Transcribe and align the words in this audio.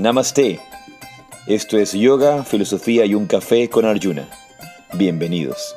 Namaste. 0.00 0.58
Esto 1.46 1.76
es 1.76 1.92
Yoga, 1.92 2.42
Filosofía 2.42 3.04
y 3.04 3.14
un 3.14 3.26
Café 3.26 3.68
con 3.68 3.84
Arjuna. 3.84 4.30
Bienvenidos. 4.94 5.76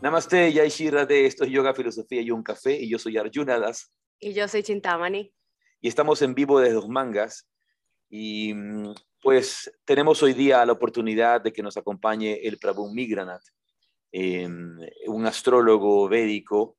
Namaste, 0.00 0.54
Jai 0.54 1.06
de 1.06 1.26
esto 1.26 1.44
es 1.44 1.50
Yoga, 1.50 1.74
Filosofía 1.74 2.22
y 2.22 2.30
un 2.30 2.42
Café 2.42 2.80
y 2.80 2.88
yo 2.88 2.98
soy 2.98 3.18
Arjuna 3.18 3.58
Das. 3.58 3.92
Y 4.18 4.32
yo 4.32 4.48
soy 4.48 4.62
Chintamani. 4.62 5.34
Y 5.82 5.88
estamos 5.88 6.22
en 6.22 6.34
vivo 6.34 6.60
desde 6.60 6.76
Dos 6.76 6.88
Mangas 6.88 7.46
y 8.08 8.54
mm, 8.54 8.94
pues 9.20 9.70
tenemos 9.84 10.22
hoy 10.22 10.32
día 10.32 10.64
la 10.64 10.72
oportunidad 10.72 11.42
de 11.42 11.52
que 11.52 11.62
nos 11.62 11.76
acompañe 11.76 12.40
el 12.42 12.56
Prabhu 12.56 12.90
Migranat, 12.90 13.42
un 14.14 15.26
astrólogo 15.26 16.08
védico 16.08 16.76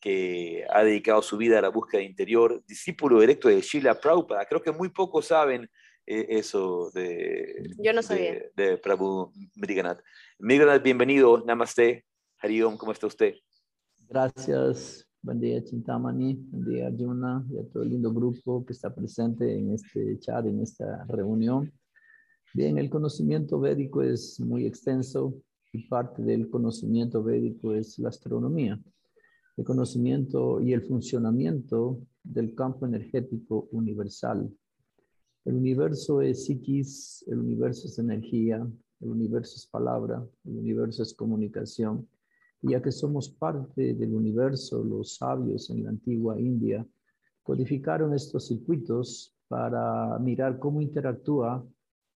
que 0.00 0.64
ha 0.70 0.82
dedicado 0.84 1.22
su 1.22 1.36
vida 1.36 1.58
a 1.58 1.62
la 1.62 1.68
búsqueda 1.70 2.02
interior, 2.02 2.62
discípulo 2.66 3.20
directo 3.20 3.48
de 3.48 3.60
Sheila 3.60 3.98
Prabhupada. 3.98 4.46
Creo 4.46 4.62
que 4.62 4.72
muy 4.72 4.88
pocos 4.88 5.26
saben 5.26 5.68
eh, 6.06 6.26
eso 6.30 6.90
de, 6.94 7.74
Yo 7.78 7.92
no 7.92 8.02
sabía. 8.02 8.40
de, 8.54 8.78
Prabhu 8.78 9.32
Migranat. 9.56 10.00
Migranat, 10.38 10.82
bienvenido. 10.82 11.44
Namaste. 11.44 12.04
Hariom, 12.40 12.76
¿cómo 12.76 12.92
está 12.92 13.06
usted? 13.08 13.34
Gracias. 14.08 15.06
Buen 15.20 15.40
día, 15.40 15.62
Chintamani. 15.62 16.34
Buen 16.34 16.64
día, 16.64 16.86
Arjuna, 16.86 17.44
y 17.50 17.58
a 17.58 17.68
todo 17.68 17.82
el 17.82 17.90
lindo 17.90 18.12
grupo 18.12 18.64
que 18.64 18.72
está 18.72 18.94
presente 18.94 19.52
en 19.52 19.74
este 19.74 20.18
chat, 20.20 20.46
en 20.46 20.62
esta 20.62 21.04
reunión. 21.08 21.72
Bien, 22.54 22.78
el 22.78 22.88
conocimiento 22.88 23.58
védico 23.58 24.02
es 24.02 24.38
muy 24.40 24.64
extenso 24.64 25.34
y 25.72 25.88
parte 25.88 26.22
del 26.22 26.48
conocimiento 26.48 27.22
védico 27.22 27.74
es 27.74 27.98
la 27.98 28.08
astronomía. 28.08 28.80
El 29.56 29.64
conocimiento 29.64 30.60
y 30.60 30.72
el 30.72 30.82
funcionamiento 30.82 32.00
del 32.22 32.54
campo 32.54 32.86
energético 32.86 33.68
universal. 33.72 34.50
El 35.44 35.54
universo 35.56 36.20
es 36.20 36.44
psiquis, 36.44 37.24
el 37.26 37.38
universo 37.38 37.88
es 37.88 37.98
energía, 37.98 38.66
el 39.00 39.08
universo 39.08 39.56
es 39.56 39.66
palabra, 39.66 40.26
el 40.44 40.58
universo 40.58 41.02
es 41.02 41.14
comunicación. 41.14 42.08
Y 42.62 42.72
ya 42.72 42.82
que 42.82 42.92
somos 42.92 43.30
parte 43.30 43.94
del 43.94 44.14
universo, 44.14 44.82
los 44.82 45.16
sabios 45.16 45.70
en 45.70 45.84
la 45.84 45.90
antigua 45.90 46.40
India 46.40 46.86
codificaron 47.42 48.14
estos 48.14 48.48
circuitos 48.48 49.34
para 49.48 50.18
mirar 50.18 50.58
cómo 50.58 50.82
interactúa 50.82 51.66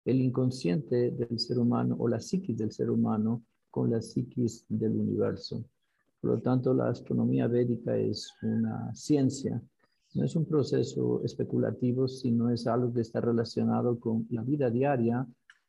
el 0.04 0.20
inconsciente 0.20 1.10
del 1.10 1.38
ser 1.38 1.58
humano 1.58 1.96
o 1.98 2.08
la 2.08 2.20
psiquis 2.20 2.56
del 2.56 2.72
ser 2.72 2.90
humano 2.90 3.42
con 3.70 3.90
la 3.90 4.00
psiquis 4.00 4.64
del 4.68 4.92
universo. 4.92 5.64
Por 6.20 6.30
lo 6.32 6.40
tanto, 6.40 6.74
la 6.74 6.88
astronomía 6.88 7.46
védica 7.46 7.96
es 7.96 8.30
una 8.42 8.94
ciencia, 8.94 9.62
no 10.14 10.24
es 10.24 10.34
un 10.36 10.44
proceso 10.44 11.22
especulativo, 11.24 12.08
sino 12.08 12.50
es 12.50 12.66
algo 12.66 12.92
que 12.92 13.00
está 13.00 13.20
relacionado 13.20 13.98
con 13.98 14.26
la 14.30 14.42
vida 14.42 14.70
diaria 14.70 15.26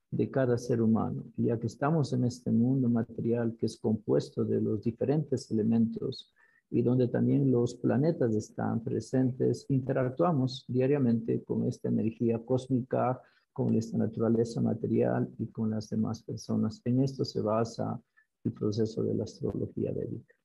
de 0.10 0.30
cada 0.30 0.58
ser 0.58 0.82
humano. 0.82 1.24
ya 1.38 1.58
que 1.58 1.68
estamos 1.68 2.12
en 2.12 2.26
este 2.26 2.52
mundo 2.52 2.90
material 2.90 3.56
que 3.58 3.66
es 3.68 3.78
compuesto 3.78 4.44
de 4.44 4.60
los 4.60 4.84
diferentes 4.84 5.50
elementos 5.52 6.34
y 6.70 6.82
donde 6.82 7.08
también 7.08 7.50
los 7.52 7.76
planetas 7.76 8.34
están 8.36 8.84
presentes, 8.84 9.66
interactuamos 9.70 10.66
diariamente 10.68 11.44
con 11.44 11.66
esta 11.66 11.90
energía 11.90 12.40
cósmica 12.40 13.22
con 13.54 13.76
esta 13.76 13.98
naturaleza 13.98 14.62
material 14.62 15.30
y 15.38 15.48
con 15.52 15.72
las 15.72 15.90
demás 15.90 16.24
personas. 16.24 16.82
En 16.86 17.04
esto 17.04 17.26
se 17.26 17.42
basa 17.42 18.02
el 18.44 18.54
proceso 18.54 19.04
de 19.04 19.16
la 19.16 19.24
astrología 19.26 19.92
védica. 19.92 20.36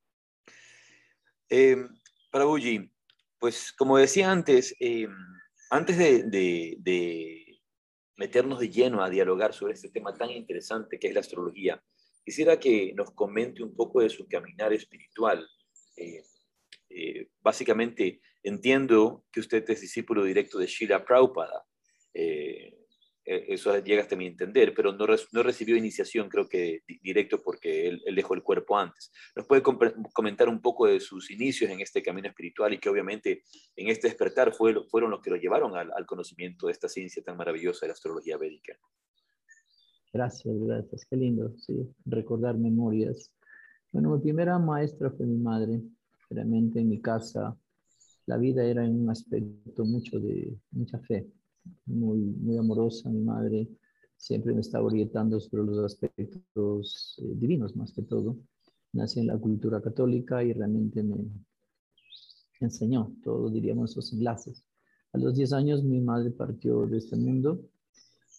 Eh, 1.48 1.76
Prabhuji, 2.30 2.90
pues 3.38 3.72
como 3.72 3.98
decía 3.98 4.30
antes, 4.30 4.74
em, 4.80 5.14
antes 5.70 5.96
de, 5.98 7.42
meternos 8.16 8.60
de 8.60 8.70
lleno 8.70 9.02
a 9.02 9.10
dialogar 9.10 9.52
sobre 9.52 9.74
este 9.74 9.90
tema 9.90 10.14
tan 10.14 10.30
interesante 10.30 10.98
que 10.98 11.08
es 11.08 11.14
la 11.14 11.20
astrología, 11.20 11.82
quisiera 12.24 12.58
que 12.58 12.92
nos 12.94 13.10
comente 13.12 13.62
un 13.62 13.74
poco 13.74 14.00
de 14.00 14.08
su 14.08 14.26
caminar 14.26 14.72
espiritual. 14.72 15.46
Eh, 15.96 16.24
eh, 16.88 17.28
básicamente, 17.40 18.20
entiendo 18.42 19.24
que 19.30 19.40
usted 19.40 19.68
es 19.68 19.80
discípulo 19.80 20.24
directo 20.24 20.58
de 20.58 20.66
Shila 20.66 21.04
Prabhupada. 21.04 21.66
Eh, 22.14 22.75
eso 23.26 23.76
llega 23.80 24.02
hasta 24.02 24.14
mi 24.14 24.26
entender, 24.26 24.72
pero 24.74 24.92
no, 24.92 25.04
no 25.32 25.42
recibió 25.42 25.76
iniciación, 25.76 26.28
creo 26.28 26.48
que 26.48 26.82
directo 27.02 27.42
porque 27.42 27.88
él, 27.88 28.02
dejó 28.14 28.34
el 28.34 28.42
cuerpo 28.44 28.78
antes. 28.78 29.12
¿Nos 29.34 29.46
puede 29.46 29.62
comentar 29.62 30.48
un 30.48 30.62
poco 30.62 30.86
de 30.86 31.00
sus 31.00 31.30
inicios 31.32 31.68
en 31.70 31.80
este 31.80 32.04
camino 32.04 32.28
espiritual 32.28 32.72
y 32.72 32.78
que 32.78 32.88
obviamente 32.88 33.42
en 33.74 33.88
este 33.88 34.06
despertar 34.06 34.54
fue, 34.54 34.74
fueron 34.88 35.10
los 35.10 35.20
que 35.20 35.30
lo 35.30 35.36
llevaron 35.36 35.76
al, 35.76 36.06
conocimiento 36.06 36.68
de 36.68 36.72
esta 36.72 36.88
ciencia 36.88 37.20
tan 37.22 37.36
maravillosa 37.36 37.80
de 37.82 37.88
la 37.88 37.94
astrología 37.94 38.36
védica? 38.36 38.74
Gracias, 40.12 40.54
gracias. 40.60 41.04
Qué 41.10 41.16
lindo, 41.16 41.52
sí, 41.58 41.74
recordar 42.04 42.56
memorias. 42.56 43.32
Bueno, 43.90 44.14
mi 44.14 44.22
primera 44.22 44.56
maestra 44.60 45.10
fue 45.10 45.26
mi 45.26 45.36
madre. 45.36 45.82
Realmente 46.30 46.78
en 46.78 46.88
mi 46.88 47.00
casa 47.00 47.56
la 48.26 48.36
vida 48.36 48.64
era 48.64 48.84
en 48.84 49.02
un 49.02 49.10
aspecto 49.10 49.84
mucho 49.84 50.20
de 50.20 50.56
mucha 50.70 50.98
fe 51.00 51.26
muy, 51.86 52.18
muy 52.18 52.56
amorosa, 52.56 53.10
mi 53.10 53.20
madre 53.20 53.68
siempre 54.16 54.54
me 54.54 54.60
estaba 54.60 54.86
orientando 54.86 55.38
sobre 55.40 55.64
los 55.64 55.78
aspectos 55.84 57.16
eh, 57.22 57.32
divinos 57.36 57.76
más 57.76 57.92
que 57.92 58.02
todo. 58.02 58.36
Nací 58.92 59.20
en 59.20 59.26
la 59.26 59.38
cultura 59.38 59.80
católica 59.80 60.42
y 60.42 60.52
realmente 60.52 61.02
me 61.02 61.16
enseñó 62.60 63.12
todo, 63.22 63.50
diríamos, 63.50 63.90
esos 63.90 64.12
enlaces. 64.12 64.64
A 65.12 65.18
los 65.18 65.34
10 65.36 65.52
años 65.52 65.84
mi 65.84 66.00
madre 66.00 66.30
partió 66.30 66.86
de 66.86 66.98
este 66.98 67.16
mundo 67.16 67.60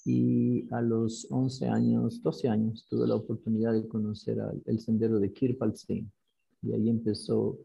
y 0.05 0.67
a 0.73 0.81
los 0.81 1.27
11 1.29 1.67
años, 1.67 2.21
12 2.23 2.49
años, 2.49 2.85
tuve 2.89 3.07
la 3.07 3.15
oportunidad 3.15 3.73
de 3.73 3.87
conocer 3.87 4.37
el 4.65 4.79
sendero 4.79 5.19
de 5.19 5.33
Kirpal 5.33 5.75
Singh. 5.75 6.09
Y 6.61 6.73
ahí 6.73 6.89
empezó 6.89 7.57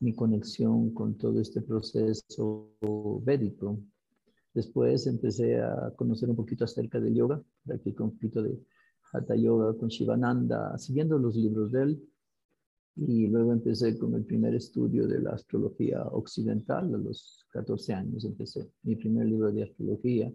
mi 0.00 0.14
conexión 0.14 0.92
con 0.92 1.16
todo 1.16 1.40
este 1.40 1.62
proceso 1.62 2.70
védico 3.24 3.78
Después 4.56 5.06
empecé 5.06 5.60
a 5.60 5.92
conocer 5.94 6.30
un 6.30 6.36
poquito 6.36 6.64
acerca 6.64 6.98
del 6.98 7.14
yoga, 7.14 7.38
practiqué 7.66 8.02
un 8.02 8.12
poquito 8.12 8.42
de 8.42 8.58
Hatha 9.12 9.36
Yoga 9.36 9.76
con 9.76 9.90
Shivananda, 9.90 10.78
siguiendo 10.78 11.18
los 11.18 11.36
libros 11.36 11.70
de 11.72 11.82
él. 11.82 12.08
Y 12.96 13.26
luego 13.26 13.52
empecé 13.52 13.98
con 13.98 14.14
el 14.14 14.24
primer 14.24 14.54
estudio 14.54 15.06
de 15.06 15.20
la 15.20 15.32
astrología 15.32 16.02
occidental, 16.04 16.94
a 16.94 16.96
los 16.96 17.46
14 17.52 17.92
años 17.92 18.24
empecé 18.24 18.66
mi 18.84 18.96
primer 18.96 19.26
libro 19.26 19.52
de 19.52 19.64
astrología 19.64 20.32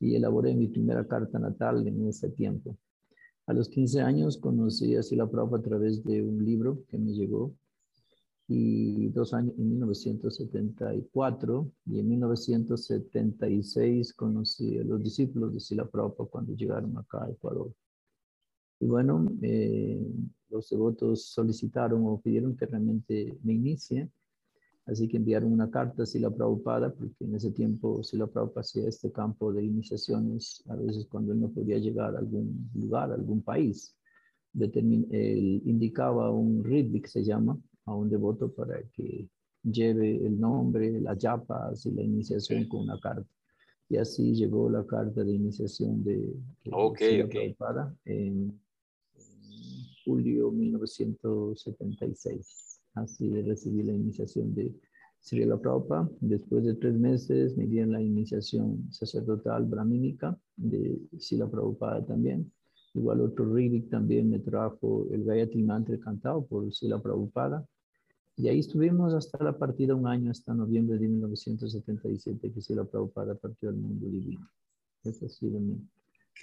y 0.00 0.14
elaboré 0.14 0.54
mi 0.54 0.68
primera 0.68 1.06
carta 1.06 1.38
natal 1.38 1.86
en 1.86 2.08
ese 2.08 2.30
tiempo. 2.30 2.78
A 3.44 3.52
los 3.52 3.68
15 3.68 4.00
años 4.00 4.38
conocí 4.38 4.96
a 4.96 5.02
Sila 5.02 5.28
Prabhupada 5.28 5.60
a 5.60 5.68
través 5.68 6.02
de 6.04 6.22
un 6.22 6.42
libro 6.42 6.84
que 6.88 6.96
me 6.96 7.12
llegó 7.12 7.54
y 8.52 9.08
dos 9.08 9.32
años 9.32 9.54
en 9.58 9.70
1974 9.70 11.72
y 11.86 12.00
en 12.00 12.08
1976 12.08 14.12
conocí 14.12 14.78
a 14.78 14.84
los 14.84 15.02
discípulos 15.02 15.54
de 15.54 15.60
Sila 15.60 15.86
Prabhupada 15.86 16.28
cuando 16.28 16.54
llegaron 16.54 16.96
acá 16.98 17.24
a 17.24 17.30
Ecuador. 17.30 17.72
Y 18.80 18.86
bueno, 18.86 19.32
eh, 19.42 20.06
los 20.50 20.68
devotos 20.68 21.26
solicitaron 21.26 22.04
o 22.06 22.20
pidieron 22.20 22.56
que 22.56 22.66
realmente 22.66 23.38
me 23.42 23.54
inicie, 23.54 24.10
así 24.86 25.08
que 25.08 25.16
enviaron 25.16 25.52
una 25.52 25.70
carta 25.70 26.02
a 26.02 26.06
Sila 26.06 26.30
Prabhupada, 26.30 26.92
porque 26.92 27.24
en 27.24 27.34
ese 27.34 27.52
tiempo 27.52 28.02
Sila 28.02 28.26
Prabhupada 28.26 28.60
hacía 28.60 28.88
este 28.88 29.10
campo 29.10 29.52
de 29.52 29.64
iniciaciones, 29.64 30.62
a 30.68 30.76
veces 30.76 31.06
cuando 31.06 31.32
él 31.32 31.40
no 31.40 31.48
podía 31.48 31.78
llegar 31.78 32.14
a 32.14 32.18
algún 32.18 32.70
lugar, 32.74 33.12
a 33.12 33.14
algún 33.14 33.42
país. 33.42 33.96
él 34.54 35.62
indicaba 35.64 36.30
un 36.30 36.62
ritmo 36.62 37.00
que 37.00 37.08
se 37.08 37.24
llama, 37.24 37.58
a 37.86 37.94
un 37.94 38.08
devoto 38.08 38.52
para 38.52 38.80
que 38.94 39.28
lleve 39.62 40.24
el 40.24 40.40
nombre, 40.40 41.00
las 41.00 41.18
yapas 41.18 41.84
y 41.86 41.92
la 41.92 42.02
iniciación 42.02 42.66
con 42.68 42.82
una 42.82 42.98
carta. 42.98 43.28
Y 43.88 43.96
así 43.96 44.34
llegó 44.34 44.70
la 44.70 44.86
carta 44.86 45.22
de 45.22 45.32
iniciación 45.32 46.02
de, 46.02 46.16
de 46.16 46.70
okay, 46.70 47.22
okay. 47.22 47.54
En, 48.04 48.58
julio 50.04 50.50
1976. 50.50 52.80
Así 52.94 53.30
recibí 53.42 53.82
la 53.82 53.92
iniciación 53.92 54.54
de 54.54 54.72
Srila 55.20 55.58
Prabhupada. 55.58 56.08
Después 56.20 56.64
de 56.64 56.74
tres 56.74 56.94
meses 56.94 57.54
me 57.56 57.66
dieron 57.66 57.92
la 57.92 58.02
iniciación 58.02 58.92
sacerdotal 58.92 59.64
brahmínica 59.66 60.38
de 60.56 60.98
Srila 61.18 61.48
Prabhupada 61.48 62.04
también. 62.04 62.52
Igual 62.94 63.22
otro 63.22 63.54
Ridik 63.54 63.88
también 63.88 64.28
me 64.28 64.40
trajo 64.40 65.06
el 65.10 65.24
Gayatri 65.24 65.62
Mantra 65.62 65.98
cantado 65.98 66.44
por 66.44 66.70
Srila 66.74 67.00
Prabhupada. 67.00 67.66
Y 68.42 68.48
ahí 68.48 68.58
estuvimos 68.58 69.14
hasta 69.14 69.38
la 69.44 69.56
partida 69.56 69.94
un 69.94 70.04
año, 70.04 70.32
hasta 70.32 70.52
noviembre 70.52 70.98
de 70.98 71.06
1977, 71.06 72.50
que 72.50 72.60
Srila 72.60 72.82
Prabhupada 72.82 73.36
partió 73.36 73.68
al 73.68 73.76
mundo 73.76 74.08
divino. 74.08 74.50
Esa 75.04 75.26
ha 75.26 75.28
sido 75.28 75.60
mi, 75.60 75.80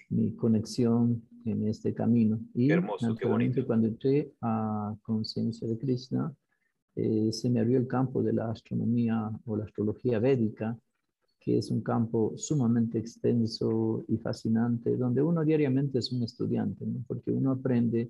mi 0.07 0.31
conexión 0.31 1.21
en 1.43 1.67
este 1.67 1.93
camino. 1.93 2.39
Y 2.53 2.71
hermoso, 2.71 3.13
qué 3.17 3.27
bonito. 3.27 3.65
cuando 3.67 3.87
entré 3.87 4.31
a 4.39 4.95
conciencia 5.01 5.67
de 5.67 5.77
Krishna, 5.77 6.33
eh, 6.95 7.33
se 7.33 7.49
me 7.49 7.59
abrió 7.59 7.77
el 7.77 7.87
campo 7.87 8.23
de 8.23 8.31
la 8.31 8.49
astronomía 8.49 9.29
o 9.45 9.57
la 9.57 9.65
astrología 9.65 10.19
védica, 10.19 10.79
que 11.37 11.57
es 11.57 11.69
un 11.69 11.81
campo 11.81 12.31
sumamente 12.37 12.97
extenso 12.97 14.05
y 14.07 14.15
fascinante, 14.19 14.95
donde 14.95 15.21
uno 15.21 15.43
diariamente 15.43 15.99
es 15.99 16.13
un 16.13 16.23
estudiante, 16.23 16.85
porque 17.05 17.31
uno 17.31 17.51
aprende 17.51 18.09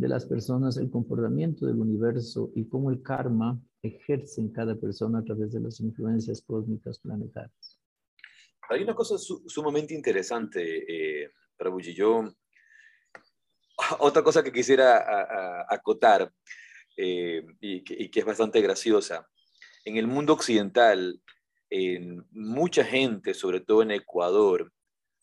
de 0.00 0.08
las 0.08 0.24
personas 0.24 0.78
el 0.78 0.90
comportamiento 0.90 1.66
del 1.66 1.76
universo 1.76 2.50
y 2.54 2.66
cómo 2.66 2.90
el 2.90 3.02
karma 3.02 3.60
ejerce 3.82 4.40
en 4.40 4.50
cada 4.50 4.74
persona 4.74 5.18
a 5.18 5.22
través 5.22 5.52
de 5.52 5.60
las 5.60 5.78
influencias 5.80 6.40
cósmicas 6.40 6.98
planetarias. 7.00 7.78
Hay 8.70 8.82
una 8.82 8.94
cosa 8.94 9.18
sumamente 9.18 9.94
interesante, 9.94 11.24
eh. 11.24 11.30
Yo, 11.94 12.24
otra 13.98 14.22
cosa 14.22 14.42
que 14.42 14.50
quisiera 14.50 15.66
acotar 15.68 16.32
eh, 16.96 17.44
y, 17.60 17.82
que, 17.82 18.20
es 18.20 18.24
bastante 18.24 18.62
graciosa. 18.62 19.28
En 19.84 19.98
el 19.98 20.06
mundo 20.06 20.32
occidental, 20.32 21.20
en 21.68 22.24
mucha 22.30 22.82
gente, 22.82 23.34
sobre 23.34 23.60
todo 23.60 23.82
en 23.82 23.90
Ecuador, 23.90 24.72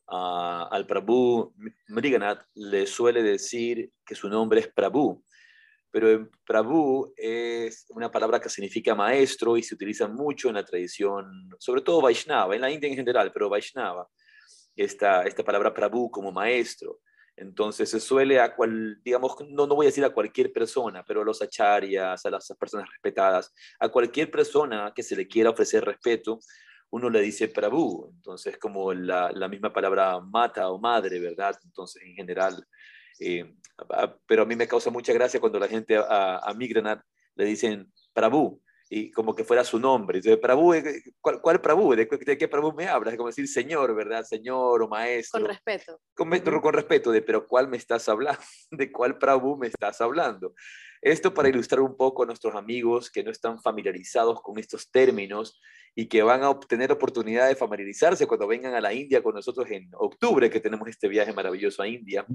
al 0.08 0.86
Prabhu 0.86 1.54
Mriganath 1.90 2.46
le 2.56 2.88
suele 2.88 3.22
decir 3.22 3.92
que 4.06 4.16
su 4.16 4.30
nombre 4.30 4.62
es 4.62 4.68
Prabhu. 4.68 5.24
Pero 5.92 6.30
Prabhu 6.46 7.14
es 7.16 7.86
una 7.90 8.12
palabra 8.12 8.40
que 8.40 8.50
significa 8.50 8.94
maestro 8.94 9.58
y 9.58 9.64
se 9.64 9.76
utiliza 9.76 10.08
mucho 10.08 10.50
en 10.50 10.56
la 10.56 10.66
tradición, 10.66 11.50
sobre 11.60 11.82
todo 11.82 12.02
Vaishnava, 12.02 12.56
en 12.56 12.62
la 12.62 12.72
India 12.72 12.90
en 12.90 12.96
general, 12.96 13.32
pero 13.34 13.50
Vaishnava, 13.50 14.08
esta, 14.76 15.24
esta 15.24 15.44
palabra 15.44 15.74
Prabhu 15.74 16.12
como 16.12 16.32
maestro. 16.32 17.00
Entonces 17.36 17.90
se 17.90 18.00
suele 18.00 18.40
a 18.40 18.56
cual, 18.56 19.00
digamos, 19.04 19.36
no, 19.50 19.68
no 19.68 19.76
voy 19.76 19.86
a 19.86 19.90
decir 19.90 20.04
a 20.04 20.10
cualquier 20.10 20.52
persona, 20.52 21.06
pero 21.06 21.22
a 21.22 21.26
los 21.26 21.42
acharyas, 21.42 22.26
a 22.26 22.30
las 22.32 22.52
personas 22.60 22.90
respetadas, 22.90 23.54
a 23.80 23.90
cualquier 23.90 24.32
persona 24.32 24.92
que 24.96 25.04
se 25.04 25.16
le 25.16 25.28
quiera 25.28 25.52
ofrecer 25.52 25.86
respeto, 25.86 26.40
uno 26.90 27.10
le 27.10 27.22
dice 27.22 27.48
Prabhu. 27.48 28.10
Entonces, 28.16 28.58
como 28.58 28.94
la, 28.94 29.32
la 29.32 29.48
misma 29.48 29.72
palabra 29.74 30.20
mata 30.20 30.70
o 30.70 30.80
madre, 30.80 31.20
¿verdad? 31.20 31.56
Entonces, 31.64 32.04
en 32.04 32.16
general, 32.16 32.66
eh, 33.20 33.54
pero 34.26 34.44
a 34.44 34.46
mí 34.46 34.56
me 34.56 34.68
causa 34.68 34.90
mucha 34.90 35.14
gracia 35.14 35.40
cuando 35.40 35.60
la 35.60 35.68
gente 35.68 35.98
a, 35.98 36.38
a 36.38 36.54
Migranat 36.54 37.02
le 37.36 37.46
dicen 37.46 37.92
Prabhu 38.14 38.62
y 38.90 39.12
como 39.12 39.36
que 39.36 39.44
fuera 39.44 39.64
su 39.64 39.80
nombre. 39.80 40.20
Entonces, 40.20 40.40
Prabhu, 40.40 40.74
eh, 40.74 41.04
¿cuál, 41.20 41.42
cuál 41.42 41.62
Prabhu? 41.62 41.96
¿De, 41.96 42.08
qué 42.08 42.48
Prabhu 42.48 42.74
me 42.74 42.88
hablas? 42.88 43.14
Es 43.14 43.18
como 43.18 43.28
decir 43.28 43.48
señor, 43.48 43.94
¿verdad? 43.96 44.24
Señor 44.24 44.82
o 44.82 44.88
maestro. 44.88 45.42
Con 45.42 45.50
respeto. 45.50 46.00
Con, 46.14 46.62
con 46.62 46.74
respeto, 46.74 47.12
de 47.12 47.22
pero 47.22 47.46
¿cuál 47.48 47.68
me 47.68 47.78
estás 47.78 48.08
hablando? 48.08 48.42
¿De 48.72 48.92
cuál 48.92 49.18
Prabhu 49.18 49.58
me 49.58 49.68
estás 49.68 50.00
hablando? 50.02 50.54
Esto 51.02 51.34
para 51.34 51.50
ilustrar 51.50 51.82
un 51.82 51.96
poco 51.96 52.24
a 52.24 52.26
nuestros 52.26 52.56
amigos 52.56 53.12
que 53.12 53.24
no 53.24 53.32
están 53.32 53.62
familiarizados 53.62 54.42
con 54.42 54.58
estos 54.58 54.90
términos 54.90 55.60
y 55.94 56.08
que 56.08 56.24
van 56.24 56.44
a 56.44 56.50
obtener 56.50 56.92
oportunidad 56.92 57.48
de 57.48 57.56
familiarizarse 57.56 58.28
cuando 58.28 58.48
vengan 58.48 58.74
a 58.74 58.82
la 58.82 58.94
India 58.94 59.22
con 59.22 59.36
nosotros 59.36 59.70
en 59.70 59.90
octubre, 59.94 60.50
que 60.50 60.60
tenemos 60.60 60.88
este 60.88 61.08
viaje 61.08 61.34
maravilloso 61.34 61.82
a 61.82 61.88
India. 61.88 62.26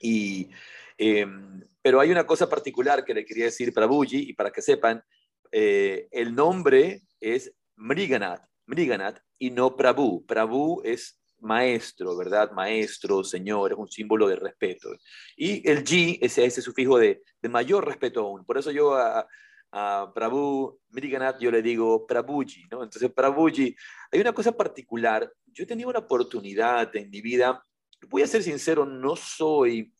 Y, 0.00 0.50
em, 0.98 1.62
pero 1.80 2.00
hay 2.00 2.10
una 2.10 2.26
cosa 2.26 2.48
particular 2.48 3.04
que 3.04 3.14
le 3.14 3.24
quería 3.24 3.44
decir 3.46 3.72
para 3.72 3.86
Buji 3.86 4.30
y 4.30 4.32
para 4.32 4.50
que 4.50 4.62
sepan, 4.62 5.02
eh, 5.52 6.08
el 6.10 6.34
nombre 6.34 7.02
es 7.20 7.54
Mriganath, 7.76 8.42
Mriganath 8.66 9.20
y 9.38 9.50
no 9.50 9.76
Prabhu. 9.76 10.24
Prabhu 10.26 10.80
es 10.84 11.20
maestro, 11.40 12.16
¿verdad? 12.16 12.52
Maestro, 12.52 13.22
señor, 13.22 13.72
es 13.72 13.78
un 13.78 13.90
símbolo 13.90 14.28
de 14.28 14.36
respeto. 14.36 14.88
Y 15.36 15.68
el 15.68 15.84
G 15.84 16.18
es 16.20 16.38
ese 16.38 16.62
sufijo 16.62 16.98
de, 16.98 17.22
mayor 17.50 17.86
respeto 17.86 18.20
aún. 18.20 18.44
Por 18.44 18.58
eso 18.58 18.70
yo 18.70 18.94
a, 18.94 19.28
a 19.72 20.12
Prabhu 20.14 20.80
Mriganath 20.90 21.38
yo 21.38 21.50
le 21.50 21.60
digo 21.60 22.06
Prabhuji, 22.06 22.64
¿no? 22.70 22.82
Entonces, 22.82 23.12
Prabhuji, 23.12 23.76
hay 24.10 24.20
una 24.20 24.32
cosa 24.32 24.52
particular. 24.52 25.30
Yo 25.46 25.64
he 25.64 25.66
tenido 25.66 25.90
una 25.90 25.98
oportunidad 25.98 26.94
en 26.96 27.10
mi 27.10 27.20
vida, 27.20 27.64
voy 28.08 28.22
a 28.22 28.26
ser 28.26 28.42
sincero, 28.42 28.86
no 28.86 29.16
soy 29.16 29.92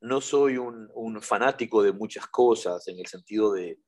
no 0.00 0.20
soy 0.20 0.56
un, 0.56 0.88
fanático 1.22 1.82
de 1.82 1.92
muchas 1.92 2.26
cosas 2.28 2.86
en 2.88 2.98
el 2.98 3.06
sentido 3.06 3.52
de, 3.52 3.78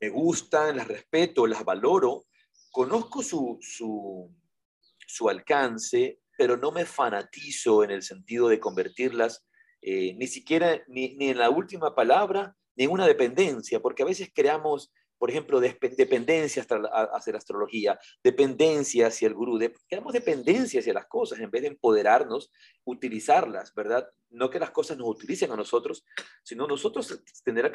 me 0.00 0.08
gustan, 0.08 0.76
las 0.76 0.88
respeto, 0.88 1.46
las 1.46 1.64
valoro, 1.64 2.26
conozco 2.70 3.22
su, 3.22 3.58
su, 3.60 5.28
alcance, 5.28 6.20
pero 6.36 6.56
no 6.56 6.70
me 6.70 6.84
fanatizo 6.84 7.82
en 7.82 7.90
el 7.90 8.02
sentido 8.02 8.48
de 8.48 8.60
convertirlas 8.60 9.44
eh, 9.82 10.14
ni 10.14 10.26
siquiera 10.26 10.82
ni, 10.86 11.16
ni, 11.16 11.30
en 11.30 11.38
la 11.38 11.50
última 11.50 11.94
palabra, 11.94 12.56
ni 12.76 12.84
en 12.84 12.90
una 12.90 13.06
dependencia, 13.06 13.80
porque 13.80 14.02
a 14.02 14.06
veces 14.06 14.30
creamos 14.32 14.92
por 15.18 15.30
ejemplo, 15.30 15.60
dependencia 15.60 16.62
hacia 16.62 17.32
la 17.32 17.38
astrología, 17.38 17.98
dependencia 18.22 19.08
hacia 19.08 19.28
el 19.28 19.34
gurú, 19.34 19.58
creamos 19.88 20.12
dependencia 20.12 20.80
hacia 20.80 20.94
las 20.94 21.06
cosas 21.06 21.40
en 21.40 21.50
vez 21.50 21.62
de 21.62 21.68
empoderarnos, 21.68 22.52
utilizarlas, 22.84 23.74
¿verdad? 23.74 24.08
No 24.30 24.48
que 24.48 24.60
las 24.60 24.70
cosas 24.70 24.96
nos 24.96 25.08
utilicen 25.08 25.50
a 25.50 25.56
nosotros, 25.56 26.04
sino 26.42 26.66
nosotros 26.66 27.22
tener 27.44 27.64
la 27.64 27.72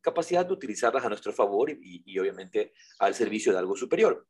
capacidad 0.00 0.44
de 0.44 0.52
utilizarlas 0.52 1.04
a 1.04 1.08
nuestro 1.08 1.32
favor 1.32 1.70
y 1.70 2.18
obviamente 2.18 2.72
al 2.98 3.14
servicio 3.14 3.52
de 3.52 3.58
algo 3.58 3.76
superior. 3.76 4.26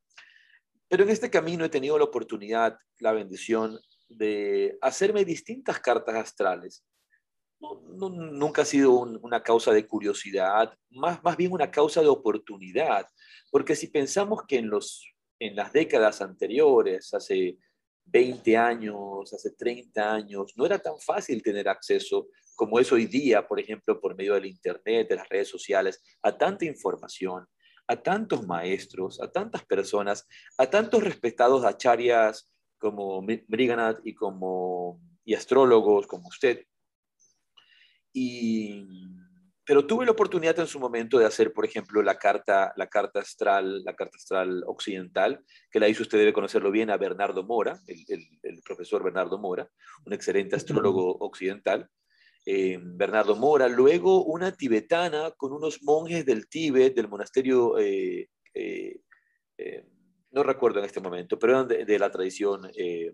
Pero 0.89 1.05
en 1.05 1.11
este 1.11 1.31
camino 1.31 1.65
he 1.65 1.69
tenido 1.69 1.97
la 1.97 2.05
oportunidad, 2.05 2.77
la 2.99 3.13
bendición 3.13 3.81
de 4.09 4.77
hacerme 4.83 5.25
distintas 5.25 5.79
cartas 5.79 6.17
astrales 6.17 6.85
nunca 7.61 8.63
ha 8.63 8.65
sido 8.65 8.93
una 9.01 9.43
causa 9.43 9.73
de 9.73 9.87
curiosidad, 9.87 10.73
más, 10.91 11.23
más 11.23 11.37
bien 11.37 11.53
una 11.53 11.71
causa 11.71 12.01
de 12.01 12.09
oportunidad, 12.09 13.07
porque 13.51 13.77
si 13.77 13.89
pensamos 13.89 14.43
que 14.47 14.59
en, 14.59 14.71
los, 14.71 15.07
en 15.39 15.57
las 15.57 15.73
décadas 15.73 16.23
anteriores, 16.23 17.13
hace 17.13 17.59
20 18.07 18.57
años, 18.57 19.33
hace 19.33 19.51
30 19.53 20.15
años, 20.15 20.53
no 20.57 20.67
era 20.67 20.79
tan 20.79 20.99
fácil 20.99 21.43
tener 21.43 21.69
acceso 21.69 22.29
como 22.57 22.79
es 22.79 22.93
hoy 22.93 23.07
día, 23.07 23.47
por 23.47 23.61
ejemplo, 23.61 24.01
por 24.01 24.17
medio 24.17 24.35
del 24.35 24.47
Internet, 24.47 25.09
de 25.09 25.17
las 25.17 25.29
redes 25.29 25.49
sociales, 25.49 26.03
a 26.23 26.37
tanta 26.37 26.65
información, 26.65 27.47
a 27.87 27.97
tantos 27.97 28.47
maestros, 28.47 29.21
a 29.21 29.31
tantas 29.31 29.65
personas, 29.65 30.27
a 30.59 30.69
tantos 30.69 31.03
respetados 31.03 31.65
acharyas 31.65 32.53
como 32.79 33.23
Mriganath 33.23 34.01
y 34.05 34.15
como 34.15 35.01
y 35.25 35.35
astrólogos 35.35 36.07
como 36.07 36.29
usted, 36.29 36.65
y, 38.13 38.85
pero 39.71 39.87
tuve 39.87 40.05
la 40.05 40.11
oportunidad 40.11 40.59
en 40.59 40.67
su 40.67 40.81
momento 40.81 41.19
de 41.19 41.27
hacer, 41.27 41.53
por 41.53 41.65
ejemplo, 41.65 42.03
la 42.03 42.17
carta, 42.17 42.73
la 42.77 42.89
carta 42.89 43.21
astral, 43.21 43.85
la 43.85 43.95
carta 43.95 44.17
astral 44.17 44.65
occidental, 44.67 45.45
que 45.71 45.79
la 45.79 45.89
hizo 45.89 46.03
usted 46.03 46.19
debe 46.19 46.33
conocerlo 46.33 46.73
bien 46.73 46.91
a 46.91 46.97
Bernardo 46.97 47.45
Mora, 47.45 47.79
el, 47.87 48.63
profesor 48.65 49.05
Bernardo 49.05 49.39
Mora, 49.39 49.69
un 50.05 50.13
excelente 50.13 50.57
astrólogo 50.57 51.19
occidental. 51.21 51.89
Eh, 52.47 52.81
Bernardo 52.83 53.37
Mora, 53.37 53.69
luego 53.69 54.25
una 54.25 54.51
tibetana 54.51 55.31
con 55.37 55.53
unos 55.53 55.83
monjes 55.83 56.27
del 56.27 56.49
Tíbet, 56.49 56.97
del 56.97 57.09
monasterio, 57.09 57.79
eh, 57.79 58.29
eh, 58.55 59.01
no 60.33 60.43
recuerdo 60.43 60.79
en 60.79 60.87
este 60.87 61.01
momento, 61.01 61.39
pero 61.39 61.65
de, 61.65 61.85
de 61.85 61.99
la 61.99 62.11
tradición 62.11 62.69
eh, 62.75 63.13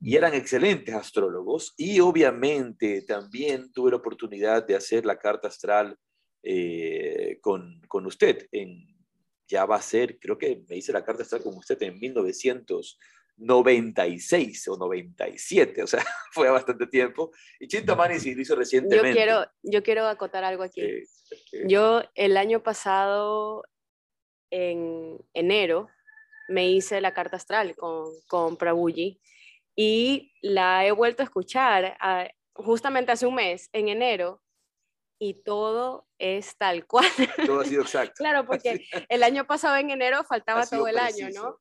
y 0.00 0.16
eran 0.16 0.34
excelentes 0.34 0.94
astrólogos 0.94 1.74
y 1.76 1.98
obviamente 2.00 3.02
también 3.02 3.70
tuve 3.72 3.90
la 3.90 3.96
oportunidad 3.96 4.64
de 4.66 4.76
hacer 4.76 5.04
la 5.04 5.18
carta 5.18 5.48
astral 5.48 5.98
eh, 6.42 7.38
con, 7.40 7.82
con, 7.88 8.06
usted. 8.06 8.46
En, 8.52 8.86
ya 9.48 9.64
va 9.64 9.74
a 9.76 9.82
ser, 9.82 10.18
creo 10.20 10.38
que 10.38 10.62
me 10.68 10.76
hice 10.76 10.92
la 10.92 11.04
carta 11.04 11.24
astral 11.24 11.42
con 11.42 11.56
usted 11.56 11.82
en 11.82 11.98
1996 11.98 14.68
o 14.68 14.76
97, 14.76 15.82
o 15.82 15.88
sea, 15.88 16.04
fue 16.32 16.48
bastante 16.48 16.86
tiempo. 16.86 17.32
Y 17.58 17.66
Chintamani 17.66 18.14
lo 18.14 18.40
hizo 18.40 18.54
recientemente. 18.54 19.08
Yo 19.08 19.14
quiero, 19.14 19.46
yo 19.62 19.82
quiero 19.82 20.06
acotar 20.06 20.44
algo 20.44 20.62
aquí. 20.62 20.80
Eh, 20.80 21.02
eh, 21.52 21.64
yo 21.66 22.04
el 22.14 22.36
año 22.36 22.62
pasado, 22.62 23.64
en 24.50 25.18
enero, 25.34 25.88
me 26.48 26.70
hice 26.70 27.00
la 27.00 27.14
carta 27.14 27.34
astral 27.36 27.74
con, 27.74 28.12
con 28.28 28.56
Prabhuji 28.56 29.20
y 29.80 30.32
la 30.42 30.84
he 30.84 30.90
vuelto 30.90 31.22
a 31.22 31.24
escuchar 31.24 31.96
ah, 32.00 32.26
justamente 32.52 33.12
hace 33.12 33.28
un 33.28 33.36
mes, 33.36 33.70
en 33.72 33.88
enero, 33.88 34.42
y 35.20 35.34
todo 35.34 36.08
es 36.18 36.56
tal 36.56 36.84
cual. 36.84 37.06
Todo 37.46 37.60
ha 37.60 37.64
sido 37.64 37.82
exacto. 37.82 38.14
claro, 38.16 38.44
porque 38.44 38.84
el 39.08 39.22
año 39.22 39.46
pasado 39.46 39.76
en 39.76 39.90
enero 39.90 40.24
faltaba 40.24 40.66
todo 40.66 40.88
el 40.88 40.98
año, 40.98 41.28
¿no? 41.30 41.60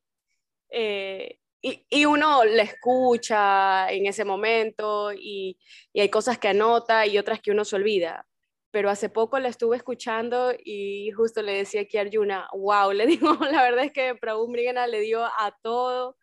Eh, 0.71 1.39
y, 1.61 1.85
y, 1.89 2.05
uno 2.05 2.43
le 2.43 2.63
escucha 2.63 3.91
en 3.91 4.07
ese 4.07 4.25
momento 4.25 5.13
y, 5.13 5.59
y, 5.93 6.01
hay 6.01 6.09
cosas 6.09 6.39
que 6.39 6.47
anota 6.47 7.05
y 7.05 7.19
otras 7.19 7.39
que 7.39 7.51
uno 7.51 7.65
se 7.65 7.75
olvida. 7.75 8.27
Pero 8.71 8.89
hace 8.89 9.09
poco 9.09 9.37
la 9.39 9.49
estuve 9.49 9.77
escuchando 9.77 10.53
y 10.57 11.11
justo 11.11 11.43
le 11.43 11.53
decía 11.53 11.81
aquí 11.81 11.97
a 11.97 12.01
Arjuna, 12.01 12.47
wow, 12.53 12.91
le 12.91 13.05
digo, 13.07 13.37
la 13.51 13.61
verdad 13.61 13.85
es 13.85 13.91
que 13.91 14.15
Prabhu 14.15 14.47
Mrigana 14.47 14.87
le 14.87 15.01
dio 15.01 15.23
a 15.23 15.55
todo 15.61 16.17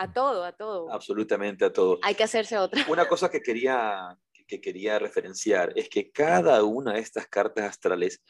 A 0.00 0.12
todo, 0.12 0.44
a 0.44 0.52
todo. 0.52 0.92
Absolutamente 0.92 1.64
a 1.64 1.72
todo. 1.72 1.98
Hay 2.02 2.14
que 2.14 2.22
hacerse 2.22 2.56
otra. 2.56 2.86
Una 2.88 3.08
cosa 3.08 3.28
que 3.28 3.40
quería, 3.40 4.16
que 4.46 4.60
quería 4.60 4.96
referenciar 5.00 5.72
es 5.74 5.88
que 5.88 6.12
cada 6.12 6.62
una 6.62 6.92
de 6.92 7.00
estas 7.00 7.26
cartas 7.26 7.64
astrales, 7.64 8.22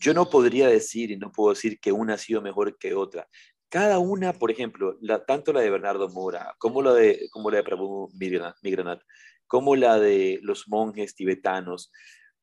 yo 0.00 0.14
no 0.14 0.30
podría 0.30 0.68
decir 0.68 1.10
y 1.10 1.18
no 1.18 1.30
puedo 1.30 1.52
decir 1.52 1.78
que 1.78 1.92
una 1.92 2.14
ha 2.14 2.18
sido 2.18 2.40
mejor 2.40 2.78
que 2.78 2.94
otra. 2.94 3.28
Cada 3.68 3.98
una, 3.98 4.32
por 4.32 4.50
ejemplo, 4.50 4.96
la, 5.02 5.22
tanto 5.26 5.52
la 5.52 5.60
de 5.60 5.68
Bernardo 5.68 6.08
Mora 6.08 6.54
como 6.58 6.80
la 6.80 6.94
de, 6.94 7.28
como 7.30 7.50
la 7.50 7.58
de 7.58 7.64
Prabhu 7.64 8.08
Migranat, 8.14 9.02
como 9.46 9.76
la 9.76 10.00
de 10.00 10.38
los 10.40 10.68
monjes 10.68 11.14
tibetanos, 11.14 11.92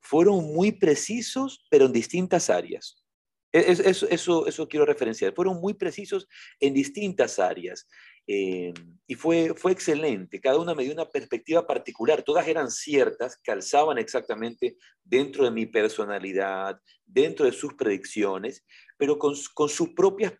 fueron 0.02 0.54
muy 0.54 0.72
precisos, 0.72 1.66
pero 1.72 1.86
en 1.86 1.94
distintas 1.94 2.52
áreas. 2.52 3.04
E, 3.52 3.72
eso, 3.72 4.08
eso, 4.10 4.48
eso 4.48 4.68
quiero 4.68 4.86
referenciar. 4.86 5.34
Fueron 5.34 5.60
muy 5.60 5.74
precisos 5.74 6.28
en 6.60 6.74
distintas 6.74 7.40
áreas. 7.40 7.88
Eh, 8.32 8.72
y 9.08 9.16
fue, 9.16 9.56
fue 9.56 9.72
excelente. 9.72 10.40
Cada 10.40 10.60
una 10.60 10.76
me 10.76 10.84
dio 10.84 10.94
una 10.94 11.10
perspectiva 11.10 11.66
particular. 11.66 12.22
Todas 12.22 12.48
eran 12.48 12.70
ciertas, 12.70 13.38
calzaban 13.38 13.98
exactamente 13.98 14.78
dentro 15.04 15.46
de 15.46 15.52
mi 15.52 15.66
personalidad, 15.66 16.80
dentro 17.08 17.48
de 17.48 17.52
sus 17.52 17.74
predicciones, 17.74 18.64
pero 18.98 19.18
con, 19.18 19.36
sus 19.36 19.90
propias 19.96 20.34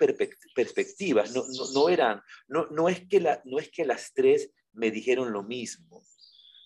perspectivas. 0.54 1.34
No, 1.34 1.44
no, 1.48 1.72
no 1.74 1.90
eran, 1.90 2.22
no, 2.48 2.68
no, 2.68 2.90
es 2.90 3.08
que 3.08 3.20
no 3.46 3.58
es 3.58 3.72
que 3.72 3.86
las 3.86 4.14
tres 4.14 4.52
me 4.72 4.92
dijeron 4.92 5.34
lo 5.34 5.42
mismo, 5.42 6.04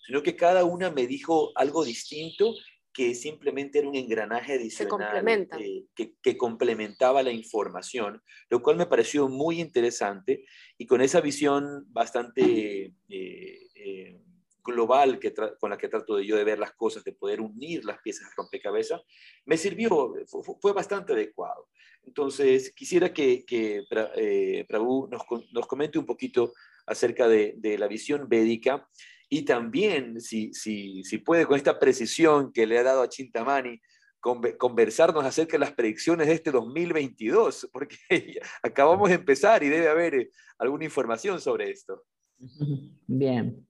sino 0.06 0.22
que 0.22 0.36
cada 0.36 0.64
una 0.64 0.90
me 0.90 1.06
dijo 1.06 1.52
algo 1.54 1.84
distinto 1.84 2.54
que 2.94 3.14
simplemente 3.16 3.80
era 3.80 3.88
un 3.88 3.96
engranaje 3.96 4.54
adicional 4.54 5.26
eh, 5.58 5.84
que, 5.96 6.14
que, 6.22 6.36
complementaba 6.38 7.24
la 7.24 7.32
información, 7.32 8.22
lo 8.48 8.62
cual 8.62 8.76
me 8.76 8.86
pareció 8.86 9.28
muy 9.28 9.60
interesante 9.60 10.44
y 10.78 10.86
con 10.86 11.00
esa 11.00 11.20
visión 11.20 11.84
bastante 11.88 12.94
eh, 13.08 13.60
eh, 13.74 14.20
global 14.62 15.18
que 15.18 15.34
con 15.58 15.70
la 15.70 15.76
que 15.76 15.88
trato 15.88 16.16
de 16.16 16.24
yo 16.24 16.36
de 16.36 16.44
ver 16.44 16.60
las 16.60 16.72
cosas, 16.72 17.02
de 17.02 17.12
poder 17.12 17.40
unir 17.40 17.84
las 17.84 17.98
piezas 18.00 18.28
de 18.28 18.34
rompecabezas, 18.36 19.02
me 19.44 19.56
sirvió, 19.56 20.14
fue, 20.62 20.72
bastante 20.72 21.14
adecuado. 21.14 21.68
Entonces, 22.04 22.72
quisiera 22.74 23.12
que, 23.12 23.44
que 23.44 23.82
Prabhu 24.68 25.08
nos, 25.08 25.22
nos, 25.52 25.66
comente 25.66 25.98
un 25.98 26.06
poquito 26.06 26.52
acerca 26.86 27.26
de, 27.26 27.54
de 27.56 27.76
la 27.76 27.88
visión 27.88 28.28
védica 28.28 28.88
y 29.28 29.44
también, 29.44 30.20
si, 30.20 30.52
si, 30.52 31.02
si 31.04 31.18
puede, 31.18 31.46
con 31.46 31.56
esta 31.56 31.78
precisión 31.78 32.52
que 32.52 32.66
le 32.66 32.78
ha 32.78 32.82
dado 32.82 33.02
a 33.02 33.08
Chintamani, 33.08 33.80
conversarnos 34.58 35.24
acerca 35.24 35.52
de 35.52 35.58
las 35.58 35.72
predicciones 35.72 36.26
de 36.26 36.34
este 36.34 36.50
2022, 36.50 37.68
porque 37.72 37.96
acabamos 38.62 39.10
de 39.10 39.16
empezar 39.16 39.62
y 39.62 39.68
debe 39.68 39.88
haber 39.88 40.14
eh, 40.14 40.30
alguna 40.58 40.84
información 40.84 41.40
sobre 41.40 41.70
esto. 41.70 42.04
Bien. 43.06 43.66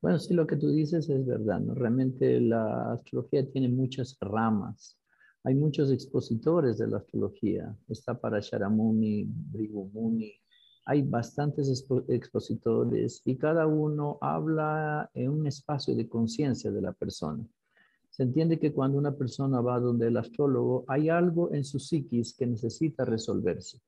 Bueno, 0.00 0.18
sí, 0.18 0.34
lo 0.34 0.46
que 0.46 0.56
tú 0.56 0.70
dices 0.70 1.08
es 1.08 1.26
verdad, 1.26 1.58
¿no? 1.58 1.74
Realmente 1.74 2.40
la 2.40 2.92
astrología 2.92 3.50
tiene 3.50 3.68
muchas 3.68 4.16
ramas. 4.20 4.96
Hay 5.42 5.54
muchos 5.54 5.90
expositores 5.90 6.78
de 6.78 6.86
la 6.86 6.98
astrología. 6.98 7.76
Está 7.88 8.20
para 8.20 8.40
Sharamuni, 8.40 9.26
Brigumuni, 9.26 10.32
hay 10.88 11.02
bastantes 11.02 11.84
expositores 12.08 13.20
y 13.24 13.36
cada 13.36 13.66
uno 13.66 14.18
habla 14.20 15.10
en 15.14 15.30
un 15.30 15.46
espacio 15.48 15.96
de 15.96 16.08
conciencia 16.08 16.70
de 16.70 16.80
la 16.80 16.92
persona. 16.92 17.44
Se 18.08 18.22
entiende 18.22 18.60
que 18.60 18.72
cuando 18.72 18.96
una 18.96 19.16
persona 19.16 19.60
va 19.60 19.80
donde 19.80 20.06
el 20.06 20.16
astrólogo, 20.16 20.84
hay 20.86 21.08
algo 21.08 21.52
en 21.52 21.64
su 21.64 21.80
psiquis 21.80 22.34
que 22.34 22.46
necesita 22.46 23.04
resolverse. 23.04 23.80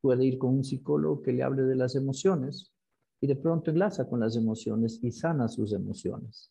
Puede 0.00 0.24
ir 0.24 0.38
con 0.38 0.54
un 0.54 0.64
psicólogo 0.64 1.20
que 1.20 1.34
le 1.34 1.42
hable 1.42 1.64
de 1.64 1.76
las 1.76 1.94
emociones 1.94 2.72
y 3.20 3.26
de 3.26 3.36
pronto 3.36 3.70
enlaza 3.70 4.08
con 4.08 4.20
las 4.20 4.34
emociones 4.34 4.98
y 5.02 5.12
sana 5.12 5.48
sus 5.48 5.74
emociones. 5.74 6.50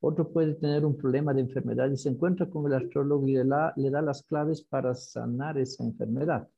Otro 0.00 0.30
puede 0.30 0.54
tener 0.56 0.84
un 0.84 0.96
problema 0.96 1.32
de 1.32 1.40
enfermedad 1.40 1.90
y 1.90 1.96
se 1.96 2.10
encuentra 2.10 2.50
con 2.50 2.66
el 2.66 2.74
astrólogo 2.74 3.26
y 3.26 3.32
le 3.32 3.90
da 3.90 4.02
las 4.02 4.22
claves 4.24 4.62
para 4.62 4.94
sanar 4.94 5.56
esa 5.56 5.84
enfermedad. 5.84 6.48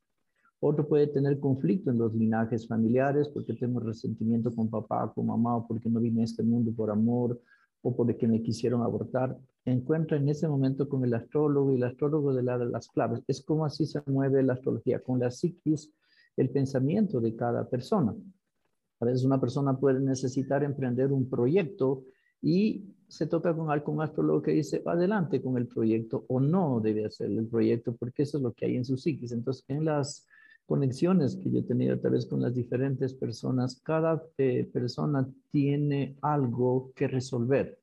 Otro 0.62 0.86
puede 0.86 1.06
tener 1.06 1.40
conflicto 1.40 1.90
en 1.90 1.98
los 1.98 2.14
linajes 2.14 2.68
familiares 2.68 3.28
porque 3.28 3.54
tengo 3.54 3.80
resentimiento 3.80 4.54
con 4.54 4.68
papá, 4.68 5.10
con 5.14 5.26
mamá, 5.26 5.56
o 5.56 5.66
porque 5.66 5.88
no 5.88 6.00
vine 6.00 6.20
a 6.20 6.24
este 6.24 6.42
mundo 6.42 6.70
por 6.76 6.90
amor 6.90 7.40
o 7.82 7.96
porque 7.96 8.28
me 8.28 8.42
quisieron 8.42 8.82
abortar. 8.82 9.38
Encuentra 9.64 10.18
en 10.18 10.28
ese 10.28 10.46
momento 10.46 10.86
con 10.86 11.02
el 11.02 11.14
astrólogo 11.14 11.72
y 11.72 11.76
el 11.76 11.84
astrólogo 11.84 12.34
de, 12.34 12.42
las 12.42 12.88
claves. 12.88 13.22
Es 13.26 13.42
como 13.42 13.64
así 13.64 13.86
se 13.86 14.02
mueve 14.06 14.42
la 14.42 14.52
astrología, 14.52 15.00
con 15.00 15.18
la 15.18 15.30
psiquis, 15.30 15.90
el 16.36 16.50
pensamiento 16.50 17.20
de 17.20 17.34
cada 17.34 17.66
persona. 17.66 18.14
A 19.00 19.04
veces 19.06 19.24
una 19.24 19.40
persona 19.40 19.78
puede 19.78 20.00
necesitar 20.00 20.62
emprender 20.62 21.10
un 21.10 21.28
proyecto 21.28 22.04
y 22.42 22.84
se 23.08 23.26
toca 23.26 23.54
con 23.56 23.70
algún 23.70 24.02
astrólogo 24.02 24.42
que 24.42 24.52
dice, 24.52 24.82
adelante 24.84 25.42
con 25.42 25.56
el 25.56 25.66
proyecto 25.66 26.26
o 26.28 26.38
no 26.38 26.80
debe 26.80 27.06
hacer 27.06 27.30
el 27.30 27.46
proyecto 27.46 27.96
porque 27.96 28.22
eso 28.22 28.36
es 28.36 28.42
lo 28.42 28.52
que 28.52 28.66
hay 28.66 28.76
en 28.76 28.84
su 28.84 28.98
psiquis. 28.98 29.32
Entonces, 29.32 29.64
en 29.68 29.86
las 29.86 30.26
conexiones 30.70 31.34
que 31.34 31.50
yo 31.50 31.58
he 31.58 31.62
tenido 31.64 31.96
a 31.96 31.98
través 31.98 32.26
con 32.26 32.40
las 32.40 32.54
diferentes 32.54 33.12
personas, 33.12 33.80
cada 33.82 34.22
eh, 34.38 34.70
persona 34.72 35.28
tiene 35.50 36.14
algo 36.22 36.92
que 36.94 37.08
resolver. 37.08 37.80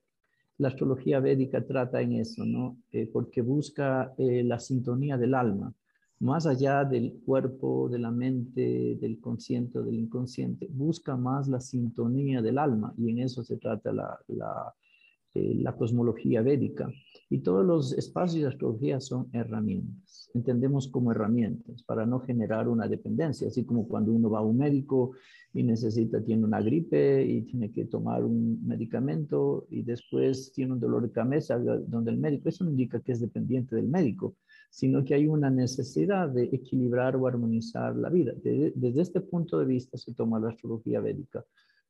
La 0.58 0.70
astrología 0.70 1.20
védica 1.20 1.66
trata 1.66 2.00
en 2.02 2.14
eso, 2.14 2.46
¿no? 2.46 2.78
Eh, 2.94 3.10
porque 3.12 3.42
busca 3.42 4.14
eh, 4.18 4.42
la 4.42 4.58
sintonía 4.58 5.18
del 5.18 5.34
alma, 5.34 5.74
más 6.20 6.48
allá 6.48 6.86
del 6.86 7.20
cuerpo, 7.26 7.90
de 7.90 8.00
la 8.00 8.10
mente, 8.10 8.96
del 9.02 9.20
consciente 9.20 9.80
o 9.80 9.84
del 9.84 10.00
inconsciente, 10.00 10.70
busca 10.72 11.18
más 11.18 11.50
la 11.50 11.60
sintonía 11.60 12.42
del 12.42 12.58
alma 12.58 12.94
y 12.98 13.10
en 13.10 13.20
eso 13.20 13.44
se 13.44 13.58
trata 13.58 13.92
la 13.92 15.76
cosmología 15.78 16.42
védica. 16.42 16.90
Y 17.30 17.40
todos 17.40 17.66
los 17.66 17.94
espacios 17.94 18.44
de 18.44 18.48
astrología 18.50 19.00
son 19.02 19.28
herramientas. 19.34 20.30
Entendemos 20.34 20.88
como 20.88 21.12
herramientas 21.12 21.84
para 21.84 22.06
no 22.06 22.20
generar 22.22 22.68
una 22.68 22.88
dependencia, 22.88 23.48
así 23.48 23.66
como 23.66 23.88
cuando 23.88 24.14
uno 24.14 24.30
va 24.30 24.40
a 24.40 24.44
un 24.44 24.58
médico 24.58 25.12
y 25.54 25.64
necesita, 25.64 26.24
tiene 26.24 26.46
una 26.46 26.62
gripe 26.62 27.26
y 27.26 27.42
tiene 27.42 27.72
que 27.72 27.86
tomar 27.86 28.24
un 28.24 28.66
medicamento 28.66 29.68
y 29.70 29.84
después 29.84 30.52
tiene 30.54 30.74
un 30.74 30.80
dolor 30.80 31.04
de 31.04 31.12
cabeza 31.12 31.58
donde 31.58 32.12
el 32.12 32.18
médico, 32.18 32.50
eso 32.50 32.64
no 32.64 32.72
indica 32.72 33.00
que 33.02 33.12
es 33.12 33.20
dependiente 33.20 33.76
del 33.76 33.88
médico, 33.88 34.36
sino 34.70 35.04
que 35.04 35.16
hay 35.16 35.28
una 35.28 35.50
necesidad 35.50 36.30
de 36.30 36.44
equilibrar 36.44 37.16
o 37.16 37.28
armonizar 37.28 37.96
la 37.96 38.10
vida. 38.10 38.34
desde 38.44 39.02
este 39.02 39.22
punto 39.22 39.60
de 39.60 39.66
vista 39.66 39.98
se 39.98 40.14
toma 40.14 40.40
la 40.40 40.50
astrología 40.50 41.02
védica 41.02 41.44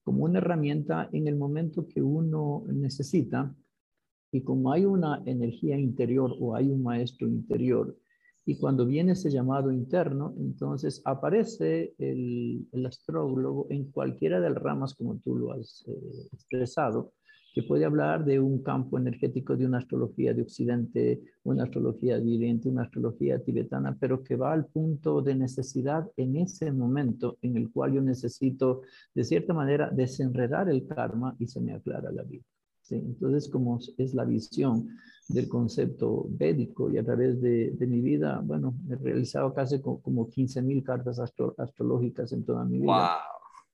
como 0.07 0.23
una 0.23 0.37
herramienta 0.37 1.09
en 1.11 1.27
el 1.27 1.35
momento 1.35 1.85
que 1.85 2.01
uno 2.01 2.63
necesita. 2.71 3.53
Y 4.31 4.41
como 4.41 4.71
hay 4.71 4.85
una 4.85 5.21
energía 5.25 5.77
interior 5.77 6.35
o 6.39 6.55
hay 6.55 6.69
un 6.69 6.83
maestro 6.83 7.27
interior, 7.27 7.95
y 8.49 8.55
cuando 8.55 8.85
viene 8.85 9.11
ese 9.11 9.29
llamado 9.29 9.73
interno, 9.73 10.33
entonces 10.37 11.01
aparece 11.03 11.93
el, 11.97 12.65
astrólogo 12.85 13.67
en 13.69 13.91
cualquiera 13.91 14.39
de 14.39 14.49
las 14.49 14.63
ramas 14.63 14.95
como 14.95 15.17
tú 15.17 15.35
lo 15.35 15.51
has 15.51 15.83
eh, 15.85 16.29
expresado, 16.31 17.11
que 17.53 17.63
puede 17.63 17.83
hablar 17.83 18.23
de 18.23 18.39
un 18.39 18.63
campo 18.63 18.97
energético 18.97 19.57
de 19.57 19.65
una 19.65 19.79
astrología 19.79 20.33
de 20.33 20.43
Occidente, 20.43 21.21
una 21.43 21.63
astrología 21.63 22.19
de 22.19 22.35
Oriente, 22.37 22.69
una 22.69 22.83
astrología 22.83 23.43
tibetana, 23.43 23.97
pero 23.99 24.23
que 24.23 24.37
va 24.37 24.53
al 24.53 24.67
punto 24.67 25.21
de 25.21 25.35
necesidad 25.35 26.09
en 26.15 26.37
ese 26.37 26.71
momento 26.71 27.39
en 27.41 27.57
el 27.57 27.69
cual 27.69 27.95
yo 27.95 28.01
necesito, 28.01 28.83
de 29.13 29.25
cierta 29.25 29.53
manera, 29.53 29.89
desenredar 29.89 30.69
el 30.69 30.87
karma 30.87 31.35
y 31.37 31.47
se 31.47 31.59
me 31.59 31.73
aclara 31.73 32.13
la 32.13 32.23
vida. 32.23 32.45
Entonces, 32.95 33.49
como 33.49 33.79
es 33.97 34.13
la 34.13 34.25
visión 34.25 34.89
del 35.27 35.49
concepto 35.49 36.25
védico 36.29 36.89
y 36.89 36.97
a 36.97 37.03
través 37.03 37.41
de, 37.41 37.75
mi 37.81 38.01
vida, 38.01 38.41
bueno, 38.43 38.75
he 38.89 38.95
realizado 38.95 39.53
casi 39.53 39.81
como 39.81 40.29
15 40.29 40.61
mil 40.61 40.83
cartas 40.83 41.19
astrológicas 41.19 42.31
en 42.31 42.45
toda 42.45 42.63
mi 42.65 42.79
vida. 42.79 43.17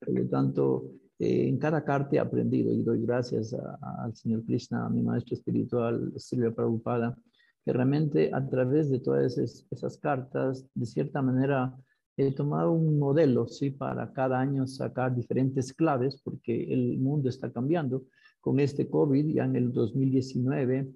Por 0.00 0.18
lo 0.18 0.28
tanto, 0.28 0.84
eh, 1.18 1.48
en 1.48 1.58
cada 1.58 1.84
carta 1.84 2.16
he 2.16 2.18
aprendido 2.18 2.72
y 2.72 2.82
doy 2.82 3.02
gracias 3.02 3.54
al 3.54 4.14
Señor 4.16 4.44
Krishna, 4.44 4.86
a 4.86 4.90
mi 4.90 5.02
maestro 5.02 5.34
espiritual, 5.34 6.12
Silvia 6.16 6.52
Prabhupada, 6.52 7.16
que 7.64 7.72
realmente 7.72 8.30
a 8.32 8.46
través 8.46 8.90
de 8.90 8.98
todas 8.98 9.38
esas, 9.38 9.98
cartas, 9.98 10.66
de 10.74 10.86
cierta 10.86 11.22
manera, 11.22 11.74
he 12.16 12.32
tomado 12.32 12.72
un 12.72 12.98
modelo, 12.98 13.46
¿sí? 13.46 13.70
Para 13.70 14.12
cada 14.12 14.38
año 14.38 14.66
sacar 14.66 15.14
diferentes 15.14 15.72
claves, 15.72 16.20
porque 16.22 16.72
el 16.72 16.98
mundo 16.98 17.28
está 17.28 17.50
cambiando. 17.50 18.04
Con 18.44 18.60
este 18.60 18.90
COVID, 18.90 19.34
ya 19.34 19.46
en 19.46 19.56
el 19.56 19.72
2019, 19.72 20.92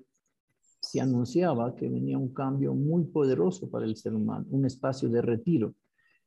se 0.82 1.00
anunciaba 1.00 1.74
que 1.74 1.88
venía 1.88 2.18
un 2.18 2.34
cambio 2.34 2.74
muy 2.74 3.04
poderoso 3.04 3.70
para 3.70 3.86
el 3.86 3.96
ser 3.96 4.12
humano, 4.14 4.44
un 4.50 4.66
espacio 4.66 5.08
de 5.08 5.22
retiro. 5.22 5.74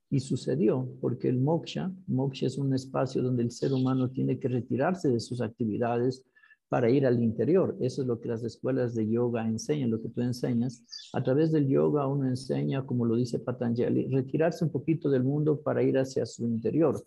Y 0.09 0.19
sucedió, 0.19 0.89
porque 0.99 1.29
el 1.29 1.39
moksha, 1.39 1.93
moksha 2.07 2.47
es 2.47 2.57
un 2.57 2.73
espacio 2.73 3.21
donde 3.21 3.43
el 3.43 3.51
ser 3.51 3.71
humano 3.71 4.09
tiene 4.09 4.39
que 4.39 4.47
retirarse 4.47 5.09
de 5.09 5.19
sus 5.19 5.41
actividades 5.41 6.25
para 6.69 6.89
ir 6.89 7.05
al 7.05 7.21
interior. 7.21 7.77
Eso 7.81 8.01
es 8.01 8.07
lo 8.07 8.19
que 8.19 8.29
las 8.29 8.43
escuelas 8.43 8.95
de 8.95 9.07
yoga 9.07 9.47
enseñan, 9.47 9.91
lo 9.91 10.01
que 10.01 10.09
tú 10.09 10.21
enseñas. 10.21 10.83
A 11.13 11.21
través 11.21 11.51
del 11.51 11.67
yoga 11.67 12.07
uno 12.07 12.27
enseña, 12.27 12.83
como 12.83 13.05
lo 13.05 13.15
dice 13.15 13.37
Patanjali, 13.37 14.07
retirarse 14.07 14.65
un 14.65 14.71
poquito 14.71 15.07
del 15.07 15.23
mundo 15.23 15.61
para 15.61 15.83
ir 15.83 15.99
hacia 15.99 16.25
su 16.25 16.47
interior. 16.47 16.99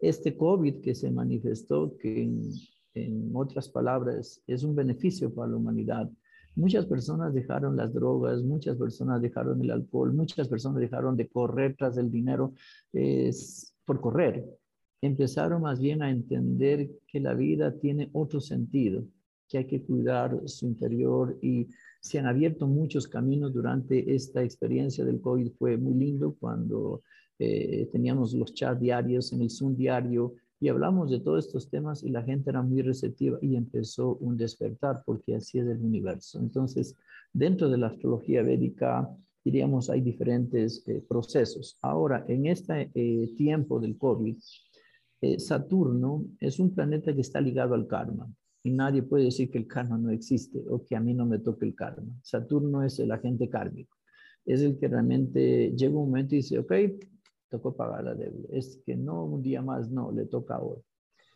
Este 0.00 0.38
COVID 0.38 0.80
que 0.80 0.94
se 0.94 1.10
manifestó, 1.10 1.98
que 1.98 2.30
en, 2.94 3.30
otras 3.34 3.68
palabras 3.68 4.42
es 4.46 4.62
un 4.62 4.74
beneficio 4.74 5.32
para 5.32 5.50
la 5.50 5.56
humanidad, 5.56 6.10
Muchas 6.58 6.86
personas 6.86 7.32
dejaron 7.32 7.76
las 7.76 7.94
drogas, 7.94 8.42
muchas 8.42 8.76
personas 8.76 9.22
dejaron 9.22 9.62
el 9.62 9.70
alcohol, 9.70 10.12
muchas 10.12 10.48
personas 10.48 10.80
dejaron 10.80 11.16
de 11.16 11.28
correr 11.28 11.76
tras 11.76 11.96
el 11.98 12.10
dinero 12.10 12.52
por 13.84 14.00
correr. 14.00 14.44
Empezaron 15.00 15.62
más 15.62 15.78
bien 15.80 16.02
a 16.02 16.10
entender 16.10 16.90
que 17.06 17.20
la 17.20 17.34
vida 17.34 17.72
tiene 17.78 18.10
otro 18.12 18.40
sentido, 18.40 19.04
que 19.48 19.58
hay 19.58 19.66
que 19.66 19.84
cuidar 19.84 20.36
su 20.46 20.66
interior 20.66 21.38
y 21.40 21.68
se 22.00 22.18
han 22.18 22.26
abierto 22.26 22.66
muchos 22.66 23.06
caminos 23.06 23.54
durante 23.54 24.12
esta 24.12 24.42
experiencia 24.42 25.04
del 25.04 25.20
COVID. 25.20 25.52
Fue 25.52 25.76
muy 25.76 25.94
lindo 25.94 26.34
cuando 26.40 27.02
eh, 27.38 27.88
teníamos 27.92 28.34
los 28.34 28.52
chats 28.52 28.80
diarios 28.80 29.32
en 29.32 29.42
el 29.42 29.50
Zoom 29.50 29.76
diario 29.76 30.34
y 30.60 30.68
hablamos 30.68 31.10
de 31.10 31.20
todos 31.20 31.46
estos 31.46 31.70
temas 31.70 32.02
y 32.02 32.10
la 32.10 32.22
gente 32.22 32.50
era 32.50 32.62
muy 32.62 32.82
receptiva 32.82 33.38
y 33.40 33.56
empezó 33.56 34.16
un 34.16 34.36
despertar 34.36 35.02
porque 35.04 35.36
así 35.36 35.58
es 35.58 35.66
el 35.66 35.78
universo. 35.78 36.40
Entonces, 36.40 36.96
dentro 37.32 37.68
de 37.68 37.78
la 37.78 37.88
astrología 37.88 38.42
védica, 38.42 39.08
diríamos, 39.44 39.88
hay 39.88 40.00
diferentes 40.00 40.82
eh, 40.88 41.02
procesos. 41.08 41.78
Ahora, 41.82 42.24
en 42.28 42.46
este 42.46 42.90
eh, 42.94 43.34
tiempo 43.36 43.78
del 43.78 43.96
COVID, 43.96 44.36
eh, 45.20 45.38
Saturno 45.38 46.24
es 46.40 46.58
un 46.58 46.74
planeta 46.74 47.14
que 47.14 47.20
está 47.20 47.40
ligado 47.40 47.74
al 47.74 47.86
karma 47.86 48.28
y 48.62 48.70
nadie 48.70 49.02
puede 49.02 49.24
decir 49.24 49.50
que 49.50 49.58
el 49.58 49.66
karma 49.66 49.96
no 49.96 50.10
existe 50.10 50.64
o 50.68 50.84
que 50.84 50.96
a 50.96 51.00
mí 51.00 51.14
no 51.14 51.24
me 51.24 51.38
toque 51.38 51.66
el 51.66 51.74
karma. 51.74 52.12
Saturno 52.22 52.82
es 52.82 52.98
el 52.98 53.12
agente 53.12 53.48
kármico. 53.48 53.96
Es 54.44 54.62
el 54.62 54.78
que 54.78 54.88
realmente 54.88 55.72
llega 55.76 55.96
un 55.96 56.06
momento 56.06 56.34
y 56.34 56.38
dice, 56.38 56.58
ok, 56.58 56.72
tocó 57.48 57.74
pagar 57.74 58.04
la 58.04 58.14
deuda. 58.14 58.48
Es 58.50 58.80
que 58.84 58.96
no 58.96 59.24
un 59.24 59.42
día 59.42 59.62
más, 59.62 59.90
no, 59.90 60.12
le 60.12 60.26
toca 60.26 60.56
ahora. 60.56 60.80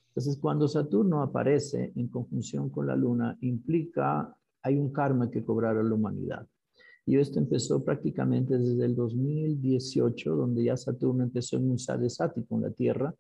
Entonces, 0.09 0.39
cuando 0.39 0.69
Saturno 0.69 1.23
aparece 1.23 1.93
en 1.97 2.09
conjunción 2.09 2.69
con 2.69 2.87
la 2.87 2.95
Luna, 2.95 3.39
implica, 3.41 4.37
hay 4.63 4.77
un 4.77 4.93
karma 4.93 5.31
que 5.31 5.45
cobrar 5.45 5.79
a 5.79 5.83
la 5.83 5.95
humanidad. 5.95 6.47
Y 7.07 7.17
esto 7.17 7.39
empezó 7.39 7.83
prácticamente 7.83 8.59
desde 8.59 8.85
el 8.85 8.95
2018, 8.95 10.37
donde 10.37 10.65
ya 10.65 10.77
Saturno 10.77 11.25
empezó 11.25 11.57
en 11.57 11.71
un 11.71 11.79
Sadesati 11.79 12.45
con 12.45 12.61
la 12.61 12.71
Tierra, 12.71 13.15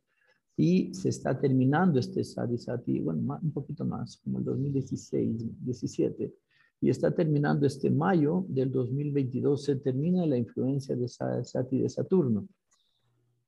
y 0.56 0.92
se 0.94 1.08
está 1.08 1.40
terminando 1.40 1.99
este 1.99 2.22
Sadesati, 2.22 3.00
bueno, 3.00 3.38
un 3.42 3.52
poquito 3.52 3.84
más, 3.84 4.18
como 4.18 4.38
el 4.38 4.44
2016, 4.44 5.64
17, 5.64 6.34
y 6.82 6.90
está 6.90 7.14
terminando 7.14 7.66
este 7.66 7.90
mayo 7.90 8.44
del 8.49 8.70
2022, 8.70 9.64
se 9.64 9.76
termina 9.76 10.26
la 10.26 10.37
influencia 10.37 10.94
de 10.94 11.08
Sadesati 11.08 11.78
de 11.78 11.88
Saturno. 11.88 12.46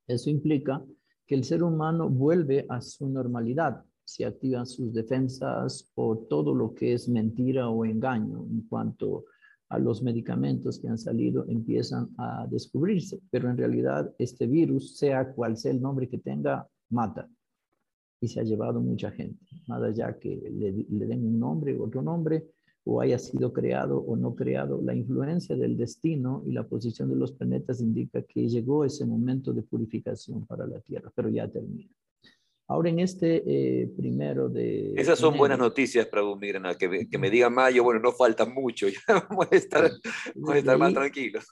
Eso 0.07 0.29
implica 0.29 0.83
que 1.25 1.35
el 1.35 1.43
ser 1.43 1.63
humano 1.63 2.09
vuelve 2.09 2.65
a 2.69 2.81
su 2.81 3.09
normalidad, 3.09 3.83
se 4.03 4.25
activan 4.25 4.67
sus 4.67 4.93
defensas 4.93 5.91
o 5.95 6.17
todo 6.29 6.53
lo 6.53 6.73
que 6.73 6.93
es 6.93 7.09
mentira 7.09 7.69
o 7.69 7.85
engaño 7.85 8.45
en 8.45 8.61
cuanto 8.69 9.25
a 9.69 9.79
los 9.79 10.03
medicamentos 10.03 10.79
que 10.79 10.87
han 10.87 10.99
salido 10.99 11.45
empiezan 11.47 12.09
a 12.17 12.45
descubrirse, 12.47 13.19
pero 13.31 13.49
en 13.49 13.57
realidad 13.57 14.13
este 14.19 14.45
virus, 14.45 14.95
sea 14.97 15.33
cual 15.33 15.57
sea 15.57 15.71
el 15.71 15.81
nombre 15.81 16.07
que 16.07 16.19
tenga, 16.19 16.67
mata 16.89 17.27
y 18.21 18.27
se 18.27 18.39
ha 18.39 18.43
llevado 18.43 18.79
mucha 18.79 19.11
gente, 19.11 19.43
nada 19.67 19.91
ya 19.91 20.17
que 20.19 20.35
le, 20.35 20.71
le 20.87 21.05
den 21.07 21.25
un 21.25 21.39
nombre, 21.39 21.77
otro 21.77 22.03
nombre, 22.03 22.45
o 22.85 23.01
haya 23.01 23.17
sido 23.17 23.51
creado 23.51 23.97
o 23.97 24.15
no 24.15 24.35
creado, 24.35 24.79
la 24.81 24.93
influencia 24.93 25.55
del 25.55 25.75
destino 25.75 26.43
y 26.45 26.51
la 26.51 26.67
posición 26.67 27.09
de 27.09 27.15
los 27.15 27.31
planetas 27.31 27.81
indica 27.81 28.21
que 28.21 28.47
llegó 28.47 28.85
ese 28.85 29.05
momento 29.05 29.53
de 29.53 29.63
purificación 29.63 30.45
para 30.45 30.67
la 30.67 30.79
Tierra, 30.79 31.11
pero 31.15 31.29
ya 31.29 31.47
termina. 31.47 31.89
Ahora 32.67 32.89
en 32.89 32.99
este 32.99 33.43
eh, 33.45 33.87
primero 33.95 34.49
de... 34.49 34.93
Esas 34.95 35.19
son 35.19 35.35
buenas 35.37 35.57
noticias, 35.57 36.07
Prabhu 36.07 36.35
Migrana, 36.35 36.75
que, 36.75 37.07
que 37.07 37.17
me 37.17 37.29
diga 37.29 37.49
Mayo, 37.49 37.83
bueno, 37.83 37.99
no 37.99 38.11
falta 38.11 38.45
mucho, 38.45 38.87
ya 39.07 39.25
vamos 39.27 39.47
a 39.51 39.55
estar, 39.55 39.91
vamos 40.35 40.55
a 40.55 40.57
estar 40.59 40.77
más 40.77 40.93
tranquilos. 40.93 41.45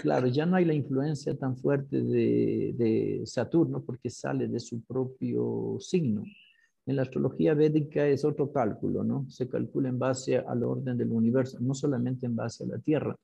Claro, 0.00 0.26
ya 0.26 0.46
no 0.46 0.56
hay 0.56 0.64
la 0.64 0.74
influencia 0.82 1.36
tan 1.36 1.56
fuerte 1.56 2.02
de, 2.02 2.72
de 2.76 3.22
Saturno 3.24 3.82
porque 3.82 4.08
sale 4.08 4.48
de 4.48 4.60
su 4.60 4.82
propio 4.84 5.76
signo. 5.80 6.24
En 6.88 6.96
la 6.96 7.02
astrología 7.02 7.52
védica 7.52 8.06
es 8.06 8.24
otro 8.24 8.50
cálculo, 8.50 9.04
¿no? 9.04 9.28
Se 9.28 9.46
calcula 9.46 9.90
en 9.90 9.98
base 9.98 10.38
al 10.38 10.64
orden 10.64 10.96
del 10.96 11.12
universo, 11.12 11.58
no 11.60 11.74
solamente 11.74 12.24
en 12.24 12.34
base 12.34 12.64
a 12.64 12.66
la 12.66 12.78
Tierra, 12.78 13.14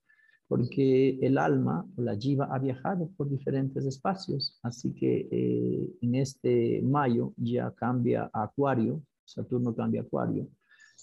porque 0.46 1.18
el 1.22 1.38
alma 1.38 1.82
o 1.96 2.02
la 2.02 2.14
jiva 2.14 2.54
ha 2.54 2.58
viajado 2.58 3.08
por 3.16 3.30
diferentes 3.30 3.86
espacios. 3.86 4.58
Así 4.62 4.92
que 4.92 5.28
eh, 5.30 5.88
en 6.02 6.14
este 6.14 6.82
mayo 6.82 7.32
ya 7.38 7.70
cambia 7.70 8.28
a 8.34 8.42
Acuario, 8.42 9.00
Saturno 9.24 9.74
cambia 9.74 10.02
a 10.02 10.04
Acuario. 10.04 10.46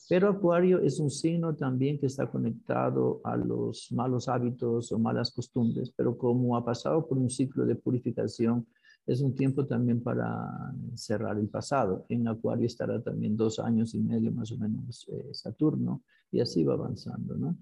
Pero 0.08 0.30
Acuario 0.30 0.82
es 0.82 1.00
un 1.00 1.10
signo 1.10 1.56
también 1.56 2.00
que 2.00 2.06
está 2.06 2.30
conectado 2.30 3.22
a 3.24 3.36
los 3.38 3.92
malos 3.92 4.30
hábitos 4.30 4.92
o 4.92 5.00
malas 5.00 5.32
costumbres, 5.32 5.92
pero 5.98 6.16
como 6.16 6.56
ha 6.56 6.64
pasado 6.64 7.08
por 7.08 7.18
un 7.18 7.32
ciclo 7.32 7.66
de 7.66 7.74
purificación, 7.74 8.68
es 9.06 9.22
un 9.22 9.36
tiempo 9.36 9.66
también 9.66 10.02
para 10.02 10.74
cerrar 10.96 11.38
el 11.38 11.50
pasado. 11.50 12.06
En 12.10 12.28
Acuario 12.28 12.66
estará 12.66 13.02
también 13.02 13.36
dos 13.36 13.60
años 13.60 13.94
y 13.96 14.00
medio 14.00 14.32
más 14.32 14.52
o 14.52 14.58
menos 14.58 15.08
eh, 15.12 15.34
Saturno 15.34 16.04
y 16.32 16.40
así 16.40 16.64
va 16.64 16.74
avanzando, 16.74 17.36
¿no? 17.36 17.58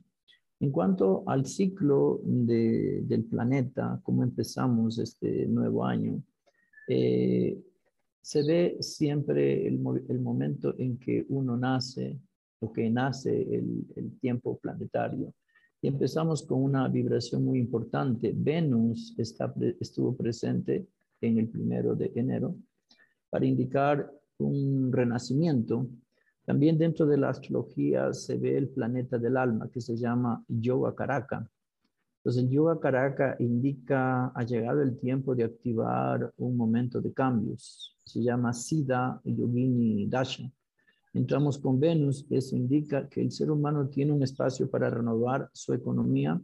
En 0.61 0.71
cuanto 0.71 1.23
al 1.25 1.45
ciclo 1.45 2.19
del 2.23 3.23
planeta, 3.29 4.01
cómo 4.03 4.23
empezamos 4.23 4.99
este 4.99 5.47
nuevo 5.47 5.85
año, 5.85 6.21
eh, 6.89 7.57
se 8.21 8.43
ve 8.43 8.77
siempre 8.81 9.65
el, 9.65 9.79
momento 9.79 10.75
en 10.77 10.97
que 10.97 11.25
uno 11.29 11.55
nace 11.55 12.19
o 12.59 12.73
que 12.73 12.89
nace 12.89 13.55
el, 13.55 14.19
tiempo 14.19 14.57
planetario. 14.57 15.33
Y 15.81 15.87
empezamos 15.87 16.43
con 16.43 16.61
una 16.61 16.89
vibración 16.89 17.45
muy 17.45 17.59
importante. 17.59 18.33
Venus 18.35 19.15
está, 19.17 19.53
estuvo 19.79 20.13
presente 20.13 20.87
en 21.21 21.37
el 21.37 21.49
primero 21.49 21.95
de 21.95 22.11
enero 22.15 22.55
para 23.29 23.45
indicar 23.45 24.11
un 24.37 24.91
renacimiento. 24.91 25.87
También 26.45 26.77
dentro 26.77 27.05
de 27.05 27.17
la 27.17 27.29
astrología 27.29 28.11
se 28.13 28.37
ve 28.37 28.57
el 28.57 28.69
planeta 28.69 29.17
del 29.17 29.37
alma 29.37 29.69
que 29.71 29.81
se 29.81 29.95
llama 29.95 30.43
Yoga 30.47 30.95
Karaka. 30.95 31.47
Entonces 32.17 32.43
el 32.43 32.49
Yoga 32.49 32.79
Karaka 32.79 33.35
indica 33.39 34.27
ha 34.27 34.43
llegado 34.43 34.81
el 34.81 34.97
tiempo 34.97 35.35
de 35.35 35.43
activar 35.43 36.33
un 36.37 36.57
momento 36.57 36.99
de 36.99 37.13
cambios. 37.13 37.95
Se 38.03 38.21
llama 38.21 38.53
Siddha 38.53 39.21
Yogini 39.23 40.07
Dasha. 40.07 40.49
Entramos 41.13 41.57
con 41.57 41.79
Venus, 41.79 42.25
eso 42.29 42.55
indica 42.55 43.07
que 43.09 43.21
el 43.21 43.31
ser 43.31 43.49
humano 43.49 43.87
tiene 43.87 44.11
un 44.11 44.21
espacio 44.21 44.69
para 44.69 44.89
renovar 44.89 45.49
su 45.53 45.73
economía, 45.73 46.39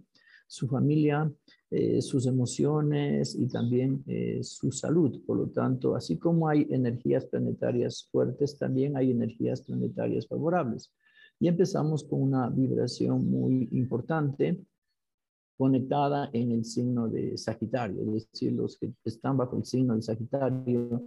su 0.47 0.67
familia, 0.67 1.31
eh, 1.71 2.01
sus 2.01 2.25
emociones 2.27 3.36
y 3.36 3.47
también 3.47 4.03
eh, 4.08 4.39
su 4.43 4.71
salud. 4.71 5.21
Por 5.25 5.38
lo 5.38 5.47
tanto, 5.47 5.95
así 5.95 6.17
como 6.17 6.47
hay 6.47 6.67
energías 6.69 7.25
planetarias 7.25 8.08
fuertes, 8.12 8.58
también 8.58 8.95
hay 8.95 9.12
energías 9.12 9.62
planetarias 9.62 10.27
favorables. 10.27 10.91
Y 11.39 11.47
empezamos 11.47 12.03
con 12.03 12.21
una 12.21 12.49
vibración 12.49 13.29
muy 13.29 13.67
importante 13.71 14.62
conectada 15.58 16.29
en 16.34 16.51
el 16.51 16.65
signo 16.65 17.08
de 17.08 17.38
Sagitario, 17.38 18.01
es 18.01 18.29
decir, 18.31 18.53
los 18.53 18.77
que 18.77 18.93
están 19.05 19.38
bajo 19.38 19.58
el 19.58 19.65
signo 19.65 19.95
de 19.95 20.01
Sagitario 20.01 21.01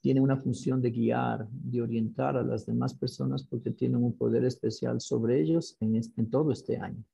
tienen 0.00 0.22
una 0.22 0.36
función 0.36 0.82
de 0.82 0.90
guiar, 0.90 1.48
de 1.48 1.80
orientar 1.80 2.36
a 2.36 2.42
las 2.42 2.66
demás 2.66 2.92
personas 2.92 3.44
porque 3.44 3.70
tienen 3.70 4.02
un 4.02 4.12
poder 4.12 4.44
especial 4.44 5.00
sobre 5.00 5.40
ellos 5.40 5.76
en, 5.80 5.94
en 5.94 6.30
todo 6.30 6.52
este 6.52 6.76
año 6.76 7.04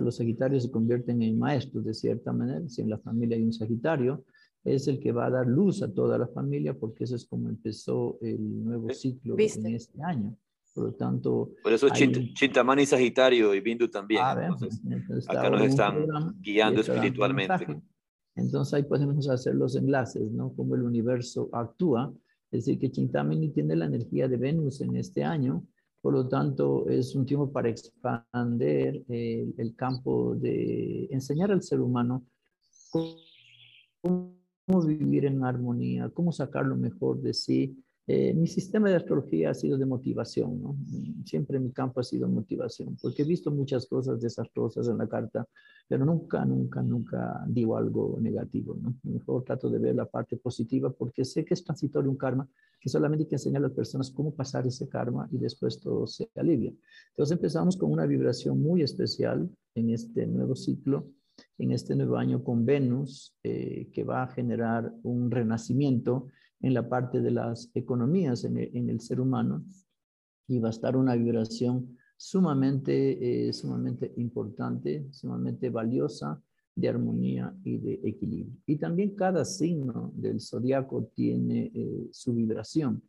los 0.00 0.16
Sagitarios 0.16 0.64
se 0.64 0.70
convierten 0.70 1.22
en 1.22 1.38
maestros 1.38 1.84
de 1.84 1.94
cierta 1.94 2.32
manera. 2.32 2.68
Si 2.68 2.80
en 2.80 2.90
la 2.90 2.98
familia 2.98 3.36
hay 3.36 3.42
un 3.42 3.52
Sagitario, 3.52 4.24
es 4.64 4.88
el 4.88 5.00
que 5.00 5.12
va 5.12 5.26
a 5.26 5.30
dar 5.30 5.46
luz 5.46 5.82
a 5.82 5.92
toda 5.92 6.18
la 6.18 6.28
familia 6.28 6.74
porque 6.74 7.04
eso 7.04 7.16
es 7.16 7.26
como 7.26 7.48
empezó 7.48 8.18
el 8.22 8.64
nuevo 8.64 8.88
ciclo 8.90 9.36
en 9.38 9.66
este 9.74 10.02
año. 10.02 10.36
Por 10.74 10.84
lo 10.84 10.92
tanto... 10.94 11.50
Por 11.62 11.72
eso 11.72 11.88
Chintamani 11.90 12.86
Sagitario 12.86 13.54
y 13.54 13.60
Bindu 13.60 13.88
también. 13.88 14.22
Ah, 14.22 14.56
acá 15.28 15.50
nos 15.50 15.62
están 15.62 16.06
guiando 16.40 16.80
espiritualmente. 16.80 17.82
Entonces 18.34 18.74
ahí 18.74 18.82
podemos 18.84 19.28
hacer 19.28 19.54
los 19.54 19.76
enlaces, 19.76 20.30
¿no? 20.30 20.54
Cómo 20.54 20.74
el 20.74 20.82
universo 20.82 21.50
actúa. 21.52 22.14
Es 22.50 22.64
decir, 22.64 22.78
que 22.78 22.90
Chintamani 22.90 23.50
tiene 23.50 23.76
la 23.76 23.86
energía 23.86 24.28
de 24.28 24.36
Venus 24.36 24.80
en 24.80 24.96
este 24.96 25.24
año 25.24 25.66
por 26.02 26.12
lo 26.14 26.28
tanto, 26.28 26.88
es 26.88 27.14
un 27.14 27.24
tiempo 27.24 27.50
para 27.50 27.70
expandir 27.70 29.04
el, 29.08 29.74
campo 29.76 30.34
de 30.34 31.06
enseñar 31.10 31.52
al 31.52 31.62
ser 31.62 31.80
humano 31.80 32.26
cómo, 32.90 34.82
vivir 34.84 35.26
en 35.26 35.44
armonía, 35.44 36.10
cómo 36.10 36.32
sacar 36.32 36.66
lo 36.66 36.76
mejor 36.76 37.22
de 37.22 37.32
sí 37.32 37.84
Eh, 38.04 38.34
mi 38.34 38.48
sistema 38.48 38.88
de 38.88 38.96
astrología 38.96 39.50
ha 39.50 39.54
sido 39.54 39.78
de 39.78 39.86
motivación, 39.86 40.60
¿no? 40.60 40.76
Siempre 41.24 41.60
mi 41.60 41.70
campo 41.70 42.00
ha 42.00 42.02
sido 42.02 42.26
motivación, 42.26 42.96
porque 43.00 43.22
he 43.22 43.24
visto 43.24 43.52
muchas 43.52 43.86
cosas 43.86 44.20
desastrosas 44.20 44.88
en 44.88 44.98
la 44.98 45.06
carta, 45.06 45.46
pero 45.86 46.04
nunca, 46.04 46.44
nunca, 46.44 46.82
nunca 46.82 47.44
digo 47.46 47.76
algo 47.76 48.18
negativo, 48.20 48.76
¿no? 48.80 48.94
Mejor 49.04 49.44
trato 49.44 49.70
de 49.70 49.78
ver 49.78 49.94
la 49.94 50.06
parte 50.06 50.36
positiva 50.36 50.90
porque 50.90 51.24
sé 51.24 51.44
que 51.44 51.54
es 51.54 51.62
transitorio 51.62 52.10
un 52.10 52.16
karma, 52.16 52.48
que 52.80 52.88
solamente 52.88 53.22
hay 53.22 53.28
que 53.28 53.36
enseñar 53.36 53.62
a 53.62 53.68
las 53.68 53.76
personas 53.76 54.10
cómo 54.10 54.34
pasar 54.34 54.66
ese 54.66 54.88
karma 54.88 55.28
y 55.30 55.38
después 55.38 55.78
todo 55.78 56.04
se 56.08 56.28
alivia. 56.34 56.72
Entonces 57.10 57.36
empezamos 57.36 57.76
con 57.76 57.92
una 57.92 58.06
vibración 58.06 58.60
muy 58.60 58.82
especial 58.82 59.48
en 59.76 59.90
este 59.90 60.26
nuevo 60.26 60.56
ciclo, 60.56 61.06
en 61.56 61.70
este 61.70 61.94
nuevo 61.94 62.16
año 62.16 62.42
con 62.42 62.66
Venus, 62.66 63.36
eh, 63.44 63.88
que 63.92 64.02
va 64.02 64.24
a 64.24 64.28
generar 64.28 64.92
un 65.04 65.30
renacimiento 65.30 66.30
en 66.62 66.74
la 66.74 66.88
parte 66.88 67.20
de 67.20 67.30
las 67.32 67.70
economías 67.74 68.44
en 68.44 68.56
el, 68.56 69.00
ser 69.00 69.20
humano 69.20 69.64
y 70.46 70.60
va 70.60 70.68
a 70.68 70.70
estar 70.70 70.96
una 70.96 71.16
vibración 71.16 71.98
sumamente, 72.16 73.48
eh, 73.48 73.52
sumamente 73.52 74.12
importante, 74.16 75.08
sumamente 75.10 75.70
valiosa 75.70 76.40
de 76.74 76.88
armonía 76.88 77.54
y 77.64 77.78
de 77.78 78.00
equilibrio. 78.04 78.56
Y 78.64 78.76
también 78.76 79.14
cada 79.14 79.44
signo 79.44 80.12
del 80.14 80.40
zodiaco 80.40 81.10
tiene 81.14 81.70
eh, 81.74 82.08
su 82.12 82.32
vibración, 82.32 83.02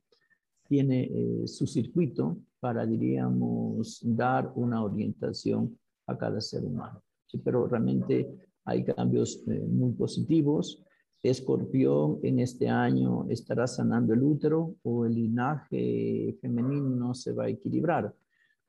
tiene 0.67 1.03
eh, 1.03 1.47
su 1.47 1.67
circuito 1.67 2.39
para, 2.59 2.85
diríamos, 2.85 4.01
dar 4.03 4.51
una 4.55 4.83
orientación 4.83 5.77
a 6.07 6.17
cada 6.17 6.41
ser 6.41 6.65
humano. 6.65 7.01
pero 7.43 7.67
realmente 7.67 8.27
hay 8.65 8.83
cambios 8.83 9.43
muy 9.45 9.91
positivos 9.93 10.83
Escorpión 11.23 12.19
en 12.21 12.39
este 12.39 12.67
año 12.67 13.25
estará 13.29 13.65
sanando 13.65 14.13
el 14.13 14.21
útero 14.21 14.75
o 14.83 15.05
el 15.05 15.15
linaje 15.15 16.38
femenino 16.41 17.13
se 17.13 17.31
va 17.31 17.45
a 17.45 17.49
equilibrar, 17.49 18.13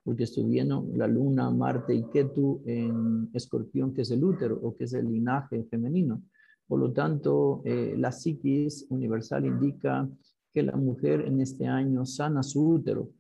porque 0.05 0.23
estuvieron 0.23 0.97
la 0.97 1.09
luna, 1.09 1.51
Marte 1.51 1.95
y 1.97 2.05
Ketu 2.05 2.63
en 2.65 3.29
Escorpión, 3.33 3.93
que 3.93 4.03
es 4.03 4.11
el 4.13 4.23
útero 4.23 4.61
o 4.63 4.77
que 4.77 4.85
es 4.85 4.93
el 4.93 5.11
linaje 5.11 5.65
femenino. 5.65 6.23
Por 6.69 6.79
lo 6.79 6.93
tanto, 6.93 7.61
eh, 7.65 7.97
la 7.99 8.13
psiquis 8.13 8.87
universal 8.89 9.45
indica 9.47 10.09
que 10.53 10.63
la 10.63 10.77
mujer 10.77 11.23
en 11.27 11.41
este 11.41 11.67
año 11.67 12.07
sana 12.07 12.45
su 12.45 12.69
útero. 12.69 13.11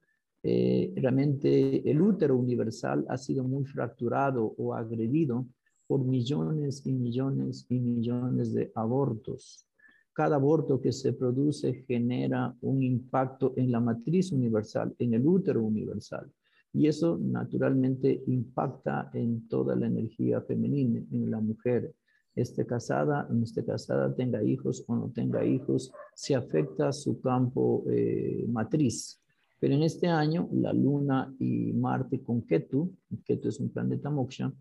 Eh, 0.44 0.92
realmente 0.94 1.90
el 1.90 2.00
útero 2.00 2.36
universal 2.36 3.04
ha 3.08 3.18
sido 3.18 3.42
muy 3.42 3.64
fracturado 3.64 4.54
o 4.58 4.74
agredido 4.74 5.46
por 5.86 6.04
millones 6.04 6.82
y 6.86 6.92
millones 6.92 7.66
y 7.68 7.78
millones 7.78 8.52
de 8.52 8.72
abortos. 8.74 9.66
Cada 10.12 10.36
aborto 10.36 10.80
que 10.80 10.92
se 10.92 11.12
produce 11.12 11.84
genera 11.88 12.54
un 12.60 12.82
impacto 12.82 13.52
en 13.56 13.72
la 13.72 13.80
matriz 13.80 14.30
universal, 14.30 14.94
en 14.98 15.14
el 15.14 15.26
útero 15.26 15.62
universal. 15.62 16.30
Y 16.72 16.86
eso 16.86 17.18
naturalmente 17.20 18.22
impacta 18.26 19.10
en 19.12 19.48
toda 19.48 19.76
la 19.76 19.86
energía 19.86 20.40
femenina, 20.40 21.02
en 21.10 21.30
la 21.30 21.40
mujer. 21.40 21.92
Esté 22.34 22.66
casada, 22.66 23.28
no 23.30 23.44
esté 23.44 23.64
casada, 23.64 24.14
tenga 24.14 24.42
hijos 24.42 24.84
o 24.88 24.96
no 24.96 25.10
tenga 25.10 25.44
hijos, 25.44 25.92
se 26.14 26.34
afecta 26.34 26.92
su 26.92 27.20
campo 27.20 27.84
eh, 27.88 28.44
matriz. 28.48 29.20
Pero 29.60 29.74
en 29.74 29.82
este 29.82 30.08
año, 30.08 30.48
la 30.52 30.72
Luna 30.72 31.34
y 31.38 31.72
Marte 31.72 32.22
con 32.22 32.42
Ketu, 32.42 32.92
Ketu 33.24 33.48
es 33.48 33.60
un 33.60 33.70
planeta 33.70 34.10
moksha, 34.10 34.52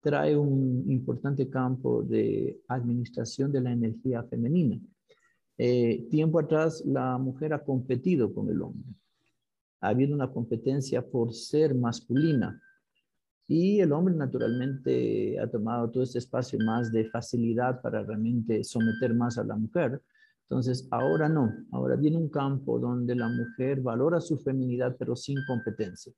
trae 0.00 0.36
un 0.36 0.84
importante 0.88 1.48
campo 1.48 2.02
de 2.02 2.60
administración 2.68 3.50
de 3.52 3.60
la 3.60 3.72
energía 3.72 4.22
femenina. 4.24 4.78
Eh, 5.56 6.06
tiempo 6.10 6.38
atrás 6.38 6.84
la 6.86 7.18
mujer 7.18 7.52
ha 7.52 7.64
competido 7.64 8.32
con 8.32 8.48
el 8.48 8.62
hombre. 8.62 8.88
Ha 9.80 9.88
habido 9.88 10.14
una 10.14 10.30
competencia 10.30 11.02
por 11.02 11.34
ser 11.34 11.74
masculina 11.74 12.60
y 13.48 13.80
el 13.80 13.92
hombre 13.92 14.14
naturalmente 14.14 15.38
ha 15.40 15.50
tomado 15.50 15.90
todo 15.90 16.02
este 16.02 16.18
espacio 16.18 16.58
más 16.60 16.92
de 16.92 17.06
facilidad 17.06 17.80
para 17.80 18.02
realmente 18.04 18.62
someter 18.62 19.14
más 19.14 19.38
a 19.38 19.44
la 19.44 19.56
mujer. 19.56 20.02
Entonces, 20.42 20.86
ahora 20.90 21.28
no, 21.28 21.52
ahora 21.72 21.96
viene 21.96 22.18
un 22.18 22.28
campo 22.28 22.78
donde 22.78 23.14
la 23.14 23.28
mujer 23.28 23.80
valora 23.80 24.20
su 24.20 24.38
feminidad 24.38 24.96
pero 24.98 25.16
sin 25.16 25.38
competencia. 25.46 26.12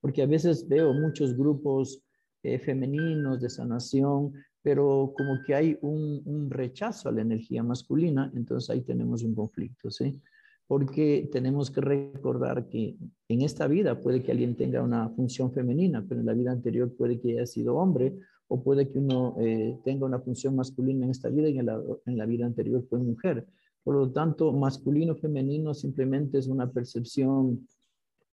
Porque 0.00 0.22
a 0.22 0.26
veces 0.26 0.66
veo 0.66 0.92
muchos 0.94 1.36
grupos 1.36 2.02
eh, 2.42 2.58
femeninos 2.58 3.40
de 3.40 3.50
sanación, 3.50 4.32
pero 4.62 5.12
como 5.16 5.42
que 5.46 5.54
hay 5.54 5.78
un, 5.82 6.48
rechazo 6.50 7.08
a 7.08 7.12
la 7.12 7.22
energía 7.22 7.62
masculina, 7.62 8.30
entonces 8.34 8.70
ahí 8.70 8.80
tenemos 8.82 9.22
un 9.22 9.34
conflicto, 9.34 9.90
¿sí? 9.90 10.18
Porque 10.66 11.28
tenemos 11.32 11.70
que 11.70 11.80
recordar 11.80 12.68
que 12.68 12.96
en 13.28 13.42
esta 13.42 13.66
vida 13.66 14.00
puede 14.00 14.22
que 14.22 14.32
alguien 14.32 14.56
tenga 14.56 14.82
una 14.82 15.08
función 15.10 15.52
femenina, 15.52 16.04
pero 16.08 16.20
en 16.20 16.26
la 16.26 16.34
vida 16.34 16.52
anterior 16.52 16.94
puede 16.96 17.20
que 17.20 17.32
haya 17.32 17.46
sido 17.46 17.76
hombre, 17.76 18.14
o 18.48 18.62
puede 18.62 18.88
que 18.88 18.98
uno 18.98 19.36
eh, 19.38 19.78
tenga 19.84 20.06
una 20.06 20.20
función 20.20 20.56
masculina 20.56 21.04
en 21.04 21.10
esta 21.10 21.28
vida 21.28 21.48
y 21.48 21.58
en 21.58 21.66
la, 21.66 21.80
en 22.06 22.18
la 22.18 22.26
vida 22.26 22.46
anterior 22.46 22.84
fue 22.88 22.98
mujer. 22.98 23.46
Por 23.84 23.94
lo 23.96 24.10
tanto, 24.10 24.52
masculino, 24.52 25.14
femenino 25.14 25.72
simplemente 25.72 26.38
es 26.38 26.48
una 26.48 26.70
percepción 26.70 27.66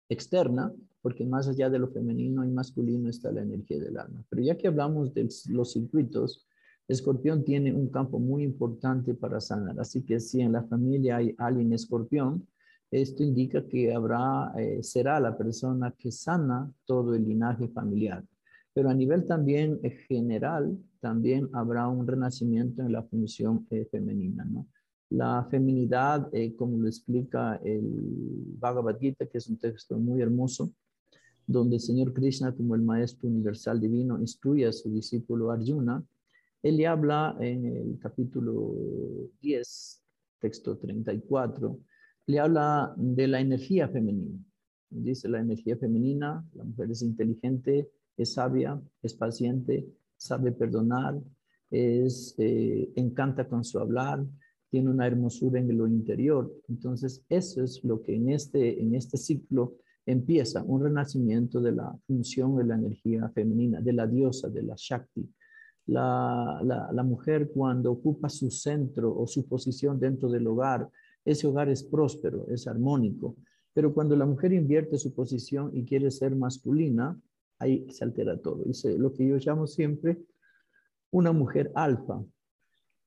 externa 0.09 0.73
porque 1.05 1.27
más 1.27 1.47
allá 1.47 1.69
de 1.69 1.79
lo 1.79 1.88
femenino 1.88 2.47
y 2.47 2.49
masculino 2.49 3.11
está 3.11 3.31
la 3.31 3.43
energía 3.43 3.79
del 3.79 3.99
alma. 3.99 4.25
Pero 4.31 4.40
ya 4.40 4.57
que 4.57 4.69
hablamos 4.69 5.12
de 5.12 5.29
los 5.51 5.73
circuitos, 5.75 6.47
escorpión 6.88 7.45
tiene 7.45 7.75
un 7.75 7.90
campo 7.90 8.19
muy 8.19 8.43
importante 8.43 9.12
para 9.12 9.38
sanar. 9.38 9.79
Así 9.79 10.01
que 10.03 10.19
si 10.19 10.40
en 10.40 10.53
la 10.53 10.62
familia 10.62 11.19
hay 11.19 11.35
alguien 11.37 11.75
escorpión, 11.75 12.49
esto 12.90 13.23
indica 13.23 13.67
que 13.69 13.93
habrá, 13.93 14.55
eh, 14.57 14.83
será 14.83 15.21
la 15.21 15.37
persona 15.37 15.95
que 15.99 16.11
sana 16.11 16.73
todo 16.87 17.14
el 17.14 17.27
linaje 17.27 17.69
familiar. 17.69 18.25
Pero 18.73 18.88
a 18.88 18.95
nivel 18.95 19.27
también 19.27 19.81
eh, 19.83 19.90
general, 20.09 20.75
también 21.01 21.51
habrá 21.53 21.87
un 21.87 22.07
renacimiento 22.07 22.81
en 22.81 22.93
la 22.93 23.03
función 23.03 23.67
eh, 23.71 23.87
femenina, 23.90 24.47
¿no? 24.47 24.67
La 25.11 25.47
feminidad, 25.51 26.31
como 26.57 26.79
lo 26.79 26.88
explica 26.88 27.57
el 27.62 27.85
Bhagavad 28.59 28.99
Gita, 28.99 29.27
que 29.27 29.37
es 29.37 29.49
un 29.49 29.59
texto 29.59 29.99
muy 29.99 30.23
hermoso, 30.23 30.73
donde 31.46 31.76
el 31.76 31.80
Señor 31.80 32.12
Krishna, 32.12 32.54
como 32.54 32.74
el 32.74 32.83
Maestro 32.83 33.28
Universal 33.28 33.80
Divino, 33.80 34.18
instruye 34.18 34.66
a 34.66 34.72
su 34.72 34.90
discípulo 34.90 35.50
Arjuna, 35.50 36.04
él 36.62 36.76
le 36.78 36.87
habla 36.87 37.37
en 37.40 37.66
el 37.66 37.98
capítulo 37.98 38.74
10, 39.40 40.02
texto 40.40 40.78
34, 40.78 41.78
le 42.26 42.38
habla 42.38 42.94
de 42.96 43.28
la 43.28 43.40
energía 43.40 43.88
femenina. 43.88 44.38
Dice 44.88 45.28
la 45.28 45.40
energía 45.40 45.76
femenina, 45.76 46.42
la 46.54 46.64
mujer 46.64 46.90
es 46.90 47.02
inteligente, 47.02 47.90
es 48.16 48.33
sabia, 48.33 48.80
es 49.02 49.14
paciente, 49.14 49.87
sabe 50.16 50.52
perdonar, 50.52 51.20
es, 51.70 52.35
eh, 52.38 52.90
encanta 52.94 53.48
con 53.48 53.64
su 53.64 53.78
hablar, 53.78 54.24
tiene 54.70 54.90
una 54.90 55.07
hermosura 55.07 55.61
en 55.61 55.76
lo 55.76 55.87
interior. 55.87 56.52
Entonces, 56.68 57.24
eso 57.28 57.62
es 57.62 57.85
lo 57.85 58.02
que 58.02 58.14
en 58.14 58.30
este, 58.30 58.80
en 58.80 58.94
este 58.94 59.18
ciclo 59.18 59.76
empieza 60.07 60.62
un 60.62 60.83
renacimiento 60.83 61.61
de 61.61 61.73
la 61.73 61.97
función 62.07 62.57
de 62.57 62.64
la 62.64 62.75
energía 62.75 63.29
femenina, 63.31 63.81
de 63.81 63.93
la 63.93 64.07
diosa, 64.07 64.49
de 64.49 64.62
la 64.62 64.75
Shakti. 64.77 65.29
La, 65.87 66.61
la, 66.62 67.03
mujer 67.03 67.51
cuando 67.53 67.93
ocupa 67.93 68.31
su 68.31 68.51
centro 68.51 69.14
o 69.14 69.27
su 69.27 69.47
posición 69.47 70.01
dentro 70.01 70.31
del 70.31 70.47
hogar, 70.47 70.88
ese 71.25 71.47
hogar 71.47 71.69
es 71.69 71.83
próspero, 71.83 72.47
es 72.49 72.67
armónico. 72.67 73.37
Pero 73.75 73.93
cuando 73.93 74.17
la 74.17 74.25
mujer 74.25 74.53
invierte 74.53 74.97
su 74.99 75.12
posición 75.14 75.71
y 75.75 75.85
quiere 75.85 76.11
ser 76.11 76.35
masculina, 76.37 77.21
ahí 77.59 77.87
se 77.90 78.05
altera 78.05 78.38
todo. 78.40 78.64
Lo 78.99 79.12
que 79.12 79.29
yo 79.29 79.37
llamo 79.37 79.67
siempre 79.67 80.19
una 81.11 81.33
mujer 81.33 81.71
alfa, 81.75 82.25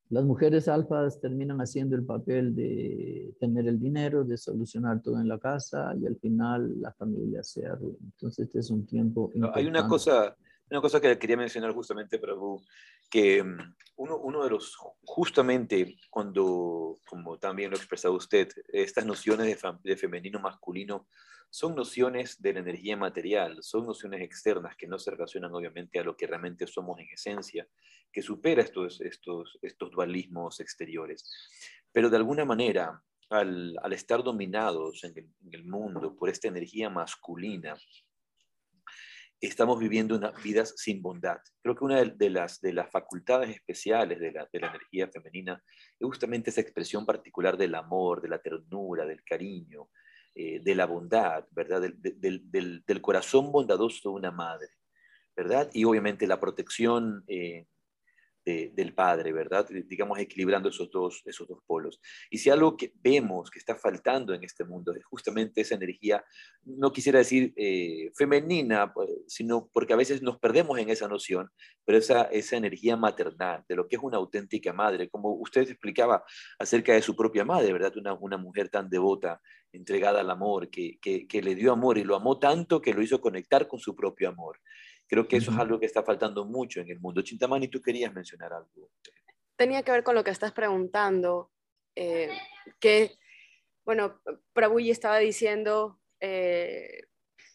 las 0.10 0.24
mujeres 0.24 0.68
alfas 0.68 1.20
terminan 1.20 1.60
haciendo 1.60 1.96
el 1.96 2.06
papel 2.06 2.56
de 2.56 3.34
tener 3.40 3.68
el 3.68 3.80
dinero, 3.80 4.24
de 4.24 4.38
solucionar 4.38 5.02
todo 5.02 5.20
en 5.20 5.28
la 5.28 5.38
casa 5.38 5.94
y 6.00 6.06
al 6.06 6.16
final 6.18 6.82
la 6.82 6.94
familia 6.94 7.44
se 7.44 7.66
arruina. 7.66 7.98
Entonces 8.02 8.46
este 8.46 8.60
es 8.60 8.70
un 8.70 8.86
tiempo... 8.86 9.32
hay 9.54 9.66
una 9.66 9.86
cosa, 9.88 10.36
una 10.72 10.82
cosa 10.82 11.02
que 11.02 11.18
quería 11.20 11.36
mencionar 11.36 11.74
justamente, 11.74 12.20
Prabhu, 12.20 12.62
que 13.10 13.44
mm, 13.44 13.58
uno, 13.98 14.18
uno 14.20 14.44
de 14.44 14.50
los, 14.50 14.78
justamente 15.04 15.98
cuando, 16.10 16.96
como 17.06 17.38
también 17.38 17.72
lo 17.72 17.76
ha 17.76 17.80
expresado 17.80 18.14
usted, 18.14 18.48
estas 18.70 19.06
nociones 19.06 19.46
de, 19.46 19.74
de 19.84 19.98
femenino 19.98 20.40
masculino 20.40 21.08
son 21.50 21.76
nociones 21.76 22.42
de 22.42 22.54
la 22.54 22.60
energía 22.60 22.98
material, 22.98 23.58
son 23.62 23.86
nociones 23.86 24.22
externas 24.22 24.76
que 24.76 24.88
no 24.88 25.00
se 25.00 25.12
relacionan 25.12 25.54
obviamente 25.54 26.00
a 26.00 26.04
lo 26.04 26.16
que 26.16 26.28
realmente 26.28 26.68
somos 26.68 27.00
en 27.00 27.08
esencia, 27.10 27.68
que 28.12 28.22
supera 28.22 28.62
estos, 28.62 29.02
estos, 29.02 29.58
estos 29.62 29.92
dualismos 29.92 30.60
exteriores. 30.60 31.30
Pero 31.92 32.10
de 32.10 32.18
alguna 32.18 32.46
manera, 32.46 33.02
al, 33.30 33.76
al 33.82 33.94
estar 33.94 34.24
dominados 34.24 35.04
en 35.04 35.14
el, 35.52 35.66
mundo 35.66 36.16
por 36.16 36.30
esta 36.30 36.48
energía 36.48 36.90
masculina, 36.90 37.76
estamos 39.40 39.80
viviendo 39.80 40.16
unas 40.16 40.42
vidas 40.42 40.74
sin 40.78 41.02
bondad. 41.02 41.40
Creo 41.62 41.76
que 41.76 41.84
una 41.84 42.04
de, 42.04 42.30
las, 42.30 42.60
de 42.62 42.74
las 42.74 42.90
facultades 42.90 43.50
especiales 43.50 44.20
de 44.20 44.32
la, 44.32 44.50
de 44.52 44.60
la 44.60 44.68
energía 44.70 45.08
femenina 45.10 45.62
es 46.00 46.06
justamente 46.06 46.50
esa 46.50 46.62
expresión 46.62 47.06
particular 47.06 47.58
del 47.58 47.76
amor, 47.76 48.22
de 48.22 48.30
la 48.30 48.40
ternura, 48.40 49.06
del 49.06 49.24
cariño, 49.24 49.90
eh, 50.40 50.60
de 50.64 50.76
la 50.76 50.86
bondad, 50.86 51.46
¿verdad? 51.50 51.82
Del, 51.82 52.00
del, 52.00 52.84
del, 52.86 53.02
corazón 53.02 53.52
bondadoso 53.52 54.10
de 54.10 54.16
una 54.16 54.30
madre, 54.30 54.68
¿verdad? 55.36 55.68
Y 55.74 55.84
obviamente 55.84 56.28
la 56.28 56.40
protección 56.40 57.24
eh, 57.26 57.66
del 58.48 58.94
Padre, 58.94 59.34
¿verdad? 59.34 59.68
Digamos, 59.86 60.20
equilibrando 60.20 60.70
esos 60.70 60.90
dos, 60.90 61.22
esos 61.26 61.48
dos 61.48 61.60
polos. 61.66 62.00
Y 62.30 62.38
si 62.38 62.50
algo 62.50 62.78
que 62.78 62.94
vemos 63.04 63.50
que 63.50 63.60
está 63.60 63.76
faltando 63.76 64.34
en 64.34 64.44
este 64.44 64.64
mundo 64.64 64.94
es 64.94 65.04
justamente 65.06 65.62
esa 65.62 65.76
energía, 65.76 66.24
no 66.64 66.92
quisiera 66.92 67.20
decir 67.20 67.54
eh, 67.58 68.12
femenina, 68.16 68.94
pues, 68.94 69.10
sino 69.28 69.70
porque 69.74 69.94
a 69.94 69.98
veces 69.98 70.22
nos 70.22 70.40
perdemos 70.40 70.80
en 70.80 70.90
esa 70.90 71.08
noción, 71.08 71.50
pero 71.86 71.98
esa, 71.98 72.24
esa 72.24 72.56
energía 72.58 72.96
maternal, 72.96 73.66
de 73.68 73.76
lo 73.76 73.88
que 73.88 73.98
es 73.98 74.02
una 74.02 74.18
auténtica 74.18 74.72
madre, 74.72 75.10
como 75.10 75.34
usted 75.34 75.70
explicaba 75.70 76.24
acerca 76.58 76.94
de 76.94 77.02
su 77.02 77.16
propia 77.16 77.44
madre, 77.44 77.74
¿verdad? 77.74 77.96
Una, 77.98 78.14
una 78.14 78.38
mujer 78.38 78.70
tan 78.70 78.90
devota, 78.90 79.42
entregada 79.74 80.22
al 80.22 80.30
amor, 80.30 80.70
que, 80.70 80.98
que, 81.02 81.28
que 81.28 81.42
le 81.42 81.56
dio 81.56 81.74
amor 81.74 81.98
y 81.98 82.04
lo 82.04 82.16
amó 82.16 82.40
tanto 82.40 82.82
que 82.82 82.94
lo 82.94 83.02
hizo 83.02 83.20
conectar 83.20 83.68
con 83.68 83.80
su 83.80 83.96
propio 83.96 84.30
amor. 84.30 84.60
Creo 85.08 85.28
que 85.28 85.38
eso 85.38 85.52
es 85.52 85.58
algo 85.58 85.80
que 85.80 85.86
está 85.86 86.04
faltando 86.04 86.46
mucho 86.46 86.82
en 86.82 86.90
el 86.90 87.00
mundo. 87.00 87.22
Chintamani, 87.22 87.68
tú 87.68 87.82
querías 87.82 88.14
mencionar 88.14 88.54
algo. 88.54 88.92
Tenía 89.56 89.84
que 89.84 89.92
ver 89.92 90.04
con 90.04 90.16
lo 90.16 90.24
que 90.24 90.32
estás 90.32 90.52
preguntando, 90.52 91.52
eh, 91.96 92.30
que, 92.80 93.18
bueno, 93.86 94.22
Prabhuji 94.54 94.92
estaba 94.92 95.18
diciendo 95.18 96.00
eh, 96.20 97.04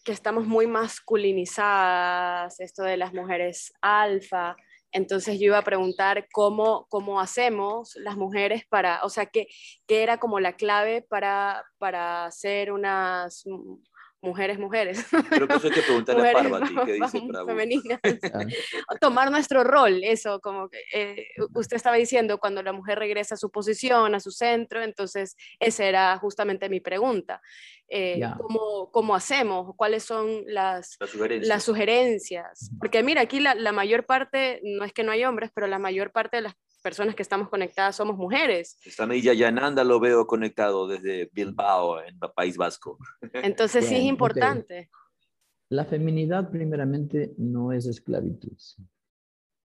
que 0.05 0.12
estamos 0.12 0.47
muy 0.47 0.67
masculinizadas, 0.67 2.59
esto 2.59 2.83
de 2.83 2.97
las 2.97 3.12
mujeres 3.12 3.73
alfa, 3.81 4.57
entonces 4.93 5.41
yo 5.41 5.47
iba 5.47 5.59
a 5.59 5.65
preguntar 5.65 6.29
cómo, 6.33 6.87
cómo 6.91 7.19
hacemos 7.19 7.97
las 7.97 8.17
mujeres 8.17 8.65
para, 8.69 9.03
o 9.05 9.09
sea, 9.09 9.27
qué, 9.27 9.49
qué 9.87 10.03
era 10.03 10.19
como 10.19 10.38
la 10.38 10.53
clave 10.53 11.03
para, 11.03 11.65
para 11.79 12.31
ser 12.31 12.73
unas 12.73 13.45
mujeres, 14.23 14.59
mujeres. 14.59 15.05
Creo 15.29 15.49
que 15.49 15.55
eso 15.55 15.67
hay 15.67 15.73
que 15.73 15.83
preguntarle 15.83 16.31
a 16.31 16.33
Parvati, 16.33 16.75
¿qué 16.87 16.93
dice 16.95 17.21
Femeninas. 17.47 18.01
Tomar 19.01 19.31
nuestro 19.31 19.65
rol, 19.65 20.03
eso, 20.05 20.41
como 20.41 20.69
que 20.69 20.79
eh, 20.95 21.27
usted 21.55 21.77
estaba 21.77 21.97
diciendo, 21.97 22.39
cuando 22.39 22.63
la 22.63 22.73
mujer 22.73 22.99
regresa 22.99 23.35
a 23.35 23.39
su 23.39 23.51
posición, 23.51 24.15
a 24.15 24.21
su 24.21 24.31
centro, 24.31 24.83
entonces 24.83 25.37
esa 25.59 25.85
era 25.85 26.17
justamente 26.19 26.69
mi 26.69 26.81
pregunta. 26.81 27.43
Eh, 27.89 28.23
¿cómo, 28.39 28.91
¿cómo, 28.91 29.15
hacemos? 29.15 29.75
¿Cuáles 29.77 30.05
son 30.05 30.45
las, 30.47 30.97
las, 31.43 31.63
sugerencias. 31.63 32.71
Porque 32.79 33.03
mira, 33.03 33.21
aquí 33.21 33.39
la, 33.39 33.55
la 33.55 33.73
mayor 33.73 34.07
parte, 34.07 34.61
no 34.63 34.85
es 34.85 34.95
que 34.95 35.03
no 35.03 35.13
hay 35.13 35.25
hombres, 35.25 35.51
pero 35.55 35.67
la 35.67 35.79
mayor 35.79 36.11
parte 36.11 36.39
de 36.39 36.43
las 36.43 36.55
personas 36.83 37.14
que 37.14 37.23
estamos 37.23 37.49
conectadas 37.49 37.97
somos 37.97 38.16
mujeres. 38.16 38.77
Esta 38.85 39.07
Milla 39.07 39.33
Yananda 39.33 39.85
lo 39.85 40.01
veo 40.01 40.27
conectado 40.27 40.87
desde 40.87 41.31
Bilbao, 41.33 42.01
en 42.01 42.18
el 42.21 42.31
País 42.35 42.57
Vasco. 42.57 42.99
Entonces 43.33 43.87
sí 43.87 43.95
es 43.95 44.05
importante. 44.05 44.90
La 45.71 45.87
feminidad 45.87 46.51
primeramente 46.51 47.33
no 47.38 47.73
es 47.73 47.87
esclavitud. 47.87 48.59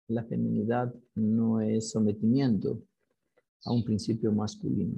La 0.07 0.23
feminidad 0.23 0.93
no 1.15 1.61
es 1.61 1.89
sometimiento 1.89 2.83
a 3.65 3.71
un 3.71 3.83
principio 3.83 4.31
masculino. 4.31 4.97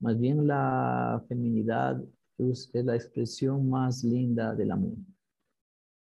Más 0.00 0.18
bien 0.20 0.46
la 0.46 1.24
feminidad 1.28 2.04
es 2.36 2.70
la 2.74 2.94
expresión 2.94 3.70
más 3.70 4.04
linda 4.04 4.54
del 4.54 4.70
amor. 4.70 4.96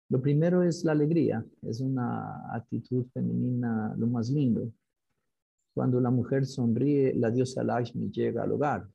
Lo 0.10 0.22
primero 0.22 0.64
es 0.64 0.84
la 0.84 0.94
alegría, 0.94 1.46
es 1.64 1.82
una 1.82 2.56
actitud 2.56 3.06
femenina 3.14 3.94
lo 3.98 4.08
más 4.08 4.30
lindo. 4.30 4.72
Cuando 5.76 6.00
la 6.00 6.10
mujer 6.10 6.46
sonríe, 6.46 7.14
la 7.16 7.30
diosa 7.30 7.62
Lakshmi 7.62 8.10
llega 8.10 8.44
al 8.44 8.54
hogar. 8.54 8.88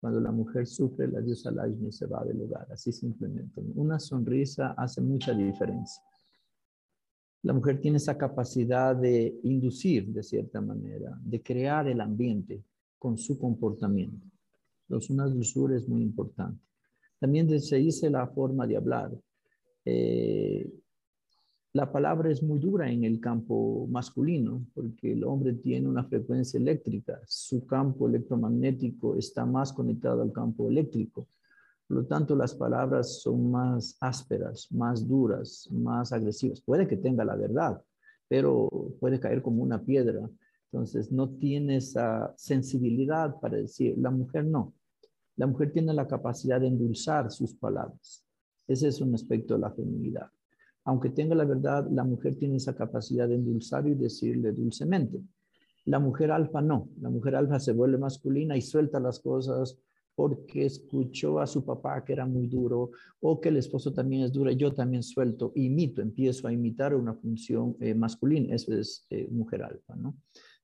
Cuando 0.00 0.18
la 0.18 0.32
mujer 0.32 0.66
sufre, 0.66 1.08
la 1.08 1.20
diosa 1.20 1.50
Lakshmi 1.50 1.92
se 1.92 2.06
va 2.06 2.24
del 2.24 2.40
hogar. 2.40 2.66
Así 2.72 2.90
simplemente. 2.90 3.60
Una 3.74 3.98
sonrisa 3.98 4.72
hace 4.78 5.02
mucha 5.02 5.34
diferencia. 5.34 6.02
La 7.42 7.52
mujer 7.52 7.78
tiene 7.82 7.98
esa 7.98 8.16
capacidad 8.16 8.96
de 8.96 9.38
inducir, 9.42 10.06
de 10.08 10.22
cierta 10.22 10.62
manera, 10.62 11.20
de 11.22 11.42
crear 11.42 11.86
el 11.86 12.00
ambiente 12.00 12.64
con 12.98 13.18
su 13.18 13.38
comportamiento. 13.38 14.26
Entonces, 14.88 15.10
una 15.10 15.26
dulzura 15.26 15.76
es 15.76 15.86
muy 15.86 16.02
importante. 16.02 16.64
También 17.18 17.60
se 17.60 17.76
dice 17.76 18.08
la 18.08 18.26
forma 18.26 18.66
de 18.66 18.76
hablar. 18.78 19.12
Eh, 19.84 20.66
la 21.76 21.92
palabra 21.92 22.30
es 22.30 22.42
muy 22.42 22.58
dura 22.58 22.90
en 22.90 23.04
el 23.04 23.20
campo 23.20 23.86
masculino 23.90 24.64
porque 24.74 25.12
el 25.12 25.24
hombre 25.24 25.52
tiene 25.52 25.86
una 25.86 26.04
frecuencia 26.04 26.58
eléctrica, 26.58 27.20
su 27.26 27.66
campo 27.66 28.08
electromagnético 28.08 29.14
está 29.16 29.44
más 29.44 29.74
conectado 29.74 30.22
al 30.22 30.32
campo 30.32 30.70
eléctrico. 30.70 31.28
Por 31.86 31.98
lo 31.98 32.06
tanto, 32.06 32.34
las 32.34 32.54
palabras 32.54 33.20
son 33.20 33.50
más 33.50 33.94
ásperas, 34.00 34.72
más 34.72 35.06
duras, 35.06 35.68
más 35.70 36.14
agresivas. 36.14 36.62
Puede 36.62 36.88
que 36.88 36.96
tenga 36.96 37.26
la 37.26 37.36
verdad, 37.36 37.78
pero 38.26 38.70
puede 38.98 39.20
caer 39.20 39.42
como 39.42 39.62
una 39.62 39.82
piedra. 39.82 40.26
Entonces, 40.72 41.12
no 41.12 41.28
tiene 41.28 41.76
esa 41.76 42.32
sensibilidad 42.38 43.38
para 43.38 43.58
decir, 43.58 43.98
la 43.98 44.10
mujer 44.10 44.46
no. 44.46 44.72
La 45.36 45.46
mujer 45.46 45.72
tiene 45.72 45.92
la 45.92 46.08
capacidad 46.08 46.58
de 46.58 46.68
endulzar 46.68 47.30
sus 47.30 47.54
palabras. 47.54 48.24
Ese 48.66 48.88
es 48.88 49.02
un 49.02 49.14
aspecto 49.14 49.54
de 49.54 49.60
la 49.60 49.70
feminidad 49.70 50.30
aunque 50.86 51.10
tenga 51.10 51.34
la 51.34 51.44
verdad, 51.44 51.86
la 51.90 52.04
mujer 52.04 52.36
tiene 52.36 52.56
esa 52.56 52.74
capacidad 52.74 53.28
de 53.28 53.34
endulzar 53.34 53.86
y 53.88 53.94
decirle 53.94 54.52
dulcemente. 54.52 55.20
La 55.84 55.98
mujer 55.98 56.30
alfa 56.30 56.62
no, 56.62 56.88
la 57.00 57.10
mujer 57.10 57.34
alfa 57.34 57.58
se 57.58 57.72
vuelve 57.72 57.98
masculina 57.98 58.56
y 58.56 58.62
suelta 58.62 59.00
las 59.00 59.18
cosas 59.18 59.78
porque 60.14 60.64
escuchó 60.64 61.40
a 61.40 61.46
su 61.46 61.64
papá 61.64 62.04
que 62.04 62.12
era 62.12 62.24
muy 62.24 62.46
duro 62.46 62.92
o 63.20 63.40
que 63.40 63.48
el 63.48 63.56
esposo 63.56 63.92
también 63.92 64.22
es 64.22 64.32
duro, 64.32 64.50
yo 64.52 64.72
también 64.72 65.02
suelto, 65.02 65.52
imito, 65.56 66.00
empiezo 66.00 66.46
a 66.46 66.52
imitar 66.52 66.94
una 66.94 67.14
función 67.14 67.76
eh, 67.80 67.92
masculina, 67.92 68.54
eso 68.54 68.72
es 68.72 69.06
eh, 69.10 69.28
mujer 69.30 69.64
alfa, 69.64 69.96
¿no? 69.96 70.14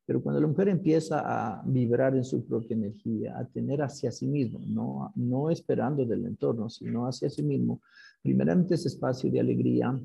Pero 0.04 0.22
cuando 0.22 0.40
la 0.40 0.46
mujer 0.46 0.68
empieza 0.68 1.20
a 1.24 1.62
vibrar 1.64 2.16
en 2.16 2.24
su 2.24 2.44
propia 2.44 2.74
energía, 2.74 3.38
a 3.38 3.44
tener 3.46 3.82
hacia 3.82 4.10
sí 4.10 4.26
mismo, 4.26 4.60
no, 4.66 5.12
no 5.16 5.50
esperando 5.50 6.04
del 6.04 6.26
entorno, 6.26 6.68
sino 6.70 7.06
hacia 7.06 7.30
sí 7.30 7.42
mismo, 7.42 7.80
primeramente 8.22 8.74
ese 8.74 8.88
espacio 8.88 9.30
de 9.30 9.40
alegría, 9.40 10.00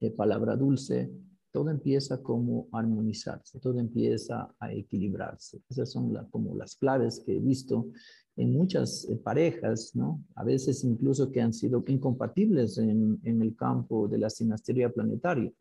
de 0.00 0.10
palabra 0.10 0.56
dulce, 0.56 1.10
todo 1.52 1.70
empieza 1.70 2.22
como 2.22 2.68
armonizarse, 2.72 3.60
todo 3.60 3.78
empieza 3.78 4.54
a 4.58 4.72
equilibrarse. 4.72 5.60
Esas 5.68 5.92
son 5.92 6.14
como 6.30 6.56
las 6.56 6.76
claves 6.76 7.22
que 7.24 7.36
he 7.36 7.40
visto 7.40 7.90
en 8.36 8.52
muchas 8.52 9.06
eh, 9.10 9.16
parejas, 9.16 9.94
¿no? 9.94 10.24
A 10.34 10.44
veces 10.44 10.82
incluso 10.84 11.30
que 11.30 11.42
han 11.42 11.52
sido 11.52 11.84
incompatibles 11.86 12.78
en, 12.78 13.20
en 13.22 13.42
el 13.42 13.54
campo 13.54 14.08
de 14.08 14.18
la 14.18 14.30
sinastería 14.30 14.90
planetaria, 14.90 15.52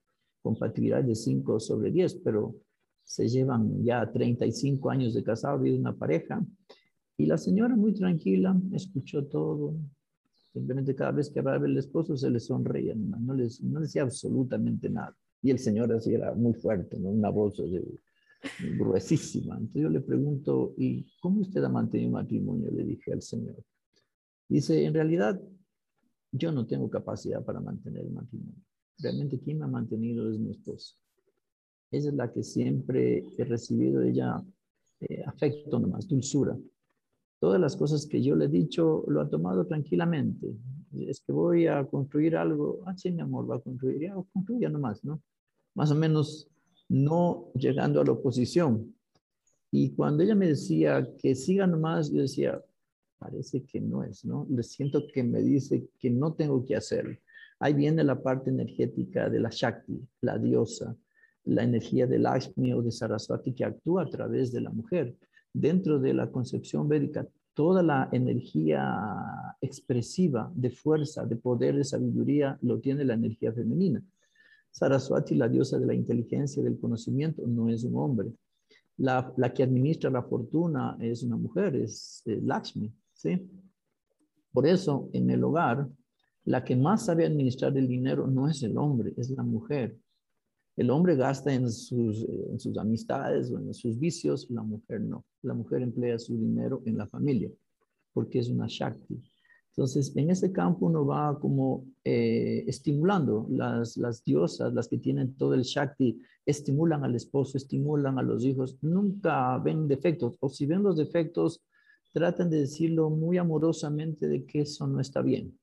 compatibilidad 0.42 1.04
de 1.04 1.16
5 1.16 1.60
sobre 1.60 1.92
10, 1.92 2.16
pero 2.24 2.56
se 3.04 3.28
llevan 3.28 3.84
ya 3.84 4.10
35 4.10 4.90
años 4.90 5.14
de 5.14 5.24
casado, 5.24 5.60
vive 5.60 5.78
una 5.78 5.96
pareja, 5.96 6.42
y 7.18 7.26
la 7.26 7.38
señora 7.38 7.76
muy 7.76 7.94
tranquila, 7.94 8.60
escuchó 8.72 9.26
todo, 9.26 9.76
simplemente 10.52 10.96
cada 10.96 11.12
vez 11.12 11.30
que 11.30 11.40
hablaba 11.40 11.66
el 11.66 11.78
esposo 11.78 12.16
se 12.18 12.30
le 12.30 12.40
sonreía, 12.40 12.94
no, 12.96 13.34
les, 13.34 13.62
no 13.62 13.80
decía 13.80 14.04
absolutamente 14.04 14.90
nada. 14.90 15.16
Y 15.42 15.52
el 15.52 15.60
señor 15.60 15.92
así 15.94 16.14
era 16.14 16.34
muy 16.34 16.54
fuerte, 16.54 16.98
una 16.98 17.30
voz 17.30 17.62
gruesísima. 18.78 19.56
Entonces 19.56 19.82
yo 19.82 19.90
le 19.90 20.02
pregunto, 20.02 20.74
¿y 20.78 21.08
cómo 21.20 21.42
usted 21.42 21.64
ha 21.64 21.70
mantenido 21.70 22.10
un 22.10 22.14
matrimonio? 22.14 22.70
Le 22.72 22.84
dije 22.84 23.14
al 23.14 23.22
señor. 23.22 23.56
Dice, 24.48 24.84
en 24.84 24.94
realidad 24.94 25.42
yo 26.32 26.52
no 26.52 26.66
tengo 26.66 26.90
capacidad 26.90 27.44
para 27.44 27.60
mantener 27.60 28.06
el 28.06 28.12
matrimonio. 28.12 28.64
Realmente 29.00 29.40
quien 29.40 29.60
me 29.60 29.66
ha 29.66 29.70
mantenido 29.70 30.30
es 30.30 30.40
mi 30.40 30.52
esposa. 30.52 30.96
Ella 31.90 32.10
es 32.10 32.16
la 32.16 32.32
que 32.32 32.44
siempre 32.44 33.24
he 33.38 33.44
recibido 33.44 34.02
de 34.02 34.12
ella 34.12 34.42
eh, 35.02 35.24
afecto 35.26 35.80
nomás, 35.80 36.08
dulzura. 36.08 36.58
Todas 37.42 37.60
las 37.60 37.76
cosas 37.76 38.06
que 38.06 38.22
yo 38.22 38.36
le 38.36 38.46
he 38.46 38.50
dicho 38.50 39.04
lo 39.08 39.20
ha 39.20 39.28
tomado 39.28 39.66
tranquilamente. 39.66 40.46
Es 40.96 41.22
que 41.22 41.32
voy 41.32 41.66
a 41.66 41.84
construir 41.86 42.38
algo. 42.38 42.84
Ah, 42.86 42.96
sí, 42.96 43.10
mi 43.10 43.22
amor, 43.22 43.50
va 43.50 43.56
a 43.56 43.60
construir. 43.60 44.00
Ya, 44.00 44.14
construya 44.32 44.70
nomás, 44.70 45.04
¿no? 45.04 45.24
Más 45.74 45.90
o 45.90 45.96
menos 45.96 46.48
no 46.88 47.52
llegando 47.56 48.00
a 48.00 48.06
la 48.06 48.12
oposición. 48.12 48.96
Y 49.72 49.90
cuando 49.96 50.22
ella 50.22 50.36
me 50.36 50.50
decía 50.50 51.10
que 51.18 51.34
siga 51.34 51.66
nomás, 51.66 52.12
yo 52.12 52.22
decía, 52.22 52.64
parece 53.18 53.64
que 53.64 53.82
no 53.82 54.04
es, 54.04 54.24
¿no? 54.24 54.46
Le 54.48 54.62
siento 54.62 55.08
que 55.12 55.24
me 55.24 55.42
dice 55.42 55.90
que 55.98 56.12
no 56.12 56.34
tengo 56.36 56.64
que 56.64 56.76
hacerlo. 56.76 57.18
Ahí 57.58 57.74
viene 57.74 58.04
la 58.04 58.22
parte 58.22 58.52
energética 58.52 59.32
de 59.32 59.40
la 59.40 59.50
Shakti, 59.52 60.00
la 60.22 60.38
diosa, 60.38 60.96
la 61.46 61.64
energía 61.64 62.06
del 62.06 62.22
Lakshmi 62.22 62.72
o 62.74 62.84
de 62.84 62.92
Saraswati 62.92 63.54
que 63.54 63.66
actúa 63.66 64.04
a 64.04 64.10
través 64.10 64.52
de 64.52 64.62
la 64.62 64.70
mujer. 64.70 65.16
Dentro 65.54 66.00
de 66.00 66.14
la 66.14 66.32
concepción 66.32 66.88
védica, 66.88 67.28
toda 67.54 67.84
la 67.84 68.10
energía 68.12 69.56
expresiva 69.60 70.52
de 70.56 70.72
fuerza, 70.72 71.26
de 71.26 71.36
poder, 71.36 71.76
de 71.76 71.84
sabiduría, 71.84 72.58
lo 72.62 72.80
tiene 72.80 73.04
la 73.04 73.14
energía 73.14 73.52
femenina. 73.52 74.02
Saraswati, 74.72 75.36
la 75.36 75.50
diosa 75.50 75.78
de 75.78 75.86
la 75.86 75.94
inteligencia, 75.94 76.64
del 76.64 76.80
conocimiento, 76.80 77.46
no 77.46 77.70
es 77.70 77.84
un 77.84 77.98
hombre. 77.98 78.32
La, 78.98 79.34
que 79.54 79.64
administra 79.64 80.10
la 80.10 80.24
fortuna 80.24 80.98
es 81.00 81.24
una 81.24 81.36
mujer, 81.36 81.76
es, 81.76 82.22
es 82.26 82.42
Lakshmi, 82.44 82.94
¿sí? 83.14 83.50
Por 84.52 84.68
eso, 84.68 85.10
en 85.14 85.30
el 85.30 85.44
hogar, 85.44 85.90
la 86.46 86.64
que 86.64 86.76
más 86.76 87.06
sabe 87.06 87.26
administrar 87.26 87.78
el 87.78 87.88
dinero 87.88 88.28
no 88.28 88.50
es 88.50 88.64
el 88.64 88.78
hombre, 88.78 89.14
es 89.18 89.30
la 89.30 89.44
mujer. 89.44 89.98
El 90.78 90.90
hombre 90.90 91.16
gasta 91.16 91.54
en 91.54 91.70
sus, 91.70 92.26
amistades 92.80 93.52
o 93.52 93.60
en 93.60 93.74
sus 93.74 94.00
vicios, 94.00 94.50
la 94.50 94.64
mujer 94.64 95.02
no. 95.02 95.26
La 95.42 95.54
mujer 95.54 95.82
emplea 95.82 96.18
su 96.18 96.38
dinero 96.38 96.82
en 96.86 96.98
la 96.98 97.08
familia, 97.08 97.50
porque 98.14 98.40
es 98.40 98.50
una 98.50 98.68
Shakti. 98.68 99.22
Entonces, 99.72 100.16
en 100.16 100.30
ese 100.30 100.52
campo 100.52 100.86
uno 100.86 101.06
va 101.06 101.40
como 101.40 101.86
eh, 102.04 102.64
estimulando 102.68 103.48
las 103.50 104.24
diosas, 104.26 104.74
las 104.74 104.88
que 104.88 104.98
tienen 104.98 105.36
todo 105.36 105.54
el 105.54 105.62
Shakti, 105.64 106.20
estimulan 106.46 107.04
al 107.04 107.16
esposo, 107.16 107.58
estimulan 107.58 108.18
a 108.18 108.24
los 108.24 108.44
hijos, 108.44 108.78
nunca 108.82 109.58
ven 109.60 109.88
defectos, 109.88 110.38
o 110.42 110.50
si 110.50 110.66
ven 110.66 110.84
los 110.84 110.98
defectos, 110.98 111.64
tratan 112.14 112.50
de 112.50 112.62
decirlo 112.62 113.10
muy 113.10 113.38
amorosamente 113.38 114.28
de 114.28 114.46
que 114.46 114.62
eso 114.62 114.88
no 114.88 115.00
está 115.00 115.22
bien. 115.22 115.58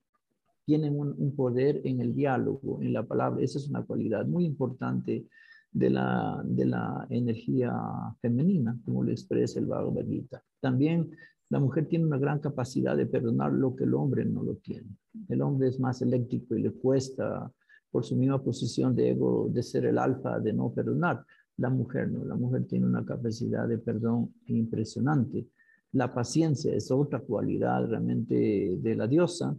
Tienen 0.68 1.00
un, 1.00 1.34
poder 1.34 1.80
en 1.84 2.02
el 2.02 2.14
diálogo, 2.14 2.82
en 2.82 2.92
la 2.92 3.02
palabra. 3.02 3.42
Esa 3.42 3.56
es 3.56 3.70
una 3.70 3.86
cualidad 3.86 4.26
muy 4.26 4.44
importante 4.44 5.24
de 5.72 5.88
la, 5.88 6.42
de 6.44 6.66
la 6.66 7.06
energía 7.08 7.72
femenina, 8.20 8.78
como 8.84 9.02
lo 9.02 9.10
expresa 9.10 9.60
el 9.60 9.64
Bhagavad 9.64 10.04
Gita. 10.04 10.42
También 10.60 11.10
la 11.48 11.58
mujer 11.58 11.86
tiene 11.86 12.04
una 12.04 12.18
gran 12.18 12.40
capacidad 12.40 12.94
de 12.98 13.06
perdonar 13.06 13.50
lo 13.50 13.74
que 13.74 13.84
el 13.84 13.94
hombre 13.94 14.26
no 14.26 14.42
lo 14.42 14.56
tiene. 14.56 14.90
El 15.30 15.40
hombre 15.40 15.68
es 15.68 15.80
más 15.80 16.02
eléctrico 16.02 16.54
y 16.54 16.60
le 16.60 16.72
cuesta, 16.72 17.50
por 17.90 18.04
su 18.04 18.14
misma 18.14 18.42
posición 18.42 18.94
de 18.94 19.12
ego, 19.12 19.48
de 19.50 19.62
ser 19.62 19.86
el 19.86 19.96
alfa, 19.96 20.38
de 20.38 20.52
no 20.52 20.70
perdonar. 20.70 21.24
La 21.56 21.70
mujer 21.70 22.10
no, 22.10 22.26
la 22.26 22.34
mujer 22.34 22.66
tiene 22.66 22.84
una 22.84 23.06
capacidad 23.06 23.66
de 23.66 23.78
perdón 23.78 24.34
impresionante. 24.48 25.46
La 25.92 26.12
paciencia 26.12 26.74
es 26.74 26.90
otra 26.90 27.20
cualidad 27.20 27.86
realmente 27.86 28.76
de 28.78 28.94
la 28.94 29.06
diosa 29.06 29.56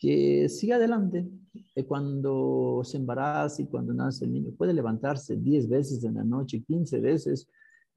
que 0.00 0.48
sigue 0.48 0.72
adelante. 0.72 1.28
Cuando 1.86 2.82
se 2.84 2.96
embaraza 2.96 3.62
y 3.62 3.66
cuando 3.66 3.92
nace 3.92 4.24
el 4.24 4.32
niño, 4.32 4.52
puede 4.56 4.74
levantarse 4.74 5.36
10 5.36 5.68
veces 5.68 6.02
en 6.04 6.14
la 6.14 6.24
noche, 6.24 6.62
15 6.62 7.00
veces, 7.00 7.48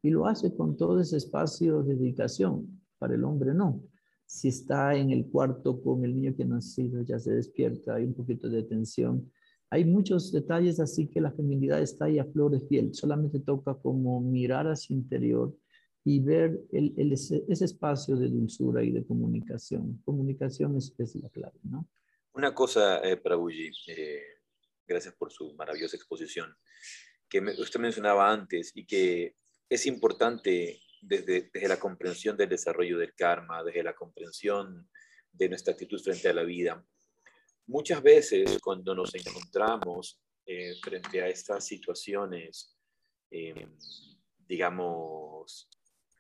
y 0.01 0.09
lo 0.09 0.27
hace 0.27 0.53
con 0.53 0.77
todo 0.77 0.99
ese 0.99 1.17
espacio 1.17 1.81
de 1.81 1.95
dedicación. 1.95 2.81
Para 2.99 3.15
el 3.15 3.23
hombre 3.23 3.53
no. 3.53 3.81
Si 4.25 4.49
está 4.49 4.95
en 4.95 5.11
el 5.11 5.27
cuarto 5.27 5.81
con 5.81 6.03
el 6.03 6.15
niño 6.15 6.35
que 6.35 6.43
ha 6.43 6.47
nacido, 6.47 7.01
ya 7.01 7.19
se 7.19 7.33
despierta, 7.33 7.95
hay 7.95 8.05
un 8.05 8.13
poquito 8.13 8.49
de 8.49 8.63
tensión. 8.63 9.31
Hay 9.69 9.85
muchos 9.85 10.31
detalles 10.31 10.79
así 10.79 11.07
que 11.07 11.21
la 11.21 11.31
feminidad 11.31 11.81
está 11.81 12.05
ahí 12.05 12.19
a 12.19 12.25
flor 12.25 12.51
de 12.51 12.59
piel. 12.59 12.93
Solamente 12.93 13.39
toca 13.39 13.73
como 13.75 14.21
mirar 14.21 14.67
hacia 14.67 14.95
interior 14.95 15.53
y 16.05 16.19
ver 16.19 16.59
el, 16.71 17.13
ese, 17.13 17.45
espacio 17.47 18.15
de 18.15 18.27
dulzura 18.27 18.83
y 18.83 18.91
de 18.91 19.05
comunicación. 19.05 20.01
Comunicación 20.03 20.75
es, 20.75 20.93
es 20.97 21.15
la 21.15 21.29
clave, 21.29 21.59
¿no? 21.63 21.87
Una 22.33 22.53
cosa, 22.53 22.99
eh, 22.99 23.17
Prabhuji, 23.17 23.71
eh, 23.87 24.21
gracias 24.85 25.13
por 25.13 25.31
su 25.31 25.53
maravillosa 25.55 25.95
exposición, 25.95 26.53
que 27.29 27.39
usted 27.39 27.79
mencionaba 27.79 28.31
antes 28.31 28.71
y 28.75 28.85
que 28.85 29.35
es 29.69 29.85
importante 29.85 30.81
desde, 31.01 31.49
desde 31.53 31.67
la 31.67 31.79
comprensión 31.79 32.35
del 32.35 32.49
desarrollo 32.49 32.97
del 32.97 33.13
karma, 33.13 33.63
desde 33.63 33.83
la 33.83 33.95
comprensión 33.95 34.89
de 35.31 35.49
nuestra 35.49 35.73
actitud 35.73 35.99
frente 36.01 36.27
a 36.27 36.33
la 36.33 36.43
vida. 36.43 36.85
Muchas 37.67 38.03
veces 38.03 38.59
cuando 38.61 38.93
nos 38.93 39.15
encontramos 39.15 40.21
eh, 40.45 40.73
frente 40.83 41.21
a 41.21 41.29
estas 41.29 41.65
situaciones, 41.65 42.77
digamos, 44.47 45.67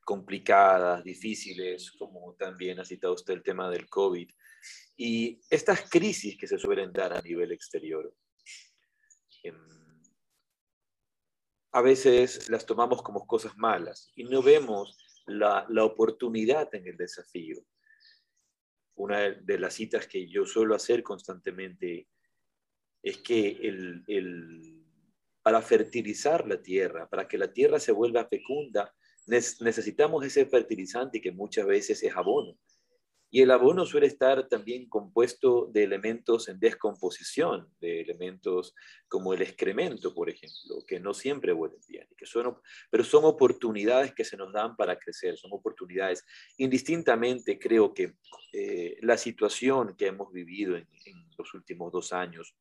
complicadas, 0.03 1.03
difíciles, 1.03 1.91
como 1.91 2.33
también 2.35 2.79
ha 2.79 2.85
citado 2.85 3.13
usted 3.13 3.33
el 3.33 3.43
tema 3.43 3.69
del 3.69 3.89
COVID, 3.89 4.29
y 4.95 5.39
estas 5.49 5.89
crisis 5.89 6.37
que 6.37 6.47
se 6.47 6.57
suelen 6.57 6.91
dar 6.91 7.13
a 7.13 7.21
nivel 7.21 7.51
exterior. 7.51 8.13
Em, 9.43 9.83
a 11.71 11.81
veces 11.81 12.49
las 12.49 12.65
tomamos 12.65 13.01
como 13.01 13.25
cosas 13.25 13.57
malas 13.57 14.11
y 14.15 14.23
no 14.23 14.43
vemos 14.43 14.95
la, 15.25 15.65
oportunidad 15.83 16.73
en 16.75 16.87
el 16.87 16.97
desafío. 16.97 17.57
Una 18.95 19.31
de 19.31 19.57
las 19.57 19.73
citas 19.73 20.07
que 20.07 20.27
yo 20.27 20.45
suelo 20.45 20.75
hacer 20.75 21.01
constantemente 21.01 22.07
es 23.01 23.17
que 23.17 23.57
el, 23.61 24.85
para 25.41 25.61
fertilizar 25.61 26.47
la 26.47 26.61
tierra, 26.61 27.09
para 27.09 27.27
que 27.27 27.37
la 27.37 27.51
tierra 27.51 27.79
se 27.79 27.91
vuelva 27.91 28.27
fecunda, 28.27 28.93
necesitamos 29.25 30.25
ese 30.25 30.45
fertilizante 30.45 31.21
que 31.21 31.31
muchas 31.31 31.65
veces 31.65 32.03
es 32.03 32.15
abono. 32.15 32.57
Y 33.35 33.41
el 33.41 33.49
abono 33.49 33.83
suele 33.83 34.05
estar 34.05 34.47
también 34.47 34.87
compuesto 34.87 35.67
de 35.73 35.83
elementos 35.83 36.49
en 36.49 36.59
descomposición, 36.59 37.67
de 37.81 38.01
elementos 38.01 38.75
como 39.07 39.33
el 39.33 39.41
excremento, 39.41 40.13
por 40.13 40.29
ejemplo, 40.29 40.85
que 40.85 40.99
no 40.99 41.15
siempre 41.15 41.51
huelen 41.51 41.79
bien, 41.87 42.07
que 42.15 42.27
son, 42.27 42.55
pero 42.91 43.03
son 43.03 43.25
oportunidades 43.25 44.13
que 44.13 44.23
se 44.23 44.37
nos 44.37 44.53
dan 44.53 44.75
para 44.75 44.99
crecer, 44.99 45.35
son 45.35 45.49
oportunidades. 45.51 46.23
Indistintamente, 46.57 47.57
creo 47.57 47.91
que 47.91 48.17
eh, 48.51 48.99
la 49.01 49.17
situación 49.17 49.95
que 49.97 50.05
hemos 50.05 50.31
vivido 50.31 50.77
en, 50.77 50.87
los 51.35 51.55
últimos 51.55 51.91
dos 51.91 52.13
años, 52.13 52.55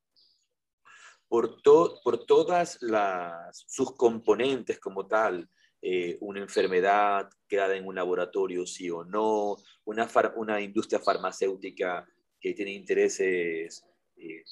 por, 1.28 1.62
por 1.62 2.24
todas 2.24 2.78
las, 2.80 3.62
sus 3.68 3.94
componentes 3.94 4.80
como 4.80 5.06
tal, 5.06 5.50
eh, 5.84 6.16
una 6.20 6.38
enfermedad 6.38 7.28
creada 7.48 7.74
en 7.74 7.84
un 7.84 7.96
laboratorio, 7.96 8.64
sí 8.64 8.88
o 8.88 9.04
no, 9.04 9.56
una, 9.84 10.08
una 10.36 10.60
industria 10.60 11.00
farmacéutica 11.00 12.08
que 12.40 12.54
tiene 12.54 12.72
intereses, 12.72 13.84
eh, 14.16 14.44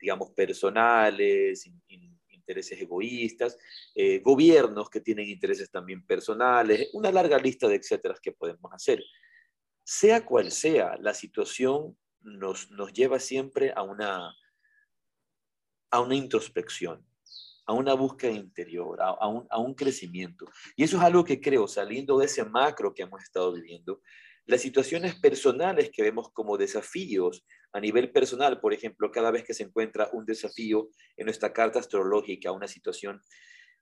digamos, 0.00 0.32
personales, 0.32 1.70
intereses 2.28 2.80
egoístas, 2.80 3.56
eh, 3.94 4.18
gobiernos 4.18 4.90
que 4.90 5.00
tienen 5.00 5.28
intereses 5.28 5.70
también 5.70 6.04
personales, 6.04 6.90
una 6.94 7.12
larga 7.12 7.38
lista 7.38 7.68
de 7.68 7.76
etcétera 7.76 8.16
que 8.20 8.32
podemos 8.32 8.72
hacer. 8.72 9.00
Sea 9.84 10.26
cual 10.26 10.50
sea, 10.50 10.96
la 10.98 11.14
situación 11.14 11.96
nos, 12.22 12.72
nos 12.72 12.92
lleva 12.92 13.20
siempre 13.20 13.72
a 13.76 13.82
una, 13.82 14.34
a 15.92 16.00
una 16.00 16.16
introspección 16.16 17.06
a 17.66 17.72
una 17.72 17.94
búsqueda 17.94 18.32
interior, 18.32 18.98
a, 19.00 19.28
un, 19.28 19.46
un, 19.56 19.74
crecimiento. 19.74 20.46
Y 20.76 20.84
eso 20.84 20.96
es 20.96 21.02
algo 21.02 21.24
que 21.24 21.40
creo, 21.40 21.66
saliendo 21.66 22.18
de 22.18 22.26
ese 22.26 22.44
macro 22.44 22.94
que 22.94 23.02
hemos 23.02 23.22
estado 23.22 23.52
viviendo, 23.52 24.00
las 24.46 24.60
situaciones 24.60 25.16
personales 25.16 25.90
que 25.92 26.02
vemos 26.02 26.30
como 26.32 26.56
desafíos 26.56 27.44
a 27.72 27.80
nivel 27.80 28.12
personal, 28.12 28.60
por 28.60 28.72
ejemplo, 28.72 29.10
cada 29.10 29.32
vez 29.32 29.44
que 29.44 29.54
se 29.54 29.64
encuentra 29.64 30.08
un 30.12 30.24
desafío 30.24 30.88
en 31.16 31.26
nuestra 31.26 31.52
carta 31.52 31.80
astrológica, 31.80 32.52
una 32.52 32.68
situación, 32.68 33.20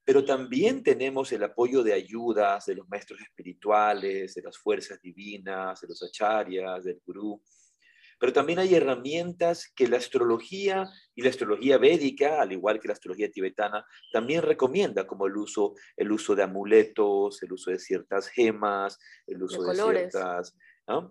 pero 0.05 0.25
también 0.25 0.83
tenemos 0.83 1.33
el 1.33 1.44
apoyo 1.44 1.83
de 1.83 1.92
ayudas 1.92 2.66
de 2.66 2.75
los 2.75 2.88
maestros 2.88 3.20
espirituales, 3.20 4.35
de 4.35 4.42
las 4.42 4.57
fuerzas 4.59 5.01
divinas, 5.01 5.81
de 5.81 5.88
los 5.88 6.03
acharyas, 6.03 6.85
del 6.85 7.01
gurú, 7.07 7.42
pero 8.24 8.32
también 8.32 8.58
hay 8.58 8.74
herramientas 8.74 9.70
que 9.76 9.87
la 9.87 9.98
astrología 9.98 10.88
y 11.14 11.20
la 11.20 11.28
astrología 11.28 11.76
védica, 11.76 12.40
al 12.40 12.52
igual 12.52 12.80
que 12.80 12.88
la 12.88 12.94
astrología 12.94 13.30
tibetana, 13.30 13.84
también 14.14 14.40
recomienda, 14.40 15.06
como 15.06 15.26
el 15.26 15.37
uso, 15.37 15.74
el 15.94 16.10
uso 16.10 16.34
de 16.34 16.42
amuletos, 16.42 17.42
el 17.42 17.52
uso 17.52 17.70
de 17.70 17.78
ciertas 17.78 18.28
gemas, 18.28 18.98
el 19.26 19.42
uso 19.42 19.62
de 19.62 19.74
ciertas 19.74 20.56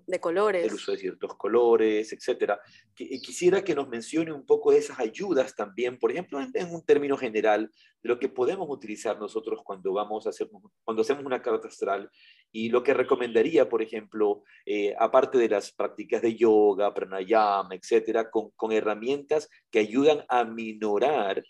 de 0.06 0.20
colores. 0.20 0.66
El 0.66 0.74
uso 0.74 0.92
de 0.92 0.98
ciertos 0.98 1.36
colores. 1.36 2.14
Eh, 2.14 3.22
quisiera 3.22 3.64
que 3.64 3.74
nos 3.74 3.88
mencione 3.90 4.32
un 4.32 4.46
poco 4.46 4.72
de 4.72 4.78
esas 4.78 5.00
ayudas 5.00 5.56
también, 5.56 5.98
por 5.98 6.12
ejemplo, 6.12 6.40
en, 6.40 6.74
un 6.74 6.86
término 6.86 7.18
general, 7.18 7.72
de 8.02 8.10
lo 8.10 8.20
que 8.20 8.30
podemos 8.30 8.68
utilizar 8.70 9.20
nosotros 9.20 9.62
cuando, 9.64 9.94
vamos 9.94 10.28
a 10.28 10.30
hacer, 10.30 10.50
cuando 10.84 11.02
hacemos 11.02 11.26
una 11.26 11.42
carta 11.42 11.68
astral 11.68 12.10
y 12.56 12.70
lo 12.70 12.84
que 12.84 12.94
recomendaría, 12.94 13.68
por 13.68 13.82
ejemplo, 13.82 14.44
eh, 14.64 14.96
aparte 15.00 15.40
de 15.40 15.50
las 15.50 15.72
prácticas 15.72 16.22
de 16.22 16.36
yoga, 16.36 16.94
pranayama, 16.94 17.74
etcétera, 17.74 18.30
con, 18.30 18.52
con 18.52 18.72
herramientas 18.72 19.50
que 19.72 19.80
ayudan 19.80 20.24
a 20.30 20.46
minorar 20.46 21.44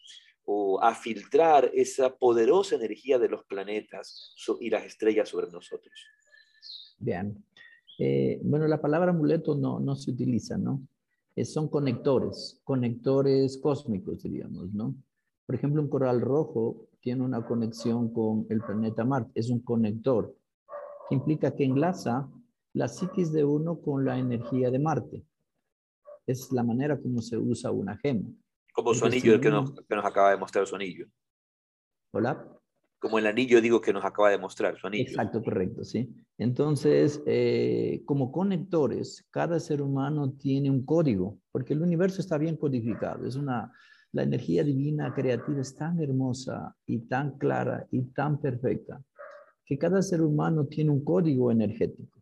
o 0.45 0.82
a 0.82 0.95
filtrar 0.95 1.70
esa 1.74 2.16
poderosa 2.16 2.78
energía 2.78 3.20
de 3.20 3.28
los 3.28 3.43
planetas 3.43 4.34
y 4.62 4.70
las 4.70 4.86
estrellas 4.86 5.28
sobre 5.28 5.51
nosotros. 5.51 5.93
Bien, 6.97 7.43
eh, 7.99 8.39
bueno, 8.41 8.66
la 8.68 8.82
palabra 8.82 9.12
amuleto 9.12 9.56
no, 9.56 9.82
no 9.82 9.95
se 9.95 10.12
utiliza, 10.12 10.58
¿no? 10.58 10.82
Eh, 11.36 11.43
son 11.43 11.68
conectores, 11.68 12.62
conectores 12.64 13.58
cósmicos, 13.58 14.24
diríamos, 14.24 14.74
¿no? 14.74 14.95
Por 15.45 15.56
ejemplo, 15.56 15.82
un 15.82 15.89
coral 15.89 16.22
rojo 16.22 16.88
tiene 17.01 17.24
una 17.24 17.45
conexión 17.45 18.14
con 18.14 18.45
el 18.49 18.62
planeta 18.62 19.04
Marte, 19.04 19.32
es 19.36 19.49
un 19.49 19.60
conector, 19.60 20.34
que 21.08 21.16
implica 21.16 21.56
que 21.56 21.64
enlaza 21.64 22.30
la 22.74 22.88
psiquis 22.88 23.32
de 23.32 23.43
uno 23.43 23.80
con 23.80 24.06
la 24.06 24.18
energía 24.18 24.72
de 24.72 24.80
Marte. 24.80 25.24
Es 26.26 26.51
la 26.51 26.64
manera 26.64 26.99
como 26.99 27.22
se 27.22 27.38
usa 27.38 27.72
una 27.72 27.97
gema. 27.97 28.30
Como 28.74 28.93
su 28.93 29.06
anillo, 29.06 29.36
el 29.36 29.41
que 29.41 29.49
nos, 29.49 29.72
que 29.72 29.95
nos 29.95 30.06
acaba 30.06 30.32
de 30.32 30.38
mostrar 30.38 30.66
su 30.66 30.76
anillo. 30.76 31.08
Hola 32.12 32.54
como 33.04 33.20
el 33.20 33.28
anillo, 33.28 33.60
digo, 33.60 33.82
que 33.82 33.91
nos 33.91 34.06
acaba 34.06 34.30
de 34.30 34.38
mostrar, 34.38 34.78
su 34.78 34.88
anillo. 34.88 35.04
Exacto, 35.04 35.43
correcto, 35.43 35.84
sí. 35.84 36.10
Entonces, 36.38 37.22
eh, 37.26 38.01
como 38.06 38.32
conectores, 38.32 39.28
cada 39.30 39.60
ser 39.60 39.82
humano 39.82 40.32
tiene 40.39 40.72
un 40.72 40.86
código, 40.86 41.38
porque 41.51 41.74
el 41.74 41.82
universo 41.82 42.22
está 42.22 42.38
bien 42.38 42.56
codificado. 42.56 43.28
Es 43.28 43.36
una, 43.36 43.74
la 44.14 44.24
energía 44.24 44.64
divina 44.64 45.14
creativa 45.14 45.60
es 45.60 45.76
tan 45.76 45.99
hermosa 45.99 46.74
y 46.86 46.99
tan 46.99 47.38
clara 47.38 47.86
y 47.91 48.04
tan 48.04 48.39
perfecta 48.39 49.04
cada 49.78 50.01
ser 50.01 50.21
humano 50.21 50.65
tiene 50.65 50.91
un 50.91 51.03
código 51.03 51.51
energético. 51.51 52.19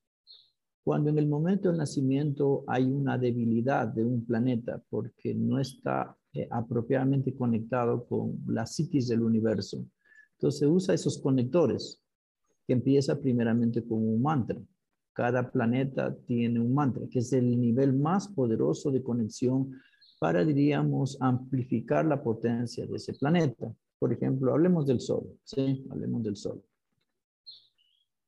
Cuando 0.84 1.10
en 1.10 1.20
el 1.20 1.28
momento 1.28 1.70
del 1.70 1.78
nacimiento 1.78 2.64
hay 2.68 2.86
una 2.86 3.18
debilidad 3.18 3.88
de 3.88 4.04
un 4.04 4.26
planeta 4.26 4.82
porque 4.90 5.34
no 5.34 5.60
está 5.60 6.18
eh, 6.34 6.48
apropiadamente 6.50 7.36
conectado 7.36 8.06
con 8.06 8.40
la 8.48 8.66
psiquis 8.66 9.08
del 9.08 9.22
universo, 9.22 9.86
entonces 10.34 10.68
usa 10.68 10.96
esos 10.96 11.20
conectores 11.20 12.02
que 12.66 12.74
empieza 12.74 13.20
primeramente 13.20 13.84
con 13.84 14.00
un 14.00 14.22
mantra. 14.22 14.60
Cada 15.14 15.52
planeta 15.52 16.16
tiene 16.26 16.60
un 16.60 16.74
mantra, 16.74 17.04
que 17.12 17.20
es 17.20 17.32
el 17.34 17.60
nivel 17.60 17.94
más 17.94 18.28
poderoso 18.28 18.92
de 18.92 19.04
conexión 19.04 19.72
para, 20.20 20.44
diríamos, 20.44 21.18
amplificar 21.20 22.06
la 22.06 22.24
potencia 22.24 22.86
de 22.88 22.96
ese 22.96 23.14
planeta. 23.14 23.72
Por 24.00 24.14
ejemplo, 24.14 24.52
hablemos 24.52 24.88
del 24.88 25.00
Sol, 25.00 25.38
¿sí? 25.44 25.86
Hablemos 25.92 26.24
del 26.24 26.36
Sol. 26.36 26.64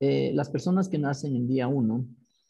Eh, 0.06 0.34
las 0.34 0.49
personas 0.49 0.89
que 0.89 0.97
nacen 0.97 1.34
en 1.34 1.47
día 1.47 1.70
1, 1.70 2.06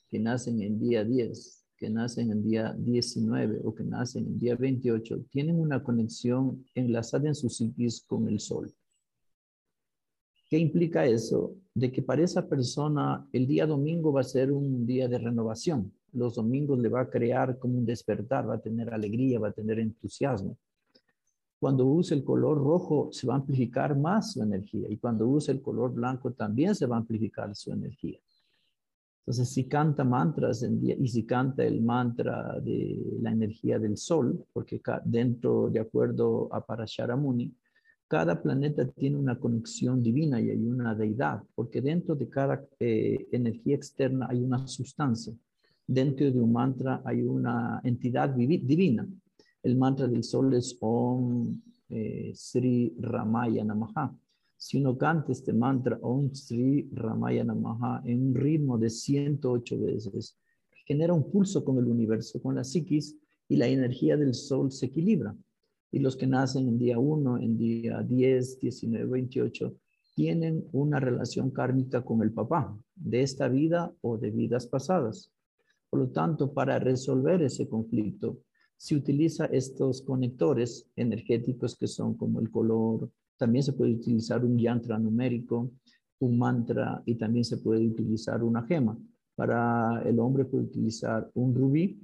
que 0.10 0.18
nacen 0.18 0.60
en 0.64 0.80
día 0.80 1.04
10, 1.04 1.68
que 1.78 1.88
nacen 1.88 2.32
en 2.32 2.42
día 2.42 2.76
19 2.76 3.62
o 3.64 3.76
que 3.76 3.84
nacen 3.84 4.26
en 4.26 4.40
día 4.40 4.56
28, 4.56 5.26
tienen 5.30 5.60
una 5.60 5.84
conexión 5.84 6.66
enlazada 6.74 7.28
en 7.28 7.36
su 7.36 7.50
psiquis 7.50 8.06
con 8.08 8.28
el 8.28 8.40
Sol. 8.40 8.74
¿Qué 10.50 10.58
implica 10.58 11.06
eso? 11.06 11.56
De 11.76 11.92
que 11.92 12.02
para 12.02 12.24
esa 12.24 12.50
persona 12.50 13.24
el 13.32 13.46
día 13.46 13.68
domingo 13.68 14.12
va 14.12 14.22
a 14.22 14.24
ser 14.24 14.52
un 14.52 14.88
día 14.88 15.08
de 15.08 15.20
renovación. 15.20 15.94
Los 16.12 16.34
domingos 16.34 16.80
le 16.80 16.90
va 16.90 17.02
a 17.02 17.10
crear 17.12 17.60
como 17.60 17.78
un 17.78 17.86
despertar, 17.86 18.50
va 18.50 18.56
a 18.56 18.62
tener 18.64 18.92
alegría, 18.92 19.38
va 19.38 19.50
a 19.50 19.54
tener 19.54 19.78
entusiasmo. 19.78 20.58
Cuando 21.64 21.86
use 21.86 22.14
el 22.14 22.26
color 22.26 22.58
rojo 22.58 23.08
se 23.14 23.26
va 23.26 23.36
a 23.36 23.38
amplificar 23.38 23.98
más 23.98 24.34
su 24.34 24.44
energía 24.44 24.86
y 24.90 24.98
cuando 24.98 25.26
use 25.26 25.50
el 25.54 25.62
color 25.62 25.94
blanco 25.94 26.34
también 26.34 26.76
se 26.76 26.86
va 26.86 26.98
a 26.98 27.00
amplificar 27.00 27.56
su 27.56 27.72
energía. 27.72 28.20
Entonces, 29.22 29.48
si 29.48 29.64
canta 29.64 30.04
mantras 30.04 30.62
y 30.62 31.08
si 31.08 31.26
canta 31.26 31.64
el 31.64 31.82
mantra 31.82 32.60
de 32.60 33.02
la 33.22 33.32
energía 33.32 33.80
del 33.80 33.96
sol, 33.96 34.44
porque 34.52 34.82
dentro, 35.06 35.70
de 35.70 35.80
acuerdo 35.80 36.54
a 36.54 36.60
Parasharamuni, 36.60 37.50
cada 38.10 38.42
planeta 38.42 38.86
tiene 38.90 39.16
una 39.16 39.40
conexión 39.40 40.04
divina 40.04 40.42
y 40.42 40.50
hay 40.50 40.68
una 40.68 40.94
deidad, 40.94 41.44
porque 41.56 41.80
dentro 41.80 42.14
de 42.14 42.28
cada 42.28 42.62
eh, 42.78 43.30
energía 43.32 43.78
externa 43.78 44.28
hay 44.30 44.44
una 44.44 44.68
sustancia. 44.68 45.34
Dentro 45.88 46.30
de 46.30 46.42
un 46.42 46.52
mantra 46.52 47.02
hay 47.06 47.22
una 47.22 47.80
entidad 47.86 48.32
divina. 48.32 49.08
El 49.64 49.78
mantra 49.78 50.08
del 50.08 50.24
sol 50.24 50.54
es 50.54 50.78
Om 50.80 51.60
eh, 51.90 52.32
Sri 52.36 52.94
Ramaya 53.00 53.64
Namaha. 53.64 54.16
Si 54.56 54.78
uno 54.78 54.98
canta 54.98 55.32
este 55.32 55.54
mantra 55.54 55.98
Om 56.02 56.34
Sri 56.34 56.90
Ramaya 56.94 57.44
Namaha 57.44 58.02
en 58.06 58.28
un 58.28 58.36
ritmo 58.36 58.78
de 58.78 58.90
108 58.90 59.80
veces, 59.80 60.38
genera 60.86 61.14
un 61.14 61.32
pulso 61.32 61.64
con 61.64 61.78
el 61.78 61.86
universo, 61.86 62.42
con 62.42 62.56
la 62.56 62.64
psiquis, 62.64 63.18
y 63.50 63.58
la 63.58 63.68
energía 63.68 64.18
del 64.18 64.34
sol 64.34 64.72
se 64.72 64.88
equilibra 64.88 65.36
y 65.94 66.00
los 66.00 66.18
que 66.18 66.26
nacen 66.26 66.68
en 66.68 66.80
día 66.80 66.98
1, 66.98 67.38
en 67.38 67.56
día 67.56 68.02
10, 68.02 68.60
19, 68.60 69.06
28, 69.06 69.76
tienen 70.16 70.66
una 70.72 71.00
relación 71.00 71.52
kármica 71.52 72.02
con 72.02 72.24
el 72.24 72.32
papá 72.32 72.76
de 72.96 73.22
esta 73.22 73.48
vida 73.48 73.94
o 74.02 74.18
de 74.18 74.32
vidas 74.32 74.66
pasadas. 74.66 75.32
Por 75.92 76.00
lo 76.00 76.10
tanto, 76.10 76.52
para 76.52 76.80
resolver 76.80 77.44
ese 77.44 77.70
conflicto, 77.70 78.40
se 78.78 78.96
utiliza 78.96 79.46
estos 79.46 80.02
conectores 80.02 80.88
energéticos 80.96 81.76
que 81.76 81.88
son 81.88 82.16
como 82.16 82.40
el 82.40 82.50
color, 82.50 83.10
también 83.38 83.64
se 83.64 83.74
puede 83.74 83.94
utilizar 83.94 84.44
un 84.44 84.58
yantra 84.58 84.98
numérico, 85.00 85.72
un 86.20 86.38
mantra 86.38 87.02
y 87.06 87.16
también 87.16 87.46
se 87.46 87.58
puede 87.58 87.86
utilizar 87.86 88.44
una 88.44 88.64
gema. 88.64 88.98
Para 89.36 90.02
el 90.04 90.20
hombre 90.20 90.46
puede 90.46 90.66
utilizar 90.66 91.30
un 91.34 91.56
rubí 91.56 92.00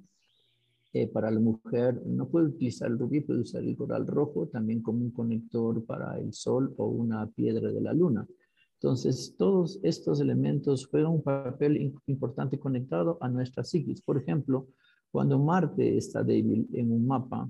eh, 0.92 1.08
para 1.08 1.30
la 1.30 1.40
mujer 1.40 2.02
no 2.08 2.28
puede 2.28 2.48
utilizar 2.48 2.90
el 2.90 2.98
rubí, 2.98 3.22
puede 3.22 3.42
usar 3.42 3.64
el 3.64 3.78
coral 3.78 4.08
rojo 4.08 4.48
también 4.48 4.82
como 4.82 5.04
un 5.04 5.12
conector 5.12 5.86
para 5.86 6.18
el 6.18 6.34
sol 6.34 6.74
o 6.78 6.88
una 6.88 7.28
piedra 7.28 7.72
de 7.72 7.80
la 7.80 7.94
luna. 7.94 8.28
Entonces, 8.74 9.36
todos 9.38 9.80
estos 9.84 10.20
elementos 10.20 10.88
juegan 10.88 11.12
un 11.12 11.22
papel 11.22 11.94
importante 12.08 12.58
conectado 12.58 13.20
a 13.22 13.30
nuestra 13.30 13.64
psiquis. 13.64 14.02
Por 14.02 14.18
ejemplo, 14.18 14.68
cuando 15.12 15.40
Marte 15.40 15.98
está 15.98 16.24
débil 16.24 16.68
en 16.74 16.92
un 16.92 17.08
mapa, 17.08 17.50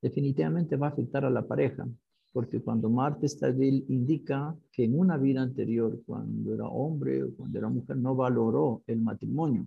definitivamente 0.00 0.76
va 0.76 0.88
a 0.88 0.90
afectar 0.90 1.24
a 1.24 1.30
la 1.30 1.46
pareja, 1.46 1.88
porque 2.32 2.60
cuando 2.60 2.90
Marte 2.90 3.26
está 3.26 3.50
débil 3.50 3.84
indica 3.88 4.56
que 4.70 4.84
en 4.84 4.98
una 4.98 5.16
vida 5.16 5.40
anterior, 5.40 6.00
cuando 6.04 6.54
era 6.54 6.66
hombre 6.66 7.22
o 7.22 7.34
cuando 7.34 7.58
era 7.58 7.68
mujer, 7.68 7.96
no 7.96 8.14
valoró 8.14 8.82
el 8.86 9.00
matrimonio. 9.00 9.66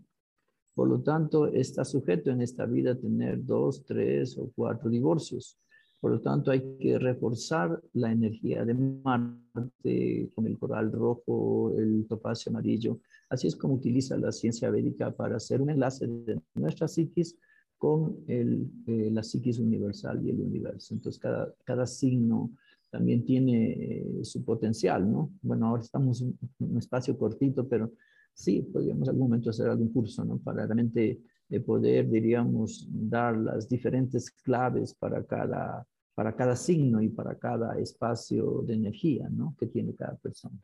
Por 0.74 0.90
lo 0.90 1.02
tanto, 1.02 1.48
está 1.48 1.84
sujeto 1.84 2.30
en 2.30 2.42
esta 2.42 2.66
vida 2.66 2.92
a 2.92 2.96
tener 2.96 3.44
dos, 3.44 3.84
tres 3.84 4.38
o 4.38 4.52
cuatro 4.56 4.90
divorcios. 4.90 5.58
Por 6.00 6.12
lo 6.12 6.22
tanto, 6.22 6.52
hay 6.52 6.78
que 6.78 7.00
reforzar 7.00 7.82
la 7.94 8.12
energía 8.12 8.64
de 8.64 8.76
Marte 8.76 10.30
con 10.36 10.46
el 10.46 10.60
coral 10.60 10.92
rojo, 10.92 11.74
el 11.76 12.06
topacio 12.08 12.52
amarillo. 12.52 13.00
Así 13.30 13.48
es 13.48 13.56
como 13.56 13.76
utiliza 13.76 14.18
la 14.18 14.32
ciencia 14.32 14.70
védica 14.70 15.12
para 15.12 15.38
hacer 15.38 15.62
un 15.62 15.70
enlace 15.70 16.08
de 16.08 16.42
nuestra 16.56 16.88
psiquis 16.88 17.38
con 17.78 18.18
eh, 18.28 19.10
la 19.12 19.22
psiquis 19.22 19.60
universal 19.60 20.26
y 20.26 20.32
el 20.32 20.42
universo. 20.42 20.94
Entonces, 20.94 21.22
cada, 21.64 21.86
signo 21.86 22.52
también 22.90 23.24
tiene 23.24 23.72
eh, 23.72 24.24
su 24.24 24.44
potencial, 24.44 25.12
¿no? 25.12 25.32
Bueno, 25.42 25.68
ahora 25.68 25.84
estamos 25.84 26.22
en 26.22 26.38
un 26.60 26.78
espacio 26.78 27.18
cortito, 27.18 27.68
pero 27.68 27.92
sí, 28.34 28.62
podríamos 28.62 29.08
en 29.08 29.12
algún 29.12 29.30
momento 29.30 29.50
hacer 29.50 29.68
algún 29.68 29.92
curso, 29.92 30.24
¿no? 30.24 30.38
Para 30.38 30.66
realmente 30.66 31.22
de 31.50 31.62
poder, 31.62 32.10
diríamos, 32.10 32.88
dar 32.90 33.38
las 33.38 33.70
diferentes 33.70 34.32
claves 34.32 34.94
para 34.94 35.24
cada, 35.24 35.86
para 36.16 36.36
cada 36.36 36.56
signo 36.56 37.02
y 37.02 37.10
para 37.10 37.36
cada 37.38 37.78
espacio 37.78 38.64
de 38.66 38.74
energía, 38.74 39.30
¿no? 39.30 39.56
Que 39.60 39.68
tiene 39.68 39.94
cada 39.94 40.16
persona. 40.16 40.58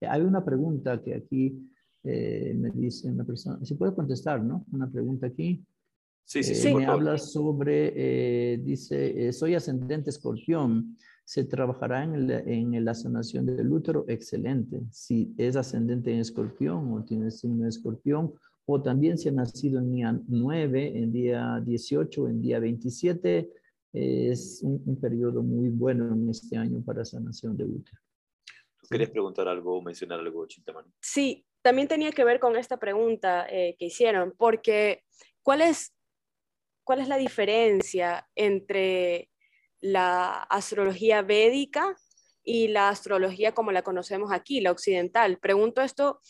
Hay 0.00 0.22
una 0.22 0.44
pregunta 0.44 1.02
que 1.02 1.14
aquí 1.14 1.73
eh, 2.04 2.54
me 2.56 2.70
dice 2.70 3.10
una 3.10 3.24
persona, 3.24 3.64
se 3.64 3.74
puede 3.74 3.94
contestar, 3.94 4.42
¿no? 4.42 4.64
Una 4.72 4.90
pregunta 4.90 5.26
aquí. 5.26 5.64
Sí, 6.24 6.42
sí, 6.42 6.54
sí. 6.54 6.68
Eh, 6.68 6.74
me 6.74 6.86
habla 6.86 7.18
sobre, 7.18 7.92
eh, 7.96 8.58
dice, 8.58 9.32
soy 9.32 9.54
ascendente 9.54 10.10
escorpión 10.10 10.96
se 11.24 11.44
trabajará 11.44 12.04
en, 12.04 12.84
la 12.84 12.94
sanación 12.94 13.46
del 13.46 13.72
útero, 13.72 14.04
excelente. 14.08 14.82
Si 14.90 15.34
es 15.38 15.56
ascendente 15.56 16.12
en 16.12 16.20
escorpión 16.20 16.92
o 16.92 17.02
tiene 17.02 17.30
signo 17.30 17.62
de 17.62 17.70
escorpión, 17.70 18.34
o 18.66 18.82
también 18.82 19.16
si 19.16 19.30
ha 19.30 19.32
nacido 19.32 19.78
en 19.78 19.92
día 19.92 20.20
9, 20.28 20.98
en 20.98 21.12
día 21.12 21.62
18, 21.64 22.28
en 22.28 22.42
día 22.42 22.58
27, 22.58 23.50
es 23.92 24.60
un, 24.62 24.98
periodo 25.00 25.42
muy 25.42 25.68
bueno 25.70 26.12
en 26.12 26.28
este 26.28 26.56
año 26.56 26.82
para 26.84 27.04
sanación 27.04 27.56
de 27.56 27.64
útero. 27.64 27.98
¿Tú 28.82 28.88
querías 28.90 29.10
preguntar 29.10 29.48
algo 29.48 29.78
o 29.78 29.82
mencionar 29.82 30.20
algo, 30.20 30.46
Chintamani? 30.46 30.90
Sí, 31.00 31.46
también 31.64 31.88
tenía 31.88 32.12
que 32.12 32.24
ver 32.24 32.40
con 32.40 32.56
esta 32.56 32.76
pregunta 32.76 33.46
eh, 33.48 33.74
que 33.78 33.86
hicieron, 33.86 34.34
porque 34.36 35.02
¿cuál 35.42 35.62
es, 35.62 35.94
¿cuál 36.84 37.00
es 37.00 37.08
la 37.08 37.16
diferencia 37.16 38.28
entre 38.34 39.30
la 39.80 40.42
astrología 40.42 41.22
védica 41.22 41.96
y 42.42 42.68
la 42.68 42.90
astrología 42.90 43.52
como 43.52 43.72
la 43.72 43.80
conocemos 43.80 44.30
aquí, 44.30 44.60
la 44.60 44.72
occidental. 44.72 45.38
Pregunto 45.38 45.80
esto 45.80 46.20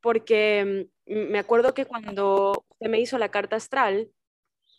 porque 0.00 0.86
mm, 1.06 1.12
me 1.32 1.40
acuerdo 1.40 1.74
que 1.74 1.86
cuando 1.86 2.64
usted 2.70 2.88
me 2.88 3.00
hizo 3.00 3.18
la 3.18 3.32
carta 3.32 3.56
astral, 3.56 4.12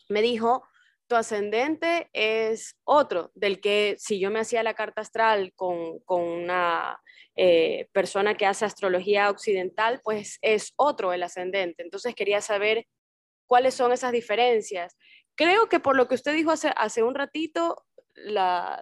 me 0.07 0.21
dijo, 0.21 0.63
tu 1.07 1.15
ascendente 1.15 2.09
es 2.13 2.75
otro, 2.83 3.31
del 3.35 3.59
que 3.59 3.95
si 3.99 4.19
yo 4.19 4.31
me 4.31 4.39
hacía 4.39 4.63
la 4.63 4.73
carta 4.73 5.01
astral 5.01 5.53
con, 5.55 6.01
una 6.07 6.99
eh, 7.35 7.87
persona 7.91 8.35
que 8.35 8.45
hace 8.45 8.65
astrología 8.65 9.29
occidental, 9.29 10.01
pues 10.03 10.39
es 10.41 10.73
otro 10.75 11.13
el 11.13 11.23
ascendente. 11.23 11.83
Entonces 11.83 12.15
quería 12.15 12.41
saber 12.41 12.87
cuáles 13.47 13.73
son 13.75 13.91
esas 13.91 14.11
diferencias. 14.11 14.97
Creo 15.35 15.69
que 15.69 15.79
por 15.79 15.95
lo 15.95 16.07
que 16.07 16.15
usted 16.15 16.33
dijo 16.33 16.51
hace, 16.51 16.71
hace 16.75 17.03
un 17.03 17.13
ratito, 17.13 17.85
la, 18.15 18.81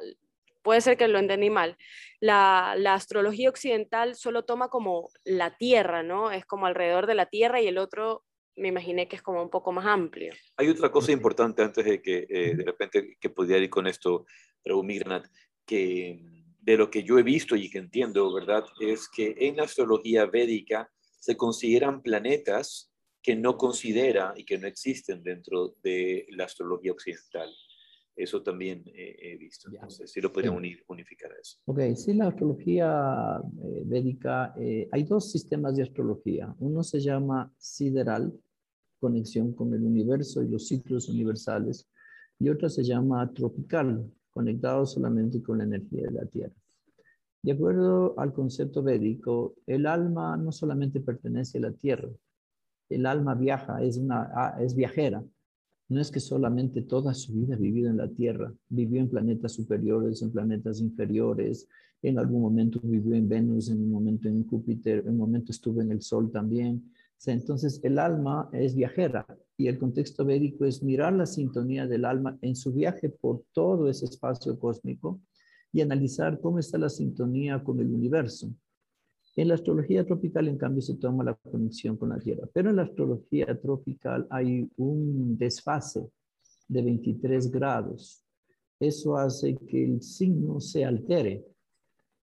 puede 0.61 0.81
ser 0.81 0.97
que 0.97 1.07
lo 1.07 1.19
entendí 1.19 1.49
mal. 1.49 1.77
La, 2.19 2.75
la, 2.77 2.93
astrología 2.93 3.49
occidental 3.49 4.15
solo 4.15 4.45
toma 4.45 4.69
como 4.69 5.09
la 5.23 5.57
Tierra, 5.57 6.03
¿no? 6.03 6.31
Es 6.31 6.45
como 6.45 6.67
alrededor 6.67 7.07
de 7.07 7.15
la 7.15 7.25
Tierra 7.25 7.61
y 7.61 7.67
el 7.67 7.77
otro 7.77 8.23
me 8.55 8.69
imaginé 8.69 9.07
que 9.07 9.15
es 9.15 9.21
como 9.21 9.41
un 9.41 9.49
poco 9.49 9.71
más 9.71 9.85
amplio. 9.85 10.33
Hay 10.57 10.69
otra 10.69 10.91
cosa 10.91 11.11
importante 11.11 11.61
antes 11.61 11.85
de 11.85 12.01
que 12.01 12.27
eh, 12.29 12.55
de 12.55 12.63
repente 12.63 13.17
que 13.19 13.29
pudiera 13.29 13.63
ir 13.63 13.69
con 13.69 13.87
esto, 13.87 14.25
Raúl 14.63 14.85
Migranat, 14.85 15.25
que 15.65 16.21
de 16.61 16.77
lo 16.77 16.89
que 16.89 17.03
yo 17.03 17.19
he 17.19 17.23
visto 17.23 17.55
y 17.55 17.69
que 17.69 17.79
entiendo, 17.79 18.33
¿verdad? 18.33 18.63
Es 18.79 19.09
que 19.09 19.35
en 19.37 19.57
la 19.57 19.63
astrología 19.63 20.25
védica 20.25 20.89
se 21.19 21.35
consideran 21.35 22.01
planetas 22.01 22.91
que 23.21 23.35
no 23.35 23.57
considera 23.57 24.33
y 24.35 24.43
que 24.43 24.57
no 24.57 24.67
existen 24.67 25.23
dentro 25.23 25.75
de 25.81 26.25
la 26.31 26.45
astrología 26.45 26.91
occidental. 26.91 27.49
Eso 28.15 28.43
también 28.43 28.83
he 28.93 29.37
visto. 29.37 29.69
Entonces, 29.71 30.11
si 30.11 30.21
lo 30.21 30.31
podrían 30.31 30.55
unir, 30.55 30.83
unificar 30.87 31.31
eso. 31.41 31.57
Ok, 31.65 31.79
sí, 31.95 32.13
la 32.13 32.27
astrología 32.27 33.41
eh, 33.63 33.81
védica, 33.85 34.53
eh, 34.59 34.87
hay 34.91 35.03
dos 35.03 35.31
sistemas 35.31 35.75
de 35.75 35.83
astrología. 35.83 36.53
Uno 36.59 36.83
se 36.83 36.99
llama 36.99 37.51
sideral, 37.57 38.31
conexión 39.03 39.51
con 39.51 39.73
el 39.73 39.83
universo 39.83 40.41
y 40.41 40.47
los 40.47 40.67
ciclos 40.69 41.09
universales, 41.09 41.89
y 42.39 42.47
otro 42.47 42.69
se 42.69 42.83
llama 42.85 43.29
tropical, 43.33 44.09
conectado 44.31 44.85
solamente 44.85 45.43
con 45.43 45.57
la 45.57 45.65
energía 45.65 46.03
de 46.07 46.11
la 46.11 46.25
Tierra. 46.25 46.55
De 47.43 47.51
acuerdo 47.51 48.17
al 48.17 48.31
concepto 48.31 48.81
védico, 48.81 49.55
el 49.67 49.85
alma 49.85 50.37
no 50.37 50.53
solamente 50.53 51.01
pertenece 51.01 51.57
a 51.57 51.61
la 51.67 51.73
Tierra, 51.73 52.09
el 52.87 53.05
alma 53.05 53.35
viaja, 53.35 53.83
es, 53.83 53.97
una, 53.97 54.31
ah, 54.33 54.57
es 54.61 54.73
viajera, 54.73 55.21
no 55.89 55.99
es 55.99 56.09
que 56.09 56.21
solamente 56.21 56.81
toda 56.83 57.13
su 57.13 57.33
vida 57.33 57.55
ha 57.55 57.59
vivido 57.59 57.89
en 57.89 57.97
la 57.97 58.07
Tierra, 58.07 58.53
vivió 58.69 59.01
en 59.01 59.09
planetas 59.09 59.51
superiores, 59.51 60.21
en 60.21 60.31
planetas 60.31 60.79
inferiores, 60.79 61.67
en 62.03 62.19
algún 62.19 62.41
momento 62.41 62.79
vivió 62.83 63.15
en 63.15 63.27
Venus, 63.27 63.69
en 63.69 63.81
un 63.81 63.91
momento 63.91 64.27
en 64.27 64.45
Júpiter, 64.47 64.99
en 64.99 65.11
un 65.11 65.17
momento 65.17 65.51
estuvo 65.51 65.81
en 65.81 65.91
el 65.91 66.01
Sol 66.01 66.31
también. 66.31 66.91
Entonces 67.31 67.79
el 67.83 67.99
alma 67.99 68.49
es 68.51 68.75
viajera 68.75 69.25
y 69.57 69.67
el 69.67 69.79
contexto 69.79 70.25
védico 70.25 70.65
es 70.65 70.83
mirar 70.83 71.13
la 71.13 71.25
sintonía 71.25 71.87
del 71.87 72.05
alma 72.05 72.37
en 72.41 72.55
su 72.55 72.73
viaje 72.73 73.09
por 73.09 73.43
todo 73.53 73.89
ese 73.89 74.05
espacio 74.05 74.59
cósmico 74.59 75.21
y 75.71 75.81
analizar 75.81 76.39
cómo 76.41 76.59
está 76.59 76.77
la 76.77 76.89
sintonía 76.89 77.63
con 77.63 77.79
el 77.79 77.91
universo. 77.91 78.53
En 79.35 79.47
la 79.47 79.55
astrología 79.55 80.05
tropical, 80.05 80.47
en 80.47 80.57
cambio, 80.57 80.81
se 80.81 80.95
toma 80.95 81.23
la 81.23 81.33
conexión 81.33 81.97
con 81.97 82.09
la 82.09 82.19
Tierra, 82.19 82.47
pero 82.53 82.69
en 82.69 82.75
la 82.75 82.83
astrología 82.83 83.59
tropical 83.59 84.27
hay 84.29 84.69
un 84.77 85.35
desfase 85.37 86.07
de 86.67 86.81
23 86.83 87.49
grados. 87.49 88.23
Eso 88.79 89.17
hace 89.17 89.57
que 89.67 89.83
el 89.83 90.03
signo 90.03 90.59
se 90.59 90.85
altere. 90.85 91.43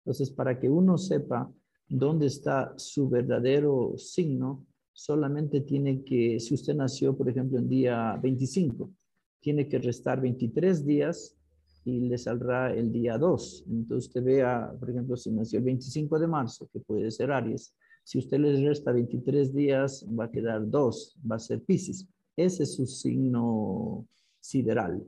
Entonces, 0.01 0.31
para 0.31 0.59
que 0.61 0.69
uno 0.69 0.99
sepa 0.99 1.51
dónde 1.89 2.27
está 2.27 2.75
su 2.77 3.09
verdadero 3.09 3.95
signo, 3.97 4.67
solamente 4.99 5.61
tiene 5.61 6.03
que, 6.03 6.41
si 6.41 6.55
usted 6.55 6.75
nació, 6.75 7.17
por 7.17 7.29
ejemplo, 7.29 7.57
en 7.57 7.69
día 7.69 8.19
25, 8.21 8.91
tiene 9.39 9.69
que 9.69 9.79
restar 9.79 10.21
23 10.21 10.85
días 10.85 11.37
y 11.85 12.01
le 12.01 12.19
saldrá 12.19 12.75
el 12.75 12.91
día 12.91 13.17
2. 13.17 13.67
Entonces 13.69 14.09
usted 14.09 14.25
vea, 14.25 14.75
por 14.77 14.91
ejemplo, 14.91 15.17
si 15.17 15.31
nació 15.31 15.61
el 15.61 15.67
25 15.67 16.19
de 16.19 16.27
marzo, 16.27 16.69
que 16.73 16.81
puede 16.81 17.13
ser 17.13 17.31
Aries, 17.31 17.73
si 18.03 18.19
usted 18.19 18.41
le 18.41 18.69
resta 18.69 18.91
23 18.91 19.55
días, 19.55 20.05
va 20.19 20.25
a 20.25 20.31
quedar 20.33 20.69
2, 20.69 21.19
va 21.31 21.37
a 21.37 21.39
ser 21.39 21.63
Pisces. 21.63 22.05
Ese 22.37 22.65
es 22.65 22.75
su 22.75 22.85
signo 22.85 24.05
sideral. 24.41 25.07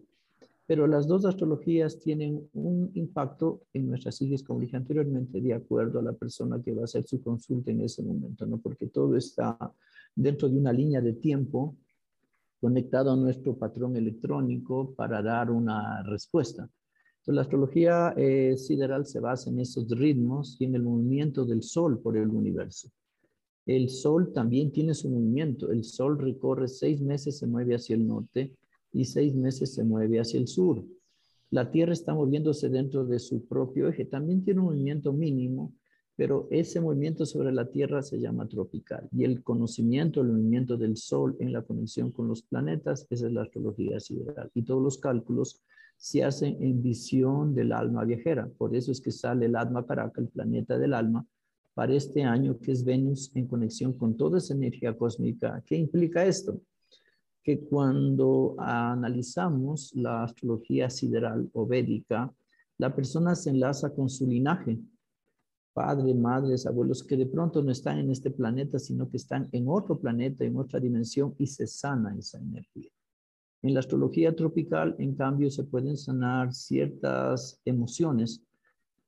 Pero 0.71 0.87
las 0.87 1.09
dos 1.09 1.25
astrologías 1.25 1.99
tienen 1.99 2.49
un 2.53 2.93
impacto 2.95 3.62
en 3.73 3.89
nuestras 3.89 4.14
siglas, 4.14 4.45
como 4.45 4.61
dije 4.61 4.77
anteriormente, 4.77 5.41
de 5.41 5.53
acuerdo 5.53 5.99
a 5.99 6.03
la 6.03 6.12
persona 6.12 6.62
que 6.62 6.73
va 6.73 6.83
a 6.83 6.85
hacer 6.85 7.03
su 7.03 7.21
consulta 7.21 7.73
en 7.73 7.81
ese 7.81 8.05
momento, 8.05 8.47
¿no? 8.47 8.57
Porque 8.59 8.87
todo 8.87 9.16
está 9.16 9.59
dentro 10.14 10.49
de 10.49 10.57
una 10.57 10.73
línea 10.73 11.01
de 11.01 11.14
tiempo 11.14 11.75
conectado 12.61 13.11
a 13.11 13.16
nuestro 13.16 13.57
patrón 13.57 13.97
electrónico 13.97 14.95
para 14.95 15.21
dar 15.21 15.51
una 15.51 16.05
respuesta. 16.05 16.62
Entonces, 16.62 17.35
la 17.35 17.41
astrología 17.41 18.14
eh, 18.16 18.57
sideral 18.57 19.07
se 19.07 19.18
basa 19.18 19.51
en 19.51 19.59
esos 19.59 19.91
ritmos 19.91 20.57
y 20.61 20.66
en 20.66 20.77
el 20.77 20.85
movimiento 20.85 21.45
del 21.45 21.64
Sol 21.64 21.99
por 21.99 22.16
el 22.16 22.29
universo. 22.29 22.89
El 23.66 23.89
Sol 23.91 24.33
también 24.33 24.71
tiene 24.71 24.95
su 24.95 25.11
movimiento. 25.11 25.73
El 25.73 25.83
Sol 25.83 26.16
recorre 26.16 26.68
seis 26.68 27.01
meses, 27.01 27.39
se 27.39 27.49
mueve 27.49 27.75
hacia 27.75 27.97
el 27.97 28.07
norte 28.07 28.55
y 28.93 29.05
seis 29.05 29.34
meses 29.34 29.74
se 29.74 29.84
mueve 29.84 30.20
hacia 30.20 30.41
el 30.41 30.49
sur. 30.49 30.84
La 31.51 31.70
Tierra 31.70 31.93
está 31.93 32.14
moviéndose 32.14 32.68
dentro 32.68 33.05
de 33.05 33.18
su 33.18 33.47
propio 33.47 33.88
eje. 33.88 34.05
También 34.05 34.45
tiene 34.45 34.61
un 34.61 34.66
movimiento 34.66 35.12
mínimo, 35.12 35.74
pero 36.14 36.47
ese 36.51 36.80
movimiento 36.80 37.26
sobre 37.26 37.53
la 37.53 37.70
Tierra 37.70 38.03
se 38.03 38.20
llama 38.20 38.47
tropical. 38.47 39.09
Y 39.11 39.24
el 39.24 39.43
conocimiento, 39.43 40.20
el 40.20 40.28
movimiento 40.28 40.76
del 40.76 40.97
Sol 40.97 41.36
en 41.41 41.53
la 41.53 41.62
conexión 41.62 42.12
con 42.12 42.28
los 42.28 42.43
planetas, 42.43 43.07
esa 43.11 43.26
es 43.26 43.32
la 43.32 43.43
astrología 43.43 43.99
sideral. 43.99 44.51
Y 44.55 44.62
todos 44.62 44.82
los 44.82 44.99
cálculos 44.99 45.61
se 45.97 46.22
hacen 46.22 46.57
en 46.61 46.82
visión 46.82 47.55
del 47.55 47.72
alma 47.72 48.05
viajera. 48.05 48.49
Por 48.57 48.76
eso 48.76 48.93
es 48.93 49.01
que 49.01 49.11
sale 49.11 49.47
el 49.47 49.57
Atma 49.57 49.84
Karaka, 49.84 50.20
el 50.20 50.28
planeta 50.28 50.78
del 50.78 50.95
alma, 50.95 51.26
para 51.74 51.95
este 51.95 52.22
año, 52.22 52.59
que 52.59 52.72
es 52.72 52.84
Venus 52.84 53.34
en 53.34 53.47
conexión 53.47 53.93
con 53.95 54.16
toda 54.16 54.38
esa 54.38 54.55
energía 54.55 54.97
cósmica. 54.97 55.62
¿Qué 55.66 55.76
implica 55.76 56.24
esto? 56.24 56.61
Que 57.43 57.61
cuando 57.61 58.55
analizamos 58.59 59.93
la 59.95 60.24
astrología 60.24 60.91
sideral 60.91 61.49
o 61.53 61.66
védica, 61.66 62.32
la 62.78 62.95
persona 62.95 63.34
se 63.34 63.51
enlaza 63.51 63.95
con 63.95 64.09
su 64.09 64.26
linaje, 64.26 64.78
padres, 65.72 66.16
madres, 66.16 66.66
abuelos 66.66 67.05
que 67.05 67.16
de 67.16 67.26
pronto 67.26 67.62
no 67.62 67.70
están 67.70 67.99
en 67.99 68.11
este 68.11 68.30
planeta, 68.30 68.78
sino 68.78 69.09
que 69.09 69.16
están 69.16 69.49
en 69.53 69.68
otro 69.68 69.99
planeta, 69.99 70.45
en 70.45 70.57
otra 70.57 70.80
dimensión 70.80 71.34
y 71.38 71.47
se 71.47 71.66
sana 71.66 72.14
esa 72.18 72.38
energía. 72.38 72.91
En 73.62 73.74
la 73.74 73.80
astrología 73.80 74.34
tropical, 74.34 74.97
en 74.99 75.14
cambio, 75.14 75.51
se 75.51 75.64
pueden 75.64 75.97
sanar 75.97 76.55
ciertas 76.55 77.61
emociones, 77.64 78.43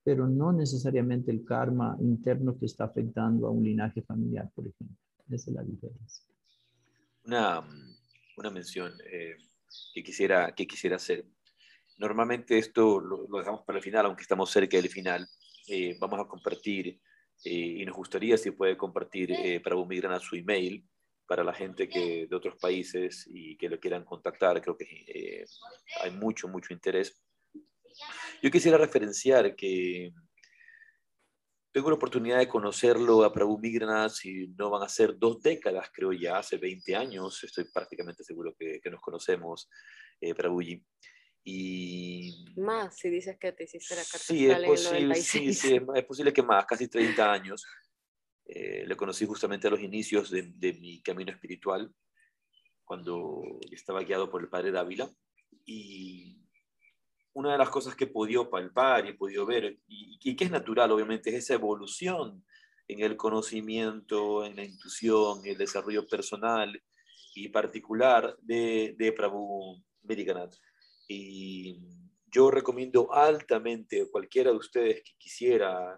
pero 0.04 0.28
no 0.28 0.52
necesariamente 0.52 1.30
el 1.30 1.44
karma 1.44 1.96
interno 2.00 2.58
que 2.58 2.66
está 2.66 2.84
afectando 2.84 3.46
a 3.46 3.50
un 3.50 3.64
linaje 3.64 4.02
familiar, 4.02 4.50
por 4.54 4.66
ejemplo. 4.66 4.96
Esa 5.30 5.50
es 5.50 5.54
la 5.54 5.62
diferencia. 5.62 6.24
Una, 7.24 7.62
una 8.42 8.50
mención 8.50 8.92
eh, 9.10 9.36
que, 9.94 10.02
quisiera, 10.02 10.54
que 10.54 10.66
quisiera 10.66 10.96
hacer. 10.96 11.24
Normalmente 11.98 12.58
esto 12.58 13.00
lo, 13.00 13.26
lo 13.28 13.38
dejamos 13.38 13.62
para 13.64 13.78
el 13.78 13.84
final, 13.84 14.06
aunque 14.06 14.22
estamos 14.22 14.50
cerca 14.50 14.76
del 14.76 14.88
final 14.88 15.26
eh, 15.68 15.96
vamos 16.00 16.18
a 16.20 16.28
compartir 16.28 17.00
eh, 17.44 17.50
y 17.50 17.84
nos 17.84 17.96
gustaría 17.96 18.36
si 18.36 18.50
puede 18.50 18.76
compartir 18.76 19.32
eh, 19.32 19.60
para 19.60 19.76
a 20.14 20.20
su 20.20 20.36
email 20.36 20.84
para 21.26 21.44
la 21.44 21.54
gente 21.54 21.88
que 21.88 22.26
de 22.28 22.36
otros 22.36 22.56
países 22.56 23.28
y 23.32 23.56
que 23.56 23.68
lo 23.68 23.78
quieran 23.80 24.04
contactar. 24.04 24.60
Creo 24.60 24.76
que 24.76 24.84
eh, 24.84 25.44
hay 26.02 26.10
mucho, 26.10 26.48
mucho 26.48 26.72
interés. 26.74 27.20
Yo 28.42 28.50
quisiera 28.50 28.76
referenciar 28.76 29.54
que 29.56 30.12
tengo 31.72 31.88
la 31.88 31.96
oportunidad 31.96 32.38
de 32.38 32.48
conocerlo 32.48 33.24
a 33.24 33.32
Prabhu 33.32 33.58
Migrana, 33.58 34.10
si 34.10 34.48
no 34.58 34.68
van 34.68 34.82
a 34.82 34.88
ser 34.88 35.18
dos 35.18 35.40
décadas, 35.40 35.90
creo 35.90 36.12
ya, 36.12 36.36
hace 36.36 36.58
20 36.58 36.94
años, 36.94 37.42
estoy 37.42 37.64
prácticamente 37.64 38.22
seguro 38.22 38.54
que, 38.54 38.78
que 38.78 38.90
nos 38.90 39.00
conocemos, 39.00 39.70
eh, 40.20 40.34
Prabhuji. 40.34 40.84
Y... 41.44 42.44
Más, 42.56 42.96
si 42.96 43.08
dices 43.08 43.38
que 43.38 43.52
te 43.52 43.64
hiciste 43.64 43.96
la 43.96 44.02
carta 44.02 44.18
sí, 44.18 44.48
es 44.48 44.62
posible, 44.62 45.14
sí, 45.16 45.54
sí, 45.54 45.80
es, 45.94 46.04
posible 46.04 46.32
que 46.32 46.42
más, 46.42 46.66
casi 46.66 46.88
30 46.88 47.32
años. 47.32 47.66
Eh, 48.44 48.84
le 48.86 48.96
conocí 48.96 49.24
justamente 49.24 49.66
a 49.66 49.70
los 49.70 49.80
inicios 49.80 50.30
de, 50.30 50.42
de, 50.42 50.74
mi 50.74 51.00
camino 51.00 51.32
espiritual, 51.32 51.92
cuando 52.84 53.42
estaba 53.70 54.02
guiado 54.02 54.30
por 54.30 54.42
el 54.42 54.50
padre 54.50 54.72
Dávila. 54.72 55.10
Y 55.64 56.41
una 57.34 57.52
de 57.52 57.58
las 57.58 57.70
cosas 57.70 57.94
que 57.94 58.04
he 58.04 58.08
podido 58.08 58.50
palpar 58.50 59.06
y 59.06 59.10
he 59.10 59.14
podido 59.14 59.46
ver, 59.46 59.78
y, 59.86 60.18
y, 60.22 60.36
que 60.36 60.44
es 60.44 60.50
natural, 60.50 60.92
obviamente, 60.92 61.30
es 61.30 61.36
esa 61.36 61.54
evolución 61.54 62.44
en 62.88 63.00
el 63.00 63.16
conocimiento, 63.16 64.44
en 64.44 64.56
la 64.56 64.64
intuición, 64.64 65.40
en 65.44 65.52
el 65.52 65.58
desarrollo 65.58 66.06
personal 66.06 66.80
y 67.34 67.48
particular 67.48 68.36
de, 68.40 68.94
de 68.98 69.12
Prabhu 69.12 69.82
Medikanath. 70.02 70.54
Y 71.08 71.78
yo 72.26 72.50
recomiendo 72.50 73.12
altamente 73.12 74.02
a 74.02 74.10
cualquiera 74.10 74.50
de 74.50 74.56
ustedes 74.56 75.02
que 75.02 75.12
quisiera, 75.18 75.94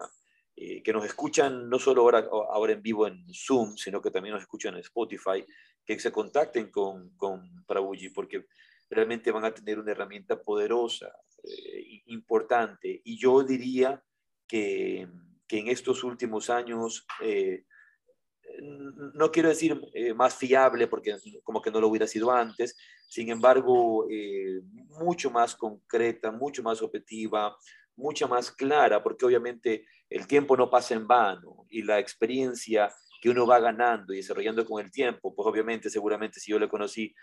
eh, 0.55 0.81
que 0.83 0.93
nos 0.93 1.05
escuchan 1.05 1.69
no 1.69 1.79
solo 1.79 2.01
ahora, 2.01 2.27
ahora 2.29 2.73
en 2.73 2.81
vivo 2.81 3.07
en 3.07 3.25
Zoom, 3.33 3.75
sino 3.77 4.01
que 4.01 4.11
también 4.11 4.33
nos 4.33 4.43
escuchan 4.43 4.75
en 4.75 4.81
Spotify, 4.81 5.45
que 5.85 5.99
se 5.99 6.11
contacten 6.11 6.71
con, 6.71 7.15
con 7.15 7.65
Prabhuji, 7.65 8.09
porque 8.09 8.45
realmente 8.89 9.31
van 9.31 9.45
a 9.45 9.53
tener 9.53 9.79
una 9.79 9.91
herramienta 9.91 10.41
poderosa, 10.41 11.11
eh, 11.47 12.01
importante. 12.07 13.01
Y 13.03 13.17
yo 13.17 13.43
diría 13.43 14.03
que, 14.47 15.07
que 15.47 15.59
en 15.59 15.67
estos 15.67 16.03
últimos 16.03 16.49
años 16.49 17.05
eh, 17.21 17.65
no 19.13 19.31
quiero 19.31 19.49
decir 19.49 19.79
eh, 19.93 20.13
más 20.13 20.35
fiable 20.35 20.87
porque 20.87 21.15
como 21.43 21.61
que 21.61 21.71
no 21.71 21.81
lo 21.81 21.87
hubiera 21.87 22.07
sido 22.07 22.31
antes, 22.31 22.77
sin 23.09 23.29
embargo, 23.29 24.07
mucho 24.89 25.29
más 25.29 25.55
concreta, 25.55 26.31
mucho 26.31 26.63
más 26.63 26.81
objetiva, 26.81 27.55
mucha 27.95 28.27
más 28.27 28.51
clara, 28.51 29.01
porque 29.01 29.25
obviamente 29.25 29.85
el 30.09 30.27
tiempo 30.27 30.57
no 30.57 30.69
pasa 30.69 30.95
en 30.95 31.07
vano 31.07 31.65
y 31.69 31.81
la 31.83 31.99
experiencia 31.99 32.91
que 33.21 33.29
uno 33.29 33.47
va 33.47 33.59
ganando 33.59 34.13
y 34.13 34.17
desarrollando 34.17 34.65
con 34.65 34.83
el 34.83 34.91
tiempo, 34.91 35.33
pues 35.33 35.47
obviamente, 35.47 35.89
seguramente 35.89 36.39
si 36.39 36.51
yo 36.51 36.59
le 36.59 36.69
conocí, 36.69 37.13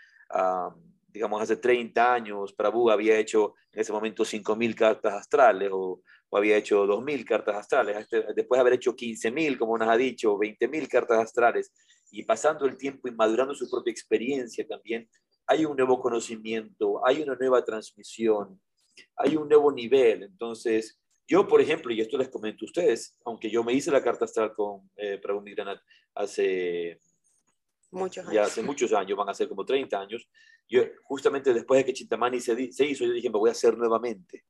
digamos, 1.13 1.41
hace 1.41 1.57
30 1.57 2.13
años, 2.13 2.53
Prabhu 2.53 2.89
había 2.89 3.17
hecho 3.19 3.53
en 3.71 3.81
ese 3.81 3.93
momento 3.93 4.23
5.000 4.23 4.75
cartas 4.75 5.13
astrales 5.13 5.69
o, 5.71 6.01
había 6.31 6.57
hecho 6.57 6.87
2.000 6.87 7.25
cartas 7.25 7.55
astrales, 7.55 7.95
este, 7.95 8.25
después 8.33 8.57
de 8.57 8.61
haber 8.61 8.73
hecho 8.73 8.95
15.000, 8.95 9.55
como 9.55 9.77
nos 9.77 9.87
ha 9.87 9.95
dicho, 9.95 10.35
20.000 10.35 10.87
cartas 10.87 11.19
astrales, 11.19 11.71
y 12.09 12.23
pasando 12.23 12.65
el 12.65 12.75
tiempo 12.75 13.07
y 13.07 13.11
madurando 13.11 13.53
su 13.53 13.69
propia 13.69 13.91
experiencia 13.91 14.65
también, 14.67 15.07
hay 15.45 15.65
un 15.65 15.77
nuevo 15.77 15.99
conocimiento, 15.99 17.05
hay 17.05 17.21
una 17.21 17.35
nueva 17.35 17.63
transmisión, 17.63 18.59
hay 19.15 19.35
un 19.35 19.47
nuevo 19.47 19.71
nivel. 19.71 20.23
Entonces, 20.23 20.99
yo, 21.27 21.47
por 21.47 21.61
ejemplo, 21.61 21.93
y 21.93 22.01
esto 22.01 22.17
les 22.17 22.29
comento 22.29 22.65
a 22.65 22.67
ustedes, 22.67 23.19
aunque 23.25 23.51
yo 23.51 23.63
me 23.63 23.73
hice 23.73 23.91
la 23.91 24.03
carta 24.03 24.25
astral 24.25 24.53
con 24.55 24.89
eh, 24.95 25.19
Prabhu 25.19 25.41
Migranat 25.41 25.79
hace 26.15 26.99
muchos 27.91 28.25
años. 28.25 28.33
Ya 28.33 28.43
hace 28.43 28.61
muchos 28.61 28.91
años, 28.93 29.17
van 29.17 29.29
a 29.29 29.33
ser 29.33 29.47
como 29.47 29.65
30 29.65 29.99
años, 29.99 30.27
yo 30.69 30.83
justamente 31.03 31.53
después 31.53 31.79
de 31.79 31.85
que 31.85 31.93
Chintamani 31.93 32.39
se, 32.39 32.71
se 32.71 32.85
hizo, 32.85 33.05
yo 33.05 33.11
dije, 33.11 33.29
me 33.29 33.39
voy 33.39 33.49
a 33.49 33.53
hacer 33.53 33.77
nuevamente. 33.77 34.45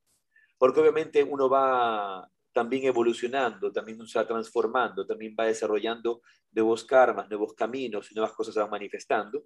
Porque 0.57 0.79
obviamente 0.79 1.23
uno 1.23 1.49
va 1.49 2.29
también 2.53 2.85
evolucionando, 2.85 3.71
también 3.71 4.05
se 4.07 4.19
va 4.19 4.27
transformando, 4.27 5.05
también 5.05 5.35
va 5.37 5.45
desarrollando 5.45 6.21
nuevos 6.51 6.85
karmas, 6.85 7.27
nuevos 7.29 7.53
caminos, 7.53 8.11
nuevas 8.13 8.33
cosas 8.33 8.53
se 8.53 8.59
van 8.59 8.69
manifestando. 8.69 9.45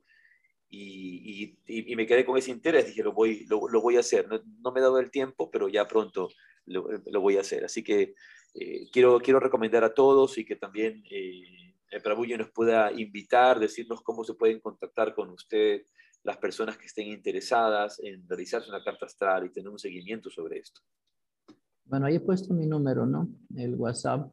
Y, 0.69 1.57
me 1.95 2.05
quedé 2.05 2.25
con 2.25 2.37
ese 2.37 2.51
interés, 2.51 2.87
dije, 2.87 3.01
lo 3.01 3.13
voy, 3.13 3.45
lo, 3.47 3.81
voy 3.81 3.95
a 3.95 4.01
hacer. 4.01 4.27
No, 4.29 4.71
me 4.71 4.79
he 4.79 4.83
dado 4.83 4.99
el 4.99 5.09
tiempo, 5.09 5.49
pero 5.49 5.69
ya 5.69 5.87
pronto 5.87 6.29
lo, 6.65 7.21
voy 7.21 7.37
a 7.37 7.41
hacer. 7.41 7.63
Así 7.63 7.83
que 7.83 8.13
eh, 8.53 8.89
quiero, 8.91 9.19
quiero 9.19 9.39
recomendar 9.39 9.85
a 9.85 9.93
todos 9.93 10.37
y 10.37 10.43
que 10.43 10.57
también 10.57 11.03
eh, 11.09 11.73
el 11.89 12.01
Prabhuyo 12.01 12.37
nos 12.37 12.51
pueda 12.51 12.91
invitar, 12.91 13.59
decirnos 13.59 14.01
cómo 14.01 14.25
se 14.25 14.33
pueden 14.33 14.59
contactar 14.59 15.15
con 15.15 15.29
usted 15.29 15.83
las 16.23 16.37
personas 16.37 16.77
que 16.77 16.85
estén 16.85 17.07
interesadas 17.07 17.99
en 18.03 18.27
realizarse 18.27 18.69
una 18.69 18.83
carta 18.83 19.05
astral 19.05 19.45
y 19.45 19.51
tener 19.51 19.69
un 19.69 19.79
seguimiento 19.79 20.29
sobre 20.29 20.59
esto. 20.59 20.81
Bueno, 21.85 22.05
ahí 22.05 22.15
he 22.15 22.19
puesto 22.19 22.53
mi 22.53 22.67
número, 22.67 23.05
¿no? 23.05 23.29
El 23.55 23.75
WhatsApp 23.75 24.29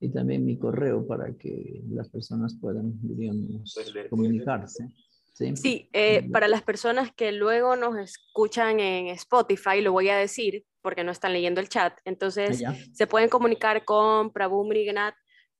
y 0.00 0.10
también 0.10 0.44
mi 0.44 0.58
correo 0.58 1.06
para 1.06 1.36
que 1.36 1.82
las 1.90 2.08
personas 2.08 2.56
puedan, 2.60 2.92
digamos, 3.02 3.74
comunicarse. 4.08 4.88
Sí, 5.34 5.56
sí 5.56 5.90
eh, 5.92 6.28
para 6.30 6.46
las 6.46 6.62
personas 6.62 7.12
que 7.12 7.32
luego 7.32 7.74
nos 7.74 7.98
escuchan 7.98 8.80
en 8.80 9.08
Spotify, 9.08 9.80
lo 9.80 9.92
voy 9.92 10.08
a 10.08 10.16
decir 10.16 10.64
porque 10.80 11.02
no 11.02 11.10
están 11.10 11.32
leyendo 11.32 11.60
el 11.60 11.68
chat, 11.68 11.98
entonces 12.04 12.62
ah, 12.64 12.74
se 12.92 13.06
pueden 13.06 13.28
comunicar 13.28 13.84
con 13.84 14.32
Prabhu 14.32 14.64
Mrignat 14.64 15.14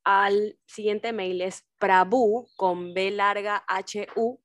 al 0.05 0.59
siguiente 0.67 1.13
mail, 1.13 1.41
es 1.41 1.65
prabu 1.79 2.47
con 2.57 2.93
B 2.93 3.11
larga 3.11 3.65
H 3.67 4.07
U 4.17 4.39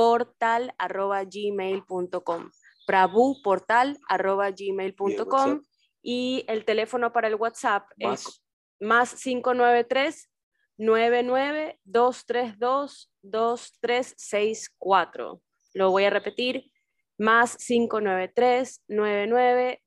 portal 0.00 0.72
arroba 0.78 1.22
gmail.com. 1.24 2.50
Prabhu 2.86 3.42
portal 3.42 3.98
arroba 4.08 4.50
gmail.com 4.50 5.60
y 6.02 6.46
el 6.48 6.64
teléfono 6.64 7.12
para 7.12 7.28
el 7.28 7.34
WhatsApp 7.34 7.86
es 7.98 8.42
más. 8.80 9.22
593 9.22 10.30
99 10.78 11.78
232 11.84 13.12
2364. 13.20 15.42
Lo 15.74 15.90
voy 15.90 16.04
a 16.04 16.10
repetir, 16.10 16.72
más 17.18 17.58
593 17.58 18.82
99 18.88 19.82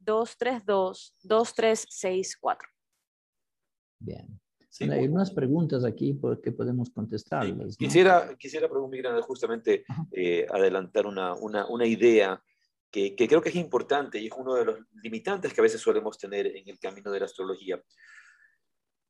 232 4.73 4.79
2364. 4.79 4.79
Bien. 4.79 4.91
hay 4.91 5.07
unas 5.07 5.31
preguntas 5.31 5.83
aquí 5.85 6.19
que 6.41 6.51
podemos 6.51 6.89
contestarlas. 6.89 7.77
Quisiera, 7.77 8.35
quisiera 8.37 8.67
preguntar 8.67 9.21
justamente 9.21 9.85
eh, 10.11 10.45
adelantar 10.51 11.05
una, 11.05 11.33
una, 11.35 11.67
una 11.67 11.85
idea 11.85 12.41
que, 12.93 13.15
creo 13.15 13.41
que 13.41 13.49
es 13.49 13.55
importante 13.55 14.19
y 14.19 14.27
es 14.27 14.33
uno 14.37 14.53
de 14.53 14.65
los 14.65 14.79
limitantes 15.01 15.51
que 15.51 15.61
a 15.61 15.63
veces 15.63 15.81
solemos 15.81 16.17
tener 16.17 16.45
en 16.47 16.69
el 16.69 16.77
camino 16.77 17.09
de 17.11 17.19
la 17.19 17.25
astrología. 17.25 17.81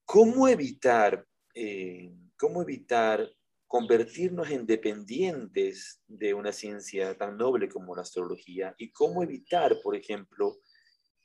¿Cómo 0.06 0.48
evitar, 0.48 1.26
eh, 1.54 2.14
cómo 2.38 2.62
evitar 2.62 3.30
convertirnos 3.68 4.50
en 4.52 4.66
dependientes 4.66 6.02
de 6.08 6.34
una 6.34 6.54
ciencia 6.54 7.18
tan 7.18 7.38
noble 7.38 7.68
como 7.68 7.94
la 7.94 8.04
astrología? 8.04 8.74
¿Y 8.78 8.90
cómo 8.92 9.22
evitar, 9.22 9.76
por 9.84 9.98
ejemplo, 9.98 10.60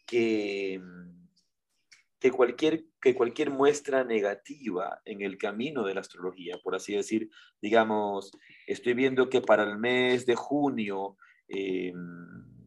que, 0.04 0.80
que, 2.20 2.30
cualquier, 2.30 2.84
que 3.00 3.14
cualquier 3.14 3.50
muestra 3.50 4.04
negativa 4.04 5.00
en 5.04 5.22
el 5.22 5.38
camino 5.38 5.84
de 5.84 5.94
la 5.94 6.00
astrología, 6.00 6.58
por 6.62 6.74
así 6.74 6.94
decir, 6.94 7.30
digamos, 7.62 8.32
estoy 8.66 8.94
viendo 8.94 9.28
que 9.28 9.40
para 9.40 9.62
el 9.64 9.78
mes 9.78 10.26
de 10.26 10.34
junio 10.34 11.16
eh, 11.48 11.92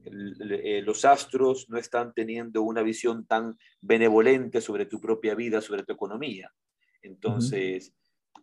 eh, 0.03 0.81
los 0.83 1.05
astros 1.05 1.69
no 1.69 1.77
están 1.77 2.13
teniendo 2.13 2.63
una 2.63 2.81
visión 2.81 3.25
tan 3.25 3.57
benevolente 3.81 4.61
sobre 4.61 4.85
tu 4.85 4.99
propia 4.99 5.35
vida, 5.35 5.61
sobre 5.61 5.83
tu 5.83 5.93
economía. 5.93 6.51
Entonces, 7.01 7.93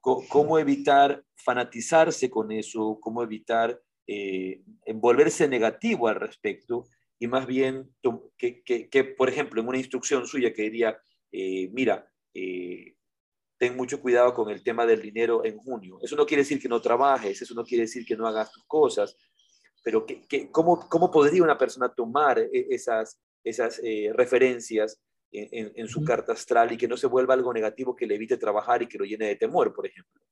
¿cómo 0.00 0.58
evitar 0.58 1.24
fanatizarse 1.36 2.30
con 2.30 2.52
eso? 2.52 2.98
¿Cómo 3.00 3.22
evitar 3.22 3.80
eh, 4.06 4.62
envolverse 4.84 5.48
negativo 5.48 6.08
al 6.08 6.16
respecto? 6.16 6.86
Y 7.18 7.26
más 7.26 7.46
bien, 7.46 7.90
que, 8.36 9.14
por 9.16 9.28
ejemplo, 9.28 9.60
en 9.60 9.68
una 9.68 9.78
instrucción 9.78 10.26
suya 10.26 10.52
que 10.52 10.62
diría, 10.62 10.98
mira, 11.72 12.08
ten 12.32 13.76
mucho 13.76 14.00
cuidado 14.00 14.32
con 14.32 14.50
el 14.50 14.62
tema 14.62 14.86
del 14.86 15.02
dinero 15.02 15.44
en 15.44 15.58
junio. 15.58 15.98
Eso 16.00 16.16
no 16.16 16.24
quiere 16.24 16.42
decir 16.42 16.60
que 16.60 16.68
no 16.68 16.80
trabajes, 16.80 17.42
eso 17.42 17.54
no 17.54 17.64
quiere 17.64 17.82
decir 17.82 18.06
que 18.06 18.16
no 18.16 18.26
hagas 18.26 18.52
tus 18.52 18.64
cosas, 18.66 19.16
pero 19.82 20.06
cómo, 20.52 20.88
cómo, 20.88 21.10
podría 21.10 21.42
una 21.42 21.58
persona 21.58 21.88
tomar 21.88 22.38
e, 22.38 22.66
esas, 22.70 23.20
esas 23.42 23.80
eh, 23.82 24.12
referencias 24.14 25.00
en, 25.32 25.72
en, 25.74 25.88
su 25.88 26.04
carta 26.04 26.32
astral 26.32 26.72
y 26.72 26.76
que 26.76 26.88
no 26.88 26.96
se 26.96 27.06
vuelva 27.06 27.34
algo 27.34 27.52
negativo 27.52 27.94
que 27.94 28.06
le 28.06 28.14
evite 28.14 28.38
trabajar 28.38 28.82
y 28.82 28.86
que 28.86 28.98
lo 28.98 29.04
llene 29.04 29.26
de 29.26 29.36
temor, 29.36 29.74
por 29.74 29.86
ejemplo? 29.86 30.22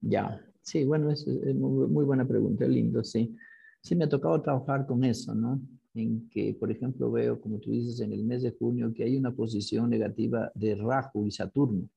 Ya, 0.00 0.44
sí, 0.60 0.84
bueno, 0.84 1.10
es, 1.10 1.26
muy, 1.26 2.04
buena 2.04 2.26
pregunta, 2.26 2.66
lindo, 2.66 3.02
sí. 3.04 3.34
Sí, 3.82 3.96
me 3.96 4.04
ha 4.04 4.08
tocado 4.08 4.40
trabajar 4.42 4.86
con 4.86 5.04
eso, 5.04 5.34
¿no? 5.34 5.60
En 5.94 6.28
que, 6.30 6.54
por 6.54 6.70
ejemplo, 6.70 7.10
veo, 7.10 7.40
como 7.40 7.58
tú 7.58 7.70
dices, 7.70 8.00
en 8.00 8.12
el 8.12 8.24
mes 8.24 8.42
de 8.42 8.52
junio, 8.52 8.92
que 8.94 9.04
hay 9.04 9.16
una 9.16 9.34
posición 9.34 9.90
negativa 9.90 10.50
de 10.54 10.74
Rahu 10.74 11.26
y 11.26 11.30
Saturno, 11.30 11.88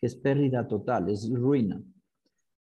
que 0.00 0.06
es 0.06 0.14
pérdida 0.14 0.66
total, 0.68 1.08
es 1.08 1.28
ruina. 1.28 1.82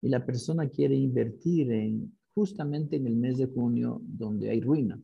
Y 0.01 0.09
la 0.09 0.25
persona 0.25 0.67
quiere 0.67 0.95
invertir 0.95 1.71
en 1.71 2.11
justamente 2.33 2.95
en 2.95 3.07
el 3.07 3.15
mes 3.15 3.37
de 3.37 3.47
junio 3.47 4.01
donde 4.03 4.49
hay 4.49 4.61
ruina. 4.61 4.99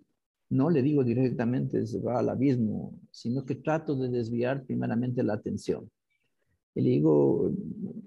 No 0.49 0.69
le 0.69 0.81
digo 0.81 1.03
directamente 1.03 1.85
se 1.85 1.99
va 1.99 2.19
al 2.19 2.29
abismo, 2.29 2.97
sino 3.11 3.45
que 3.45 3.55
trato 3.55 3.95
de 3.95 4.09
desviar 4.09 4.63
primeramente 4.63 5.23
la 5.23 5.33
atención. 5.33 5.89
Y 6.73 6.81
le 6.81 6.89
digo, 6.91 7.51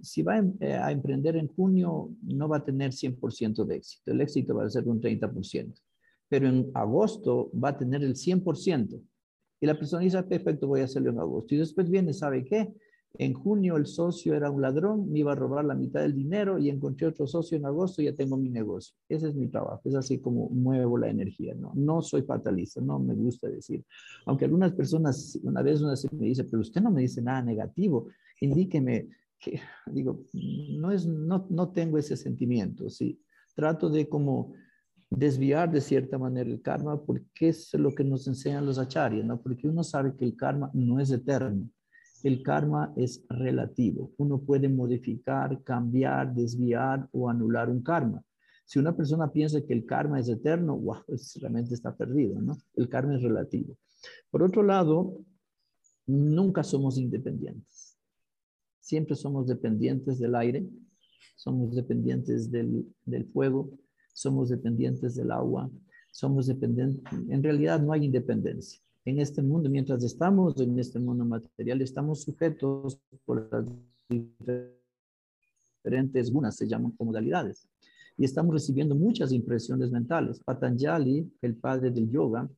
si 0.01 0.23
va 0.23 0.39
eh, 0.61 0.73
a 0.75 0.93
emprender 0.93 1.37
en 1.37 1.49
junio, 1.49 2.11
no 2.23 2.49
va 2.49 2.59
a 2.59 2.65
tener 2.65 2.93
100% 2.93 3.65
de 3.65 3.77
éxito. 3.77 4.13
El 4.13 4.21
éxito 4.21 4.55
va 4.55 4.65
a 4.65 4.71
ser 4.71 4.89
un 4.89 5.01
30%. 5.01 5.75
Pero 6.31 6.49
en 6.49 6.71
agosto 6.73 7.51
va 7.53 7.71
a 7.71 7.77
tener 7.77 8.03
el 8.03 8.15
100%. 8.15 8.99
Y 9.61 9.67
la 9.67 9.79
persona 9.79 10.03
dice, 10.03 10.23
perfecto, 10.23 10.67
voy 10.67 10.81
a 10.81 10.85
hacerlo 10.85 11.11
en 11.11 11.19
agosto. 11.19 11.55
Y 11.55 11.59
después 11.59 11.91
viene, 11.91 12.15
¿sabe 12.15 12.45
qué? 12.47 12.73
En 13.15 13.35
junio 13.35 13.77
el 13.77 13.87
socio 13.87 14.35
era 14.35 14.51
un 14.51 14.63
ladrón, 14.63 15.11
me 15.11 15.19
iba 15.19 15.33
a 15.33 15.35
robar 15.35 15.65
la 15.65 15.75
mitad 15.75 16.01
del 16.01 16.15
dinero 16.15 16.59
y 16.59 16.71
encontré 16.71 17.09
otro 17.09 17.27
socio 17.27 17.57
en 17.57 17.67
agosto 17.67 18.01
y 18.01 18.05
ya 18.05 18.15
tengo 18.15 18.37
mi 18.37 18.49
negocio. 18.49 18.95
Ese 19.09 19.29
es 19.29 19.35
mi 19.35 19.49
trabajo, 19.49 19.83
es 19.85 19.97
así 19.97 20.21
como 20.21 20.49
muevo 20.49 20.97
la 20.97 21.11
energía, 21.11 21.55
¿no? 21.55 21.73
No 21.75 22.03
soy 22.03 22.23
fatalista, 22.23 22.81
no 22.81 23.01
me 23.01 23.15
gusta 23.15 23.49
decir. 23.49 23.85
Aunque 24.27 24.45
algunas 24.45 24.73
personas, 24.73 25.39
una 25.43 25.61
vez 25.61 25.81
una 25.83 25.95
me 26.13 26.27
dice, 26.27 26.45
pero 26.45 26.61
usted 26.61 26.81
no 26.81 26.93
me 26.93 27.03
dice 27.03 27.21
nada 27.21 27.43
negativo, 27.43 28.07
indíqueme 28.41 29.09
que, 29.41 29.61
digo, 29.87 30.23
no, 30.33 30.93
es, 30.93 31.05
no, 31.05 31.47
no 31.51 31.71
tengo 31.71 31.99
ese 31.99 32.17
sentimiento, 32.17 32.89
¿sí? 32.89 33.21
Trato 33.57 33.91
de 33.91 34.09
como 34.09 34.55
desviar 35.11 35.71
de 35.71 35.81
cierta 35.81 36.19
manera 36.19 36.49
el 36.49 36.63
karma 36.63 37.01
porque 37.05 37.49
es 37.49 37.75
lo 37.75 37.95
que 37.95 38.05
nos 38.05 38.27
enseñan 38.29 38.65
los 38.65 38.79
acharyas, 38.79 39.27
¿no? 39.27 39.41
Porque 39.43 39.69
uno 39.69 39.83
sabe 39.83 40.17
que 40.17 40.25
el 40.25 40.37
karma 40.37 40.71
no 40.73 41.01
es 41.01 41.11
eterno 41.11 41.69
el 42.23 42.43
karma 42.43 42.93
es 42.97 43.25
relativo. 43.29 44.13
Uno 44.19 44.41
puede 44.41 44.69
modificar, 44.69 45.63
cambiar, 45.63 46.35
desviar 46.35 47.09
o 47.13 47.29
anular 47.29 47.71
un 47.71 47.83
karma. 47.83 48.23
Si 48.65 48.79
una 48.79 48.97
persona 48.97 49.33
piensa 49.33 49.63
que 49.63 49.73
el 49.73 49.85
karma 49.85 50.21
es 50.21 50.29
eterno, 50.29 50.77
wow, 50.77 51.03
pues 51.07 51.37
realmente 51.41 51.75
está 51.75 51.97
perdido, 51.97 52.41
¿no? 52.41 52.57
El 52.75 52.89
karma 52.89 53.17
es 53.17 53.23
relativo. 53.23 53.77
Por 54.31 54.43
otro 54.43 54.63
lado, 54.63 55.19
nunca 56.07 56.63
somos 56.63 56.99
independientes. 56.99 57.99
Siempre 58.81 59.17
somos 59.17 59.47
dependientes 59.47 60.19
del 60.19 60.35
aire, 60.35 60.69
somos 61.37 61.75
dependientes 61.75 62.51
del, 62.51 62.87
del 63.05 63.27
fuego, 63.27 63.71
somos 64.13 64.49
dependientes 64.49 65.15
del 65.15 65.31
agua, 65.31 65.71
somos 66.11 66.47
dependientes. 66.47 67.01
En 67.29 67.43
realidad 67.43 67.81
no 67.81 67.93
hay 67.93 68.05
independencia. 68.05 68.81
en 69.07 69.19
este 69.19 69.43
mundo, 69.43 69.71
mientras 69.71 70.05
estamos 70.05 70.61
en 70.61 70.79
este 70.79 70.99
mundo 70.99 71.25
material, 71.25 71.81
estamos 71.81 72.23
sujetos 72.23 73.01
por 73.25 73.49
las 73.51 73.65
diferentes 75.83 76.31
gunas, 76.31 76.57
se 76.57 76.69
llaman 76.69 76.95
modalidades. 76.99 77.67
Y 78.19 78.25
estamos 78.25 78.53
recibiendo 78.53 78.95
muchas 78.95 79.33
impresiones 79.33 79.91
mentales. 79.91 80.41
Patanjali, 80.41 81.33
el 81.41 81.57
padre 81.57 81.91
del 81.91 82.11
yoga, 82.11 82.49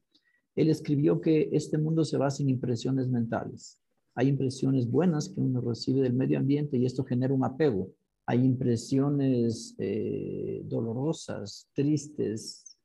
él 0.57 0.69
escribió 0.69 1.21
que 1.21 1.49
este 1.53 1.79
mundo 1.79 2.05
se 2.05 2.17
basa 2.17 2.43
en 2.43 2.51
impresiones 2.51 3.09
mentales. 3.09 3.79
Hay 4.15 4.29
impresiones 4.29 4.91
buenas 4.91 5.29
que 5.29 5.41
uno 5.41 5.61
recibe 5.61 6.03
del 6.03 6.13
medio 6.13 6.39
ambiente 6.39 6.77
y 6.77 6.85
esto 6.85 7.05
genera 7.05 7.33
un 7.33 7.45
apego. 7.45 7.91
Hay 8.27 8.45
impresiones 8.45 9.75
eh, 9.79 10.63
dolorosas, 10.65 11.69
tristes, 11.73 12.77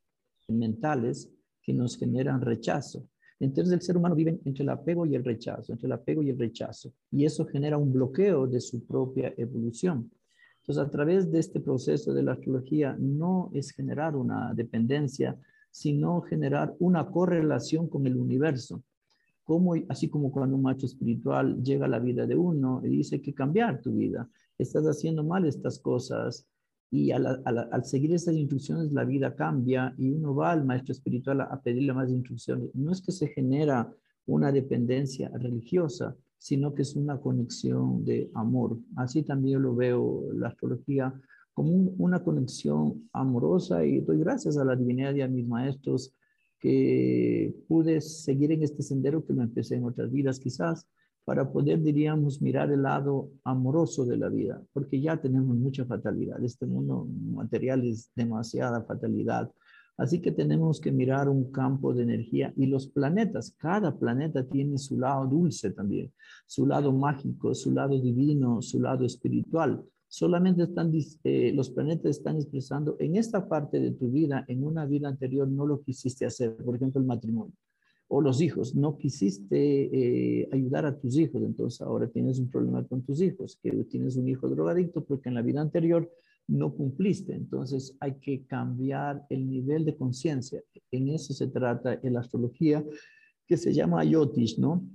mentales, 0.48 1.30
que 1.62 1.72
nos 1.74 1.96
generan 1.98 2.40
rechazo. 2.40 3.06
Entonces 3.40 3.72
el 3.72 3.82
ser 3.82 3.96
humano 3.96 4.14
vive 4.14 4.40
entre 4.44 4.62
el 4.62 4.70
apego 4.70 5.06
y 5.06 5.14
el 5.14 5.24
rechazo, 5.24 5.72
entre 5.72 5.86
el 5.86 5.92
apego 5.92 6.22
y 6.22 6.30
el 6.30 6.38
rechazo. 6.38 6.92
Y 7.10 7.24
eso 7.24 7.44
genera 7.46 7.78
un 7.78 7.92
bloqueo 7.92 8.46
de 8.46 8.60
su 8.60 8.84
propia 8.84 9.32
evolución. 9.36 10.10
Entonces 10.60 10.84
a 10.84 10.90
través 10.90 11.30
de 11.30 11.38
este 11.38 11.60
proceso 11.60 12.12
de 12.12 12.22
la 12.22 12.32
astrología 12.32 12.96
no 12.98 13.50
es 13.54 13.70
generar 13.70 14.16
una 14.16 14.52
dependencia, 14.54 15.38
sino 15.70 16.20
generar 16.22 16.74
una 16.78 17.06
correlación 17.06 17.88
con 17.88 18.06
el 18.06 18.16
universo. 18.16 18.82
Como, 19.44 19.74
así 19.88 20.08
como 20.08 20.30
cuando 20.30 20.56
un 20.56 20.62
macho 20.62 20.86
espiritual 20.86 21.62
llega 21.62 21.86
a 21.86 21.88
la 21.88 22.00
vida 22.00 22.26
de 22.26 22.36
uno 22.36 22.82
y 22.84 22.88
dice 22.88 23.22
que 23.22 23.32
cambiar 23.32 23.80
tu 23.80 23.92
vida, 23.92 24.28
estás 24.58 24.84
haciendo 24.84 25.24
mal 25.24 25.46
estas 25.46 25.78
cosas, 25.78 26.46
y 26.90 27.10
al, 27.10 27.84
seguir 27.84 28.12
esas 28.14 28.34
instrucciones 28.34 28.92
la 28.92 29.04
vida 29.04 29.34
cambia 29.34 29.94
y 29.98 30.10
uno 30.10 30.34
va 30.34 30.52
al 30.52 30.64
maestro 30.64 30.92
espiritual 30.92 31.42
a, 31.42 31.60
pedirle 31.62 31.92
más 31.92 32.10
instrucciones. 32.10 32.74
No 32.74 32.92
es 32.92 33.02
que 33.02 33.12
se 33.12 33.28
genera 33.28 33.92
una 34.26 34.52
dependencia 34.52 35.30
religiosa, 35.34 36.16
sino 36.38 36.74
que 36.74 36.82
es 36.82 36.96
una 36.96 37.20
conexión 37.20 38.04
de 38.04 38.30
amor. 38.34 38.78
Así 38.96 39.22
también 39.22 39.62
lo 39.62 39.74
veo 39.74 40.32
la 40.32 40.48
astrología 40.48 41.12
como 41.52 41.72
una 41.98 42.22
conexión 42.22 43.08
amorosa 43.12 43.84
y 43.84 44.00
doy 44.00 44.20
gracias 44.20 44.56
a 44.56 44.64
la 44.64 44.76
divinidad 44.76 45.14
y 45.14 45.22
a 45.22 45.28
mis 45.28 45.46
maestros 45.46 46.14
que 46.58 47.54
pude 47.66 48.00
seguir 48.00 48.52
en 48.52 48.62
este 48.62 48.82
sendero 48.82 49.24
que 49.24 49.32
lo 49.32 49.42
empecé 49.42 49.76
en 49.76 49.84
otras 49.84 50.10
vidas 50.10 50.40
quizás 50.40 50.86
para 51.28 51.52
poder, 51.52 51.82
diríamos, 51.82 52.40
mirar 52.40 52.72
el 52.72 52.84
lado 52.84 53.28
amoroso 53.44 54.06
de 54.06 54.16
la 54.16 54.30
vida, 54.30 54.62
porque 54.72 54.98
ya 54.98 55.20
tenemos 55.20 55.54
mucha 55.58 55.84
fatalidad. 55.84 56.42
Este 56.42 56.64
mundo 56.64 57.06
material 57.34 57.84
es 57.84 58.10
demasiada 58.16 58.82
fatalidad. 58.84 59.52
Así 59.98 60.22
que 60.22 60.32
tenemos 60.32 60.80
que 60.80 60.90
mirar 60.90 61.28
un 61.28 61.52
campo 61.52 61.92
de 61.92 62.04
energía 62.04 62.54
y 62.56 62.64
los 62.64 62.86
planetas, 62.86 63.54
cada 63.58 63.98
planeta 63.98 64.42
tiene 64.42 64.78
su 64.78 64.98
lado 64.98 65.26
dulce 65.26 65.70
también, 65.70 66.10
su 66.46 66.64
lado 66.64 66.94
mágico, 66.94 67.54
su 67.54 67.72
lado 67.72 68.00
divino, 68.00 68.62
su 68.62 68.80
lado 68.80 69.04
espiritual. 69.04 69.84
Solamente 70.08 70.62
están, 70.62 70.90
eh, 71.24 71.52
los 71.54 71.68
planetas 71.68 72.10
están 72.10 72.36
expresando 72.36 72.96
en 73.00 73.16
esta 73.16 73.46
parte 73.46 73.78
de 73.80 73.90
tu 73.90 74.08
vida, 74.10 74.46
en 74.48 74.64
una 74.64 74.86
vida 74.86 75.08
anterior 75.08 75.46
no 75.46 75.66
lo 75.66 75.82
quisiste 75.82 76.24
hacer, 76.24 76.56
por 76.56 76.76
ejemplo, 76.76 77.02
el 77.02 77.06
matrimonio 77.06 77.52
o 78.08 78.22
los 78.22 78.40
hijos, 78.40 78.74
no 78.74 78.96
quisiste 78.96 80.40
eh, 80.40 80.48
ayudar 80.50 80.86
a 80.86 80.98
tus 80.98 81.18
hijos, 81.18 81.42
entonces 81.42 81.82
ahora 81.82 82.08
tienes 82.08 82.38
un 82.38 82.48
problema 82.48 82.82
con 82.84 83.02
tus 83.02 83.20
hijos, 83.20 83.58
que 83.62 83.70
tienes 83.84 84.16
un 84.16 84.28
hijo 84.28 84.48
drogadicto 84.48 85.04
porque 85.04 85.28
en 85.28 85.34
la 85.34 85.42
vida 85.42 85.60
anterior 85.60 86.10
no 86.46 86.74
cumpliste, 86.74 87.34
entonces 87.34 87.94
hay 88.00 88.14
que 88.14 88.46
cambiar 88.46 89.26
el 89.28 89.48
nivel 89.48 89.84
de 89.84 89.94
conciencia. 89.94 90.62
En 90.90 91.08
eso 91.08 91.34
se 91.34 91.48
trata 91.48 92.00
en 92.02 92.14
la 92.14 92.20
astrología 92.20 92.82
que 93.46 93.58
se 93.58 93.74
llama 93.74 94.04
Yotish, 94.04 94.58
¿no? 94.58 94.88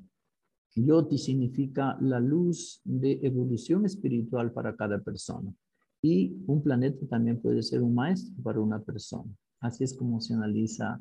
Yotish 0.76 1.26
significa 1.26 1.96
la 2.02 2.20
luz 2.20 2.82
de 2.84 3.20
evolución 3.22 3.86
espiritual 3.86 4.52
para 4.52 4.76
cada 4.76 5.00
persona. 5.00 5.54
Y 6.02 6.36
un 6.48 6.64
planeta 6.64 7.06
también 7.08 7.40
puede 7.40 7.62
ser 7.62 7.84
un 7.84 7.94
maestro 7.94 8.34
para 8.42 8.60
una 8.60 8.82
persona. 8.82 9.32
Así 9.60 9.84
es 9.84 9.94
como 9.94 10.20
se 10.20 10.34
analiza 10.34 11.00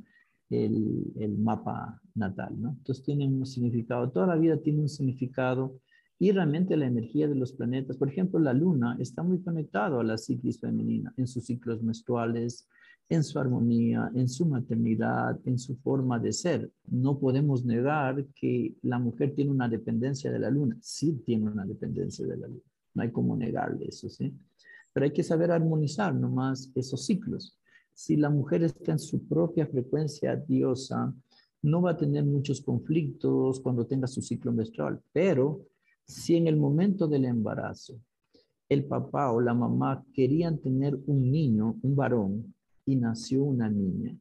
el, 0.53 1.38
mapa 1.38 2.00
natal, 2.14 2.61
¿no? 2.61 2.70
Entonces 2.78 3.05
tiene 3.05 3.26
un 3.26 3.46
significado, 3.46 4.11
toda 4.11 4.26
la 4.26 4.36
vida 4.36 4.57
tiene 4.59 4.80
un 4.80 4.88
significado 4.88 5.80
y 6.18 6.30
realmente 6.30 6.76
la 6.76 6.86
energía 6.86 7.26
de 7.26 7.34
los 7.34 7.53
planetas, 7.53 7.96
por 7.96 8.09
ejemplo, 8.09 8.38
la 8.38 8.53
luna 8.53 8.96
está 9.00 9.22
muy 9.22 9.40
conectado 9.42 9.98
a 9.98 10.05
la 10.05 10.18
ciclis 10.18 10.61
femenina 10.61 11.12
en 11.16 11.26
sus 11.26 11.46
ciclos 11.46 11.82
menstruales, 11.82 12.68
en 13.09 13.24
su 13.24 13.38
armonía, 13.38 14.11
en 14.14 14.28
su 14.28 14.46
maternidad, 14.46 15.38
en 15.44 15.59
su 15.59 15.76
forma 15.76 16.18
de 16.18 16.32
ser. 16.32 16.70
No 16.86 17.18
podemos 17.18 17.64
negar 17.64 18.24
que 18.34 18.74
la 18.82 18.98
mujer 18.98 19.34
tiene 19.34 19.50
una 19.50 19.68
dependencia 19.68 20.30
de 20.30 20.38
la 20.38 20.50
luna. 20.50 20.76
Sí 20.80 21.20
tiene 21.26 21.50
una 21.50 21.66
dependencia 21.66 22.24
de 22.26 22.36
la 22.36 22.46
luna. 22.46 22.62
No 22.94 23.03
hay 23.03 23.11
como 23.11 23.36
negarle 23.36 23.86
eso, 23.88 24.09
¿sí? 24.09 24.32
Pero 24.92 25.05
hay 25.05 25.12
que 25.12 25.22
saber 25.22 25.50
armonizar 25.50 26.14
nomás 26.14 26.70
esos 26.74 27.05
ciclos 27.05 27.59
si 27.95 28.16
la 28.16 28.30
mujer 28.30 28.62
está 28.62 28.93
en 28.93 28.99
su 28.99 29.26
propia 29.26 29.66
frecuencia 29.66 30.36
diosa, 30.36 31.14
no 31.62 31.82
va 31.82 31.93
a 31.93 31.97
tener 31.97 32.24
muchos 32.24 32.61
conflictos 32.61 33.61
cuando 33.61 33.86
tenga 33.86 34.07
su 34.07 34.20
ciclo 34.20 34.53
menstrual, 34.53 35.01
pero 35.12 35.66
si 36.05 36.36
en 36.36 36.49
el 36.49 36.57
momento 36.57 37.07
del 37.07 37.24
embarazo 37.24 38.01
el 38.68 38.84
papá 38.84 39.30
o 39.30 39.40
la 39.40 39.55
mamá 39.55 40.05
querían 40.12 40.59
tener 40.59 40.99
un 41.07 41.30
niño, 41.30 41.78
un 41.82 41.95
varón, 41.95 42.55
y 42.84 42.97
nació 42.97 43.45
una 43.45 43.68
niña, 43.68 44.16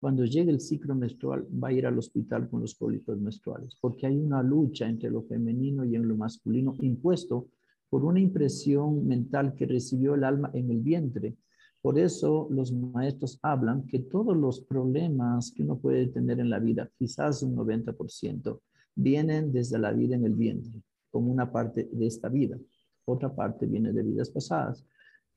cuando 0.00 0.24
llegue 0.24 0.50
el 0.50 0.60
ciclo 0.60 0.94
menstrual 0.94 1.46
va 1.62 1.68
a 1.68 1.72
ir 1.72 1.86
al 1.86 1.98
hospital 1.98 2.48
con 2.48 2.62
los 2.62 2.74
cólicos 2.74 3.20
menstruales, 3.20 3.76
porque 3.80 4.06
hay 4.06 4.16
una 4.16 4.42
lucha 4.42 4.88
entre 4.88 5.10
lo 5.10 5.22
femenino 5.22 5.84
y 5.84 5.94
en 5.94 6.08
lo 6.08 6.16
masculino 6.16 6.74
impuesto 6.80 7.48
por 7.90 8.04
una 8.04 8.18
impresión 8.18 9.06
mental 9.06 9.54
que 9.54 9.66
recibió 9.66 10.14
el 10.14 10.24
alma 10.24 10.50
en 10.54 10.70
el 10.70 10.80
vientre 10.80 11.36
por 11.82 11.98
eso 11.98 12.46
los 12.50 12.72
maestros 12.72 13.38
hablan 13.42 13.86
que 13.86 14.00
todos 14.00 14.36
los 14.36 14.60
problemas 14.60 15.50
que 15.50 15.62
uno 15.62 15.78
puede 15.78 16.08
tener 16.08 16.38
en 16.38 16.50
la 16.50 16.58
vida, 16.58 16.90
quizás 16.98 17.42
un 17.42 17.56
90%, 17.56 18.60
vienen 18.94 19.50
desde 19.52 19.78
la 19.78 19.92
vida 19.92 20.14
en 20.14 20.24
el 20.26 20.34
vientre, 20.34 20.82
como 21.10 21.32
una 21.32 21.50
parte 21.50 21.88
de 21.90 22.06
esta 22.06 22.28
vida. 22.28 22.58
Otra 23.06 23.34
parte 23.34 23.66
viene 23.66 23.92
de 23.92 24.02
vidas 24.02 24.30
pasadas. 24.30 24.84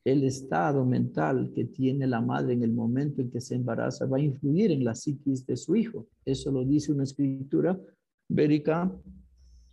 El 0.04 0.22
estado 0.24 0.84
mental 0.84 1.50
que 1.54 1.64
tiene 1.64 2.06
la 2.06 2.20
madre 2.20 2.52
en 2.52 2.62
el 2.62 2.72
momento 2.72 3.22
en 3.22 3.30
que 3.30 3.40
se 3.40 3.54
embaraza 3.54 4.04
va 4.04 4.18
a 4.18 4.20
influir 4.20 4.70
en 4.70 4.84
la 4.84 4.94
psiquis 4.94 5.46
de 5.46 5.56
su 5.56 5.74
hijo. 5.74 6.08
Eso 6.26 6.52
lo 6.52 6.62
dice 6.62 6.92
una 6.92 7.04
escritura 7.04 7.80
védica 8.28 8.94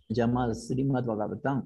llamada 0.08 0.54
Srimad 0.54 1.04
Bhagavatam, 1.04 1.64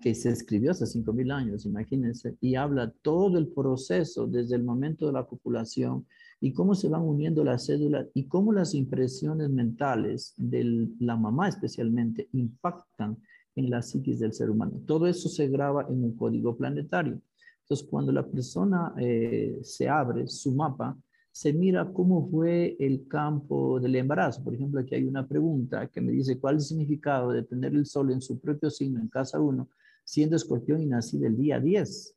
que 0.00 0.14
se 0.14 0.30
escribió 0.30 0.72
hace 0.72 0.84
5.000 0.84 1.32
años, 1.32 1.66
imagínense, 1.66 2.36
y 2.40 2.54
habla 2.54 2.92
todo 3.02 3.38
el 3.38 3.48
proceso 3.48 4.26
desde 4.26 4.56
el 4.56 4.64
momento 4.64 5.06
de 5.06 5.12
la 5.12 5.24
copulación 5.24 6.06
y 6.40 6.52
cómo 6.52 6.74
se 6.74 6.88
van 6.88 7.02
uniendo 7.02 7.44
las 7.44 7.66
cédulas 7.66 8.06
y 8.14 8.26
cómo 8.26 8.52
las 8.52 8.74
impresiones 8.74 9.50
mentales 9.50 10.34
de 10.36 10.88
la 10.98 11.16
mamá 11.16 11.48
especialmente 11.48 12.28
impactan 12.32 13.18
en 13.56 13.70
la 13.70 13.82
psiquis 13.82 14.18
del 14.18 14.32
ser 14.32 14.50
humano. 14.50 14.80
Todo 14.86 15.06
eso 15.06 15.28
se 15.28 15.48
graba 15.48 15.86
en 15.88 16.02
un 16.04 16.16
código 16.16 16.56
planetario. 16.56 17.20
Entonces, 17.62 17.86
cuando 17.88 18.10
la 18.12 18.26
persona 18.26 18.94
eh, 18.98 19.58
se 19.62 19.88
abre 19.88 20.26
su 20.26 20.52
mapa, 20.52 20.96
se 21.32 21.52
mira 21.52 21.92
cómo 21.92 22.28
fue 22.28 22.76
el 22.80 23.06
campo 23.06 23.78
del 23.80 23.96
embarazo. 23.96 24.42
Por 24.42 24.54
ejemplo, 24.54 24.80
aquí 24.80 24.94
hay 24.94 25.04
una 25.04 25.26
pregunta 25.26 25.86
que 25.88 26.00
me 26.00 26.12
dice 26.12 26.38
cuál 26.38 26.56
es 26.56 26.62
el 26.62 26.68
significado 26.68 27.30
de 27.30 27.42
tener 27.44 27.72
el 27.74 27.86
sol 27.86 28.10
en 28.10 28.20
su 28.20 28.38
propio 28.40 28.70
signo 28.70 29.00
en 29.00 29.08
casa 29.08 29.40
1, 29.40 29.68
siendo 30.04 30.36
escorpión 30.36 30.82
y 30.82 30.86
nacido 30.86 31.26
el 31.26 31.36
día 31.36 31.60
10. 31.60 32.16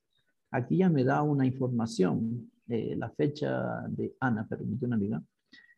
Aquí 0.51 0.78
ya 0.78 0.89
me 0.89 1.03
da 1.03 1.22
una 1.22 1.45
información, 1.45 2.51
eh, 2.68 2.95
la 2.97 3.09
fecha 3.11 3.84
de 3.89 4.16
Ana, 4.20 4.47
permite 4.47 4.86
una 4.86 4.95
amiga, 4.95 5.24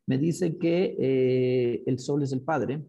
me 0.07 0.17
dice 0.17 0.57
que 0.57 0.95
eh, 0.99 1.83
el 1.85 1.99
sol 1.99 2.23
es 2.23 2.31
el 2.31 2.41
padre 2.41 2.83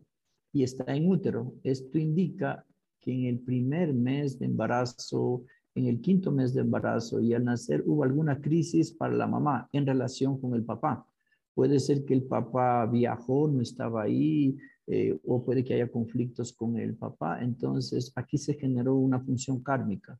y 0.53 0.63
está 0.63 0.95
en 0.95 1.09
útero. 1.09 1.55
Esto 1.63 1.99
indica 1.99 2.65
que 3.01 3.13
en 3.13 3.25
el 3.25 3.39
primer 3.39 3.95
mes 3.95 4.39
de 4.39 4.47
embarazo 4.47 5.45
en 5.77 5.87
el 5.87 6.01
quinto 6.01 6.33
mes 6.33 6.55
de 6.55 6.63
embarazo 6.63 7.21
y 7.21 7.35
al 7.35 7.45
nacer 7.45 7.85
hubo 7.87 8.03
alguna 8.03 8.41
crisis 8.41 8.93
para 8.93 9.15
la 9.15 9.27
mamá 9.27 9.69
en 9.73 9.87
relación 9.87 10.41
con 10.41 10.55
el 10.55 10.65
papá. 10.65 11.07
Puede 11.55 11.79
ser 11.81 12.05
que 12.05 12.15
el 12.15 12.25
papá 12.25 12.87
viajó, 12.87 13.47
no 13.47 13.61
estaba 13.61 14.03
ahí, 14.03 14.57
eh, 14.87 15.19
o 15.27 15.45
puede 15.45 15.63
que 15.63 15.75
haya 15.75 15.89
conflictos 15.89 16.53
con 16.53 16.79
el 16.79 16.95
papá. 16.95 17.43
Entonces, 17.43 18.11
aquí 18.17 18.39
se 18.39 18.55
generó 18.55 18.95
una 18.95 19.21
función 19.21 19.63
kármica 19.63 20.19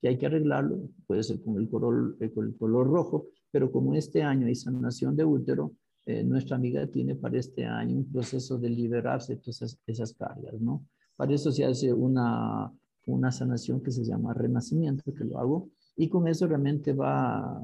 que 0.00 0.08
hay 0.08 0.18
que 0.18 0.26
arreglarlo, 0.26 0.90
puede 1.06 1.22
ser 1.22 1.42
con 1.42 1.56
el 1.56 1.68
color, 1.68 2.16
eh, 2.20 2.30
rojo, 2.60 3.28
pero 3.50 3.72
como 3.72 3.94
este 3.94 4.22
año 4.22 4.46
hay 4.46 4.54
sanación 4.54 5.16
de 5.16 5.24
útero, 5.24 5.72
eh, 6.06 6.22
nuestra 6.22 6.56
amiga 6.56 6.86
tiene 6.86 7.14
para 7.14 7.38
este 7.38 7.64
año 7.64 7.96
un 7.96 8.12
proceso 8.12 8.58
de 8.58 8.68
liberarse 8.68 9.34
de 9.34 9.40
todas 9.40 9.78
esas 9.86 10.12
cargas, 10.12 10.60
¿no? 10.60 10.84
Para 11.16 11.32
eso 11.32 11.50
se 11.50 11.64
hace 11.64 11.92
una 11.92 12.70
una 13.06 13.30
sanación 13.30 13.82
que 13.82 13.90
se 13.90 14.04
llama 14.04 14.34
renacimiento, 14.34 15.12
que 15.12 15.24
lo 15.24 15.38
hago, 15.38 15.70
y 15.96 16.08
con 16.08 16.26
eso 16.28 16.46
realmente 16.46 16.92
va, 16.92 17.60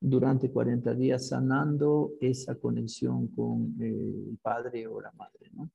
durante 0.00 0.50
40 0.50 0.94
días 0.94 1.28
sanando 1.28 2.12
esa 2.20 2.54
conexión 2.56 3.28
con 3.28 3.74
el 3.80 4.38
padre 4.42 4.86
o 4.86 5.00
la 5.00 5.12
madre, 5.12 5.50
¿no? 5.52 5.70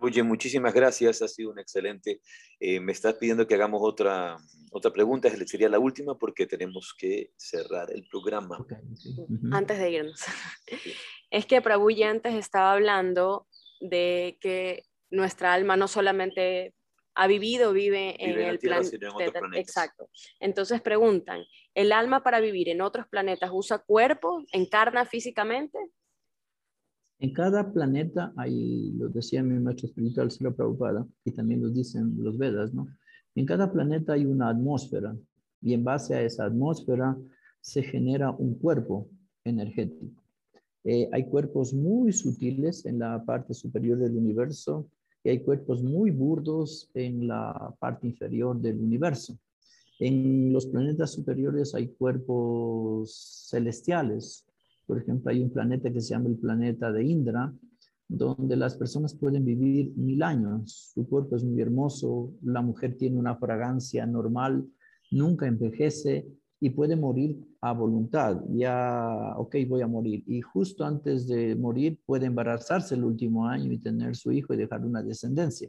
Oye, 0.00 0.22
muchísimas 0.22 0.74
gracias, 0.74 1.22
ha 1.22 1.28
sido 1.28 1.50
un 1.50 1.58
excelente. 1.58 2.20
Eh, 2.60 2.80
me 2.80 2.92
estás 2.92 3.14
pidiendo 3.14 3.46
que 3.46 3.54
hagamos 3.54 3.80
otra, 3.82 4.36
otra 4.70 4.90
pregunta, 4.92 5.30
sería 5.46 5.68
la 5.68 5.78
última 5.78 6.18
porque 6.18 6.46
tenemos 6.46 6.94
que 6.98 7.32
cerrar 7.36 7.90
el 7.90 8.06
programa. 8.06 8.64
Antes 9.52 9.78
de 9.78 9.90
irnos. 9.90 10.20
Es 11.28 11.44
que 11.44 11.60
Prabhuji 11.60 12.04
antes 12.04 12.34
estaba 12.34 12.72
hablando 12.72 13.48
de 13.80 14.38
que 14.40 14.84
nuestra 15.10 15.52
alma 15.52 15.76
no 15.76 15.88
solamente 15.88 16.72
ha 17.16 17.26
vivido, 17.26 17.72
vive, 17.72 18.22
en, 18.22 18.38
el 18.38 18.58
planeta. 18.58 19.40
Exacto. 19.54 20.10
Entonces 20.38 20.82
preguntan, 20.82 21.40
¿el 21.74 21.92
alma 21.92 22.22
para 22.22 22.40
vivir 22.40 22.68
en 22.68 22.82
otros 22.82 23.06
planetas 23.08 23.50
usa 23.52 23.78
cuerpo, 23.78 24.44
encarna 24.52 25.06
físicamente? 25.06 25.78
En 27.18 27.32
cada 27.32 27.72
planeta 27.72 28.34
hay, 28.36 28.92
lo 28.92 29.08
decía 29.08 29.42
mi 29.42 29.58
maestro 29.58 29.88
espiritual 29.88 30.30
Sila 30.30 30.50
Prabhupada, 30.50 31.06
y 31.24 31.32
también 31.32 31.62
lo 31.62 31.70
dicen 31.70 32.14
los 32.18 32.36
Vedas, 32.36 32.74
¿no? 32.74 32.86
En 33.34 33.46
cada 33.46 33.72
planeta 33.72 34.12
hay 34.12 34.26
una 34.26 34.50
atmósfera, 34.50 35.16
y 35.62 35.72
en 35.72 35.84
base 35.84 36.14
a 36.14 36.22
esa 36.22 36.44
atmósfera 36.44 37.16
se 37.62 37.82
genera 37.82 38.30
un 38.30 38.58
cuerpo 38.58 39.08
energético. 39.44 40.22
Eh, 40.84 41.08
hay 41.12 41.24
cuerpos 41.28 41.72
muy 41.72 42.12
sutiles 42.12 42.84
en 42.84 42.98
la 42.98 43.24
parte 43.24 43.54
superior 43.54 43.98
del 43.98 44.16
universo 44.16 44.86
hay 45.28 45.40
cuerpos 45.40 45.82
muy 45.82 46.10
burdos 46.10 46.90
en 46.94 47.28
la 47.28 47.74
parte 47.78 48.06
inferior 48.06 48.60
del 48.60 48.78
universo. 48.78 49.38
En 49.98 50.52
los 50.52 50.66
planetas 50.66 51.12
superiores 51.12 51.74
hay 51.74 51.88
cuerpos 51.88 53.46
celestiales, 53.48 54.46
por 54.86 54.98
ejemplo, 54.98 55.30
hay 55.30 55.42
un 55.42 55.50
planeta 55.50 55.92
que 55.92 56.00
se 56.00 56.10
llama 56.10 56.28
el 56.28 56.36
planeta 56.36 56.92
de 56.92 57.04
Indra, 57.04 57.52
donde 58.08 58.56
las 58.56 58.76
personas 58.76 59.14
pueden 59.14 59.44
vivir 59.44 59.92
mil 59.96 60.22
años. 60.22 60.92
Su 60.94 61.08
cuerpo 61.08 61.34
es 61.34 61.42
muy 61.42 61.60
hermoso, 61.60 62.32
la 62.42 62.62
mujer 62.62 62.96
tiene 62.96 63.18
una 63.18 63.36
fragancia 63.36 64.06
normal, 64.06 64.64
nunca 65.10 65.46
envejece 65.46 66.26
y 66.60 66.70
puede 66.70 66.94
morir 66.94 67.36
a 67.68 67.72
voluntad. 67.72 68.42
Ya, 68.50 69.34
ok, 69.36 69.56
voy 69.68 69.82
a 69.82 69.86
morir. 69.86 70.22
Y 70.26 70.40
justo 70.40 70.84
antes 70.84 71.26
de 71.26 71.54
morir 71.54 71.98
puede 72.06 72.26
embarazarse 72.26 72.94
el 72.94 73.04
último 73.04 73.46
año 73.46 73.72
y 73.72 73.78
tener 73.78 74.16
su 74.16 74.32
hijo 74.32 74.54
y 74.54 74.56
dejar 74.56 74.84
una 74.84 75.02
descendencia. 75.02 75.68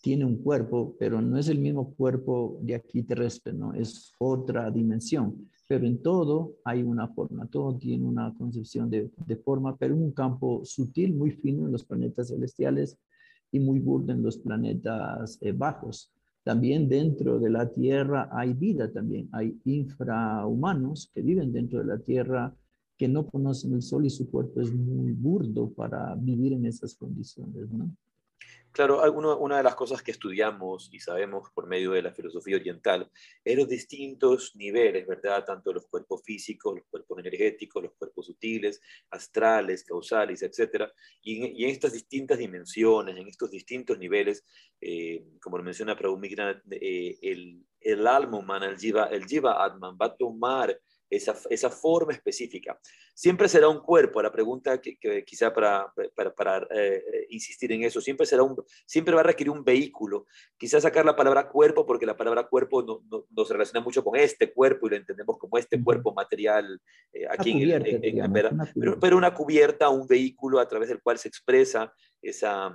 Tiene 0.00 0.24
un 0.24 0.36
cuerpo, 0.42 0.96
pero 0.98 1.20
no 1.20 1.38
es 1.38 1.48
el 1.48 1.58
mismo 1.58 1.94
cuerpo 1.94 2.58
de 2.62 2.74
aquí 2.74 3.02
terrestre, 3.02 3.52
¿no? 3.52 3.72
Es 3.72 4.12
otra 4.18 4.70
dimensión 4.70 5.48
pero 5.72 5.86
en 5.86 6.02
todo 6.02 6.56
hay 6.66 6.82
una 6.82 7.08
forma, 7.08 7.46
todo 7.46 7.74
tiene 7.78 8.04
una 8.04 8.34
concepción 8.36 8.90
de, 8.90 9.10
forma, 9.42 9.74
pero 9.74 9.96
un 9.96 10.12
campo 10.12 10.60
sutil, 10.66 11.14
muy 11.14 11.30
fino 11.30 11.64
en 11.64 11.72
los 11.72 11.82
planetas 11.82 12.28
celestiales 12.28 12.98
y 13.50 13.58
muy 13.58 13.78
burdo 13.78 14.12
en 14.12 14.22
los 14.22 14.36
planetas 14.36 15.38
eh, 15.40 15.52
bajos. 15.52 16.12
También 16.44 16.88
dentro 16.88 17.38
de 17.38 17.50
la 17.50 17.70
Tierra 17.70 18.28
hay 18.32 18.52
vida 18.52 18.90
también, 18.90 19.28
hay 19.32 19.60
infrahumanos 19.64 21.10
que 21.14 21.22
viven 21.22 21.52
dentro 21.52 21.78
de 21.78 21.84
la 21.84 21.98
Tierra 21.98 22.54
que 22.96 23.08
no 23.08 23.26
conocen 23.26 23.74
el 23.74 23.82
sol 23.82 24.06
y 24.06 24.10
su 24.10 24.30
cuerpo 24.30 24.60
es 24.60 24.72
muy 24.74 25.12
burdo 25.12 25.70
para 25.70 26.14
vivir 26.16 26.52
en 26.52 26.66
esas 26.66 26.94
condiciones, 26.94 27.70
¿no? 27.70 27.94
Claro, 28.72 29.02
una 29.12 29.58
de 29.58 29.62
las 29.62 29.74
cosas 29.74 30.02
que 30.02 30.12
estudiamos 30.12 30.88
y 30.92 30.98
sabemos 30.98 31.50
por 31.50 31.66
medio 31.66 31.90
de 31.90 32.00
la 32.00 32.12
filosofía 32.14 32.56
oriental 32.56 33.10
es 33.44 33.58
los 33.58 33.68
distintos 33.68 34.56
niveles, 34.56 35.06
¿verdad? 35.06 35.44
Tanto 35.44 35.74
los 35.74 35.86
cuerpos 35.86 36.22
físicos, 36.24 36.76
los 36.76 36.86
cuerpos 36.86 37.18
energéticos, 37.18 37.82
los 37.82 37.92
cuerpos 37.92 38.26
sutiles, 38.26 38.80
astrales, 39.10 39.84
causales, 39.84 40.42
etc. 40.42 40.90
Y 41.20 41.64
en, 41.64 41.70
estas 41.70 41.92
distintas 41.92 42.38
dimensiones, 42.38 43.14
en 43.14 43.28
estos 43.28 43.50
distintos 43.50 43.98
niveles, 43.98 44.42
eh, 44.80 45.22
como 45.42 45.58
lo 45.58 45.64
menciona 45.64 45.94
Prabhu 45.94 46.18
eh, 46.24 47.18
el, 47.20 47.66
el 47.78 48.06
alma 48.06 48.38
humana, 48.38 48.66
el 48.70 48.78
jiva, 48.78 49.04
el 49.08 49.26
jiva 49.26 49.62
atman, 49.62 49.98
va 50.00 50.06
a 50.06 50.16
tomar 50.16 50.80
esa, 51.16 51.36
esa, 51.50 51.70
forma 51.70 52.12
específica. 52.12 52.78
Siempre 53.14 53.48
será 53.48 53.68
un 53.68 53.80
cuerpo, 53.80 54.22
la 54.22 54.32
pregunta 54.32 54.80
que, 54.80 54.96
quizá 55.24 55.52
para, 55.52 55.92
para, 56.14 56.34
para 56.34 56.66
eh, 56.70 57.26
insistir 57.30 57.72
en 57.72 57.82
eso, 57.82 58.00
siempre, 58.00 58.26
será 58.26 58.42
un, 58.42 58.56
siempre 58.86 59.14
va 59.14 59.20
a 59.20 59.24
requerir 59.24 59.50
un 59.50 59.62
vehículo. 59.62 60.26
Quizá 60.56 60.80
sacar 60.80 61.04
la 61.04 61.14
palabra 61.14 61.48
cuerpo, 61.48 61.84
porque 61.84 62.06
la 62.06 62.16
palabra 62.16 62.48
cuerpo 62.48 62.82
no, 62.82 63.02
no, 63.08 63.44
se 63.44 63.52
relaciona 63.52 63.84
mucho 63.84 64.02
con 64.02 64.18
este 64.18 64.52
cuerpo 64.52 64.86
y 64.86 64.90
lo 64.90 64.96
entendemos 64.96 65.38
como 65.38 65.58
este 65.58 65.82
cuerpo 65.82 66.14
material 66.14 66.80
eh, 67.12 67.26
aquí 67.28 67.62
en, 67.62 67.86
en, 67.86 68.32
pero, 68.74 68.98
pero 68.98 69.16
una 69.16 69.34
cubierta, 69.34 69.90
un 69.90 70.06
vehículo 70.06 70.60
a 70.60 70.68
través 70.68 70.88
del 70.88 71.02
cual 71.02 71.18
se 71.18 71.28
expresa 71.28 71.92
esa 72.22 72.72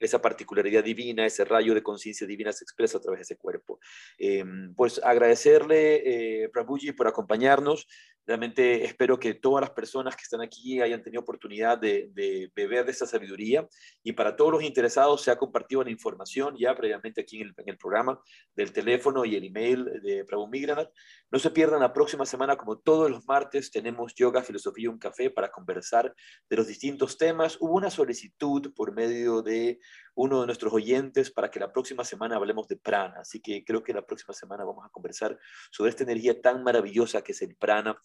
esa 0.00 0.20
particularidad 0.20 0.82
divina, 0.82 1.26
ese 1.26 1.44
rayo 1.44 1.74
de 1.74 1.82
conciencia 1.82 2.26
divina 2.26 2.52
se 2.52 2.64
expresa 2.64 2.96
a 2.98 3.00
través 3.00 3.18
de 3.18 3.22
ese 3.22 3.36
cuerpo. 3.36 3.78
Em, 4.18 4.74
pues 4.74 5.00
agradecerle, 5.02 6.42
eh, 6.44 6.48
Prabhuji, 6.50 6.92
por 6.92 7.08
acompañarnos. 7.08 7.86
Realmente 8.26 8.84
espero 8.84 9.18
que 9.18 9.34
todas 9.34 9.62
las 9.62 9.70
personas 9.70 10.14
que 10.14 10.22
están 10.22 10.40
aquí 10.40 10.80
hayan 10.80 11.02
tenido 11.02 11.22
oportunidad 11.22 11.78
de, 11.78 12.12
beber 12.54 12.84
de 12.84 12.92
esta 12.92 13.06
sabiduría 13.06 13.66
y 14.04 14.12
para 14.12 14.36
todos 14.36 14.52
los 14.52 14.62
interesados 14.62 15.22
se 15.22 15.32
ha 15.32 15.36
compartido 15.36 15.82
la 15.82 15.90
información 15.90 16.54
ya 16.56 16.74
previamente 16.76 17.22
aquí 17.22 17.40
en 17.40 17.52
el, 17.66 17.76
programa 17.76 18.20
del 18.54 18.72
teléfono 18.72 19.24
y 19.24 19.34
el 19.34 19.46
email 19.46 20.00
de 20.02 20.24
Prabhu 20.24 20.46
Migranat. 20.46 20.90
No 21.32 21.38
se 21.40 21.50
pierdan 21.50 21.80
la 21.80 21.92
próxima 21.92 22.24
semana, 22.24 22.56
como 22.56 22.78
todos 22.78 23.10
los 23.10 23.26
martes, 23.26 23.70
tenemos 23.70 24.14
yoga, 24.14 24.42
filosofía 24.42 24.84
y 24.84 24.88
un 24.88 24.98
café 24.98 25.30
para 25.30 25.50
conversar 25.50 26.14
de 26.48 26.56
los 26.56 26.68
distintos 26.68 27.18
temas. 27.18 27.56
Hubo 27.58 27.74
una 27.74 27.90
solicitud 27.90 28.72
por 28.74 28.92
medio 28.92 29.42
de 29.42 29.80
uno 30.20 30.42
de 30.42 30.46
nuestros 30.46 30.72
oyentes 30.72 31.30
para 31.30 31.50
que 31.50 31.58
la 31.58 31.72
próxima 31.72 32.04
semana 32.04 32.36
hablemos 32.36 32.68
de 32.68 32.76
prana, 32.76 33.20
así 33.20 33.40
que 33.40 33.64
creo 33.64 33.82
que 33.82 33.94
la 33.94 34.04
próxima 34.04 34.34
semana 34.34 34.64
vamos 34.64 34.84
a 34.84 34.90
conversar 34.90 35.38
sobre 35.70 35.88
esta 35.88 36.04
energía 36.04 36.38
tan 36.40 36.62
maravillosa 36.62 37.22
que 37.22 37.32
es 37.32 37.40
el 37.40 37.56
prana 37.56 37.96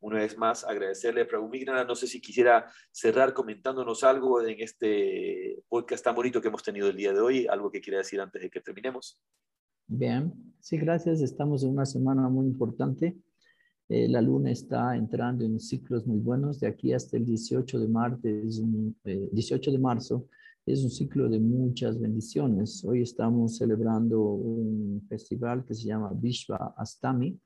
una 0.00 0.16
vez 0.16 0.36
más 0.36 0.64
agradecerle 0.64 1.22
a 1.22 1.28
Prabhu 1.28 1.48
Migrana. 1.48 1.84
No 1.84 1.94
sé 1.94 2.08
si 2.08 2.20
quisiera 2.20 2.66
cerrar 2.90 3.32
comentándonos 3.34 4.02
algo 4.02 4.42
en 4.42 4.60
este 4.60 5.62
podcast 5.68 6.02
tan 6.02 6.14
bonito 6.14 6.40
que 6.40 6.48
hemos 6.48 6.62
tenido 6.62 6.88
el 6.88 6.96
día 6.96 7.12
de 7.12 7.20
hoy, 7.20 7.46
algo 7.46 7.70
que 7.70 7.80
quiera 7.80 7.98
decir 7.98 8.20
antes 8.20 8.42
de 8.42 8.50
que 8.50 8.60
terminemos. 8.60 9.20
Bien, 9.86 10.32
sí, 10.58 10.76
gracias. 10.76 11.20
Estamos 11.20 11.62
en 11.62 11.70
una 11.70 11.86
semana 11.86 12.28
muy 12.28 12.46
importante. 12.46 13.16
Eh, 13.88 14.08
la 14.08 14.20
luna 14.20 14.50
está 14.50 14.96
entrando 14.96 15.44
en 15.44 15.60
ciclos 15.60 16.04
muy 16.04 16.18
buenos. 16.18 16.58
De 16.58 16.66
aquí 16.66 16.92
hasta 16.92 17.16
el 17.16 17.24
18 17.24 17.78
de, 17.78 17.88
martes, 17.88 18.60
18 19.04 19.70
eh, 19.70 19.72
de 19.72 19.78
marzo 19.78 20.26
es 20.64 20.84
un 20.84 20.90
ciclo 20.90 21.28
de 21.28 21.40
muchas 21.40 22.00
bendiciones. 22.00 22.84
Hoy 22.84 23.02
estamos 23.02 23.56
celebrando 23.56 24.20
un 24.20 25.02
festival 25.08 25.64
que 25.64 25.74
se 25.74 25.86
llama 25.86 26.12
Vishva 26.14 26.74
Astami 26.76 27.38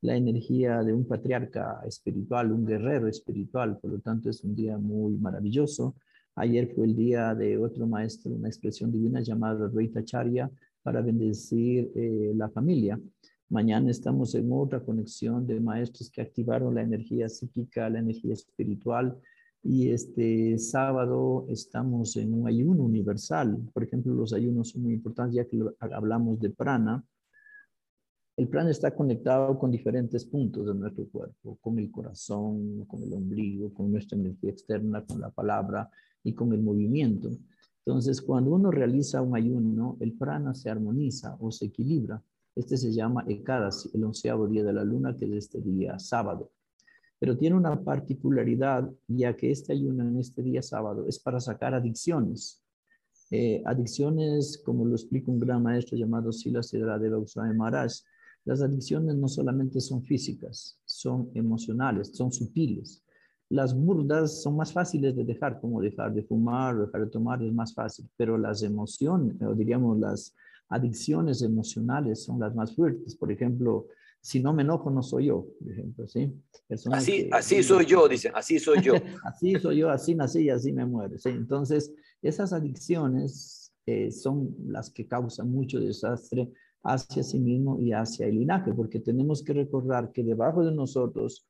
la 0.00 0.16
energía 0.16 0.82
de 0.84 0.92
un 0.92 1.06
patriarca 1.06 1.80
espiritual, 1.86 2.52
un 2.52 2.64
guerrero 2.64 3.08
espiritual, 3.08 3.78
por 3.78 3.90
lo 3.92 3.98
tanto 3.98 4.30
es 4.30 4.44
un 4.44 4.54
día 4.54 4.78
muy 4.78 5.16
maravilloso. 5.16 5.96
Ayer 6.36 6.72
fue 6.72 6.86
el 6.86 6.94
día 6.94 7.34
de 7.34 7.58
otro 7.58 7.86
maestro, 7.86 8.30
una 8.30 8.48
expresión 8.48 8.92
divina 8.92 9.20
llamada 9.20 9.66
Dvaita 9.68 10.04
Charya 10.04 10.50
para 10.82 11.00
bendecir 11.00 11.90
eh, 11.96 12.32
la 12.36 12.48
familia. 12.48 13.00
Mañana 13.48 13.90
estamos 13.90 14.34
en 14.36 14.52
otra 14.52 14.80
conexión 14.80 15.46
de 15.46 15.58
maestros 15.58 16.10
que 16.10 16.20
activaron 16.20 16.74
la 16.74 16.82
energía 16.82 17.28
psíquica, 17.28 17.90
la 17.90 17.98
energía 17.98 18.34
espiritual. 18.34 19.18
Y 19.62 19.90
este 19.90 20.58
sábado 20.58 21.46
estamos 21.48 22.16
en 22.16 22.32
un 22.32 22.46
ayuno 22.46 22.84
universal. 22.84 23.58
Por 23.72 23.82
ejemplo, 23.82 24.14
los 24.14 24.32
ayunos 24.32 24.70
son 24.70 24.82
muy 24.82 24.94
importantes 24.94 25.34
ya 25.34 25.44
que 25.46 25.60
hablamos 25.80 26.40
de 26.40 26.50
prana 26.50 27.04
el 28.38 28.46
plan 28.46 28.68
está 28.68 28.94
conectado 28.94 29.58
con 29.58 29.72
diferentes 29.72 30.24
puntos 30.24 30.64
de 30.64 30.72
nuestro 30.72 31.08
cuerpo, 31.08 31.58
con 31.60 31.76
el 31.76 31.90
corazón, 31.90 32.84
con 32.84 33.02
el 33.02 33.12
ombligo, 33.12 33.74
con 33.74 33.90
nuestra 33.90 34.16
energía 34.16 34.52
externa, 34.52 35.04
con 35.04 35.20
la 35.20 35.30
palabra 35.30 35.90
y 36.22 36.32
con 36.34 36.52
el 36.52 36.62
movimiento. 36.62 37.30
Entonces, 37.84 38.22
cuando 38.22 38.52
uno 38.52 38.70
realiza 38.70 39.22
un 39.22 39.34
ayuno, 39.34 39.96
el 39.98 40.12
prana 40.12 40.54
se 40.54 40.70
armoniza 40.70 41.36
o 41.40 41.50
se 41.50 41.64
equilibra. 41.64 42.22
Este 42.54 42.76
se 42.76 42.92
llama 42.92 43.24
Ekadasi, 43.26 43.90
el 43.94 44.04
onceavo 44.04 44.46
día 44.46 44.62
de 44.62 44.72
la 44.72 44.84
luna, 44.84 45.16
que 45.16 45.24
es 45.24 45.32
este 45.32 45.60
día 45.60 45.98
sábado. 45.98 46.52
Pero 47.18 47.36
tiene 47.36 47.56
una 47.56 47.82
particularidad, 47.82 48.88
ya 49.08 49.34
que 49.36 49.50
este 49.50 49.72
ayuno 49.72 50.08
en 50.08 50.18
este 50.18 50.42
día 50.42 50.62
sábado 50.62 51.06
es 51.08 51.18
para 51.18 51.40
sacar 51.40 51.74
adicciones. 51.74 52.62
Eh, 53.30 53.62
adicciones, 53.66 54.62
como 54.64 54.86
lo 54.86 54.94
explica 54.94 55.30
un 55.30 55.38
gran 55.38 55.62
maestro 55.62 55.98
llamado 55.98 56.32
Sila 56.32 56.62
Siddharadeva 56.62 57.18
Usame 57.18 57.54
Maharaj, 57.54 57.92
las 58.44 58.62
adicciones 58.62 59.14
no 59.16 59.28
solamente 59.28 59.80
son 59.80 60.02
físicas, 60.02 60.80
son 60.86 61.30
emocionales, 61.34 62.12
son 62.14 62.32
sutiles. 62.32 63.04
Las 63.50 63.74
burdas 63.74 64.42
son 64.42 64.56
más 64.56 64.72
fáciles 64.72 65.14
de 65.16 65.24
dejar, 65.24 65.60
como 65.60 65.82
dejar 65.82 66.14
de 66.14 66.22
fumar 66.22 66.76
o 66.76 66.86
dejar 66.86 67.04
de 67.04 67.10
tomar 67.10 67.42
es 67.42 67.52
más 67.52 67.74
fácil, 67.74 68.08
pero 68.16 68.38
las 68.38 68.62
emociones, 68.62 69.36
o 69.42 69.54
diríamos 69.54 69.98
las 69.98 70.34
adicciones 70.68 71.42
emocionales 71.42 72.22
son 72.24 72.40
las 72.40 72.54
más 72.54 72.74
fuertes. 72.74 73.16
Por 73.16 73.32
ejemplo, 73.32 73.86
si 74.20 74.40
no 74.40 74.52
me 74.52 74.62
enojo, 74.62 74.90
no 74.90 75.02
soy 75.02 75.26
yo, 75.26 75.46
por 75.58 75.72
ejemplo, 75.72 76.08
¿sí? 76.08 76.32
así, 76.92 77.28
así 77.32 77.62
soy 77.62 77.86
yo, 77.86 78.08
dicen, 78.08 78.32
así 78.34 78.58
soy 78.58 78.82
yo. 78.82 78.94
así 79.24 79.54
soy 79.56 79.78
yo, 79.78 79.90
así 79.90 80.14
nací 80.14 80.42
y 80.42 80.50
así 80.50 80.72
me 80.72 80.84
muero, 80.84 81.18
¿sí? 81.18 81.30
Entonces, 81.30 81.92
esas 82.22 82.52
adicciones 82.52 83.72
eh, 83.86 84.10
son 84.10 84.54
las 84.66 84.90
que 84.90 85.06
causan 85.06 85.50
mucho 85.50 85.80
desastre 85.80 86.50
hacia 86.82 87.22
sí 87.22 87.38
mismo 87.38 87.80
y 87.80 87.92
hacia 87.92 88.26
el 88.26 88.38
linaje, 88.38 88.72
porque 88.72 89.00
tenemos 89.00 89.42
que 89.42 89.52
recordar 89.52 90.12
que 90.12 90.22
debajo 90.22 90.64
de 90.64 90.72
nosotros, 90.72 91.46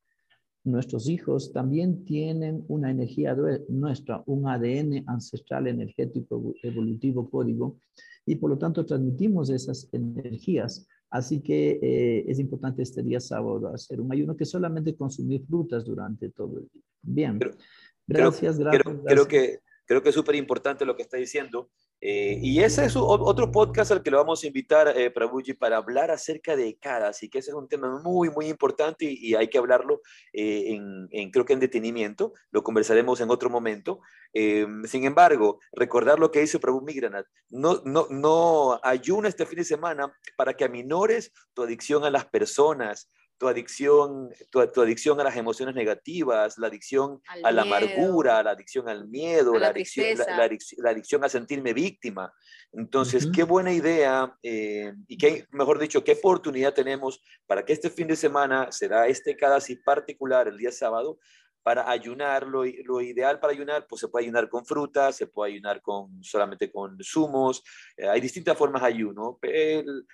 nuestros 0.65 1.09
hijos 1.09 1.53
también 1.53 2.05
tienen 2.05 2.65
una 2.69 2.91
energía 2.91 3.37
nuestra, 3.69 4.23
un 4.27 4.47
ADN 4.47 5.05
ancestral 5.07 5.67
energético 5.67 6.55
evolutivo 6.63 7.31
código, 7.31 7.79
y 8.27 8.37
por 8.37 8.51
lo 8.51 8.59
tanto 8.59 8.85
transmitimos 8.85 9.49
esas 9.49 9.89
energías. 9.93 10.87
Así 11.11 11.41
que 11.41 11.79
eh, 11.83 12.25
es 12.29 12.39
importante 12.39 12.83
este 12.83 13.03
día 13.03 13.21
sábado 13.21 13.73
hacer 13.73 14.01
un 14.01 14.13
ayuno 14.13 14.37
que 14.37 14.45
solamente 14.45 14.95
consumir 14.95 15.43
frutas 15.47 15.85
durante 15.85 16.29
todo 16.31 16.59
el 16.59 16.69
día. 16.73 16.83
Bien. 17.01 17.41
gracias, 18.07 18.59
gracias. 18.59 18.83
Creo, 19.05 19.27
que, 19.27 19.61
creo 19.89 20.03
que 20.03 20.11
es 20.11 20.15
súper 20.15 20.35
importante 20.35 20.85
lo 20.85 20.95
que 20.95 21.03
está 21.03 21.17
diciendo. 21.17 21.71
Eh, 22.01 22.39
y 22.41 22.61
ese 22.61 22.85
es 22.85 22.95
otro 22.95 23.51
podcast 23.51 23.91
al 23.91 24.03
que 24.03 24.11
lo 24.11 24.19
vamos 24.19 24.45
a 24.45 24.47
invitar, 24.47 24.93
eh, 24.97 25.11
Prabhuji, 25.11 25.55
para 25.55 25.79
hablar 25.79 26.11
acerca 26.11 26.55
de 26.55 26.77
cada, 26.79 27.09
así 27.09 27.29
que 27.29 27.39
ese 27.39 27.51
es 27.51 27.57
un 27.57 27.69
tema 27.69 28.01
muy, 28.01 28.31
muy 28.31 28.47
importante 28.47 29.07
y, 29.09 29.35
hay 29.35 29.49
que 29.49 29.59
hablarlo 29.59 30.03
eh, 30.33 30.79
en, 31.11 31.31
creo 31.31 31.45
que 31.45 31.55
en 31.55 31.61
detenimiento, 31.61 32.35
lo 32.51 32.63
conversaremos 32.63 33.21
en 33.21 33.31
otro 33.31 33.51
momento. 33.51 34.01
Eh, 34.35 34.67
sin 34.85 35.05
embargo, 35.05 35.59
recordar 35.73 36.19
lo 36.19 36.31
que 36.31 36.41
dice 36.41 36.59
Prabhu 36.59 36.83
Migranat, 36.83 37.27
no, 37.49 37.81
no, 37.85 38.07
no 38.11 38.79
ayuna 38.83 39.29
este 39.29 39.47
fin 39.47 39.59
de 39.59 39.65
semana 39.65 40.13
para 40.37 40.55
que 40.55 40.65
aminores 40.65 41.33
tu 41.55 41.63
adicción 41.63 42.05
a 42.05 42.11
las 42.11 42.27
personas, 42.27 43.11
tu 43.39 43.47
adicción, 43.47 44.31
tu, 44.51 44.61
adicción 44.61 45.21
a 45.21 45.25
las 45.25 45.37
emociones 45.37 45.75
negativas, 45.75 46.59
la 46.59 46.67
adicción 46.67 47.23
a 47.45 47.53
la 47.53 47.63
amargura, 47.63 48.43
la 48.43 48.51
adicción 48.51 48.89
al 48.89 49.09
miedo, 49.09 49.57
la, 49.59 49.69
adicción, 49.69 50.19
la, 50.79 50.91
adicción, 50.91 51.25
a 51.25 51.29
sentirme 51.29 51.73
víctima. 51.73 52.33
Entonces, 52.73 53.29
qué 53.33 53.45
buena 53.45 53.73
idea 53.73 54.37
eh, 54.43 54.93
y 55.07 55.17
qué, 55.17 55.47
mejor 55.53 55.79
dicho, 55.79 56.03
qué 56.03 56.13
oportunidad 56.13 56.75
tenemos 56.75 57.23
para 57.47 57.65
que 57.65 57.73
este 57.73 57.91
fin 57.91 58.09
de 58.09 58.17
semana 58.17 58.73
será 58.73 59.07
este 59.07 59.37
cada 59.37 59.57
así 59.57 59.77
particular, 59.77 60.49
el 60.49 60.59
día 60.59 60.73
sábado, 60.73 61.19
para 61.63 61.91
ayunar, 61.91 62.47
lo, 62.47 62.65
lo, 62.85 63.01
ideal 63.01 63.41
para 63.41 63.53
ayunar, 63.53 63.87
pues 63.89 64.01
se 64.01 64.09
puede 64.09 64.25
ayunar 64.25 64.49
con 64.49 64.65
frutas, 64.65 65.17
se 65.17 65.27
puede 65.27 65.53
ayunar 65.53 65.83
con, 65.83 66.23
solamente 66.23 66.71
con 66.71 66.97
zumos, 67.03 67.63
eh, 67.97 68.09
hay 68.09 68.21
distintas 68.21 68.57
formas 68.57 68.83
de 68.83 68.89
ayuno. 68.89 69.39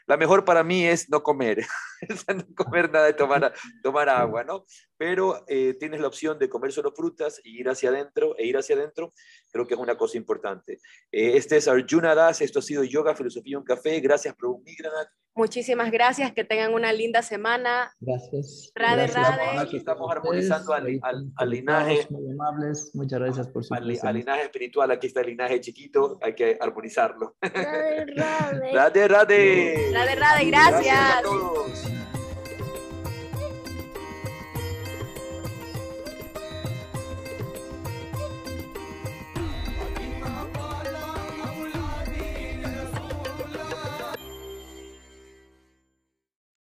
la 0.07 0.17
mejor 0.17 0.45
para 0.45 0.65
mí 0.65 0.85
es 0.85 1.09
no 1.11 1.23
comer, 1.23 1.65
no 2.35 2.45
comer 2.55 2.91
nada 2.91 3.15
tomar, 3.15 3.53
tomar 3.83 4.09
agua, 4.09 4.45
¿no? 4.45 4.65
Pero 5.05 5.45
eh, 5.49 5.75
tienes 5.79 6.01
la 6.01 6.07
opción 6.07 6.39
de 6.39 6.49
comer 6.49 6.73
solo 6.73 6.91
frutas 6.91 7.39
y 7.45 7.61
ir 7.61 7.69
hacia 7.69 7.91
adentro, 7.91 8.35
e 8.39 8.47
ir 8.47 8.57
hacia 8.57 8.75
adentro, 8.75 9.13
creo 9.53 9.67
que 9.67 9.75
es 9.75 9.81
una 9.81 9.99
cosa 9.99 10.17
importante. 10.17 10.79
Eh, 11.13 11.37
este 11.37 11.59
es 11.59 11.69
Arjuna 11.69 12.15
Das, 12.15 12.41
esto 12.41 12.61
ha 12.61 12.63
sido 12.63 12.85
Yoga, 12.85 13.15
Filosofía 13.15 13.53
y 13.53 13.57
un 13.57 13.65
Café, 13.65 14.01
gracias 14.01 14.35
por 14.35 14.59
Migranat. 14.63 15.09
Muchísimas 15.35 15.91
gracias, 15.91 16.33
que 16.33 16.43
tengan 16.43 16.73
una 16.73 16.91
linda 16.91 17.21
semana. 17.21 17.93
Gracias. 18.01 18.73
Rade, 18.75 19.09
rade. 19.09 19.59
Aquí 19.59 19.77
estamos 19.77 20.11
armonizando 20.11 20.73
al, 20.73 20.99
al, 21.37 21.51
linaje. 21.51 22.07
Muy 22.09 22.33
amables, 22.33 22.91
muchas 22.95 23.21
gracias 23.21 23.49
por 23.49 23.63
su 23.63 23.75
al, 23.75 23.83
al, 23.83 24.15
linaje 24.17 24.45
espiritual, 24.45 24.91
aquí 24.91 25.09
está 25.09 25.21
el 25.21 25.27
linaje 25.27 25.61
chiquito, 25.61 26.19
hay 26.23 26.35
que 26.35 26.57
armonizarlo. 26.59 27.37
Rade, 27.43 28.07
rade. 28.07 28.73
Rade, 28.73 29.09
rade. 29.09 29.91
Rade, 29.93 30.15
rade, 30.15 30.45
gracias. 30.47 30.83
Gracias 30.83 31.17
a 31.19 31.23
todos. 31.23 32.04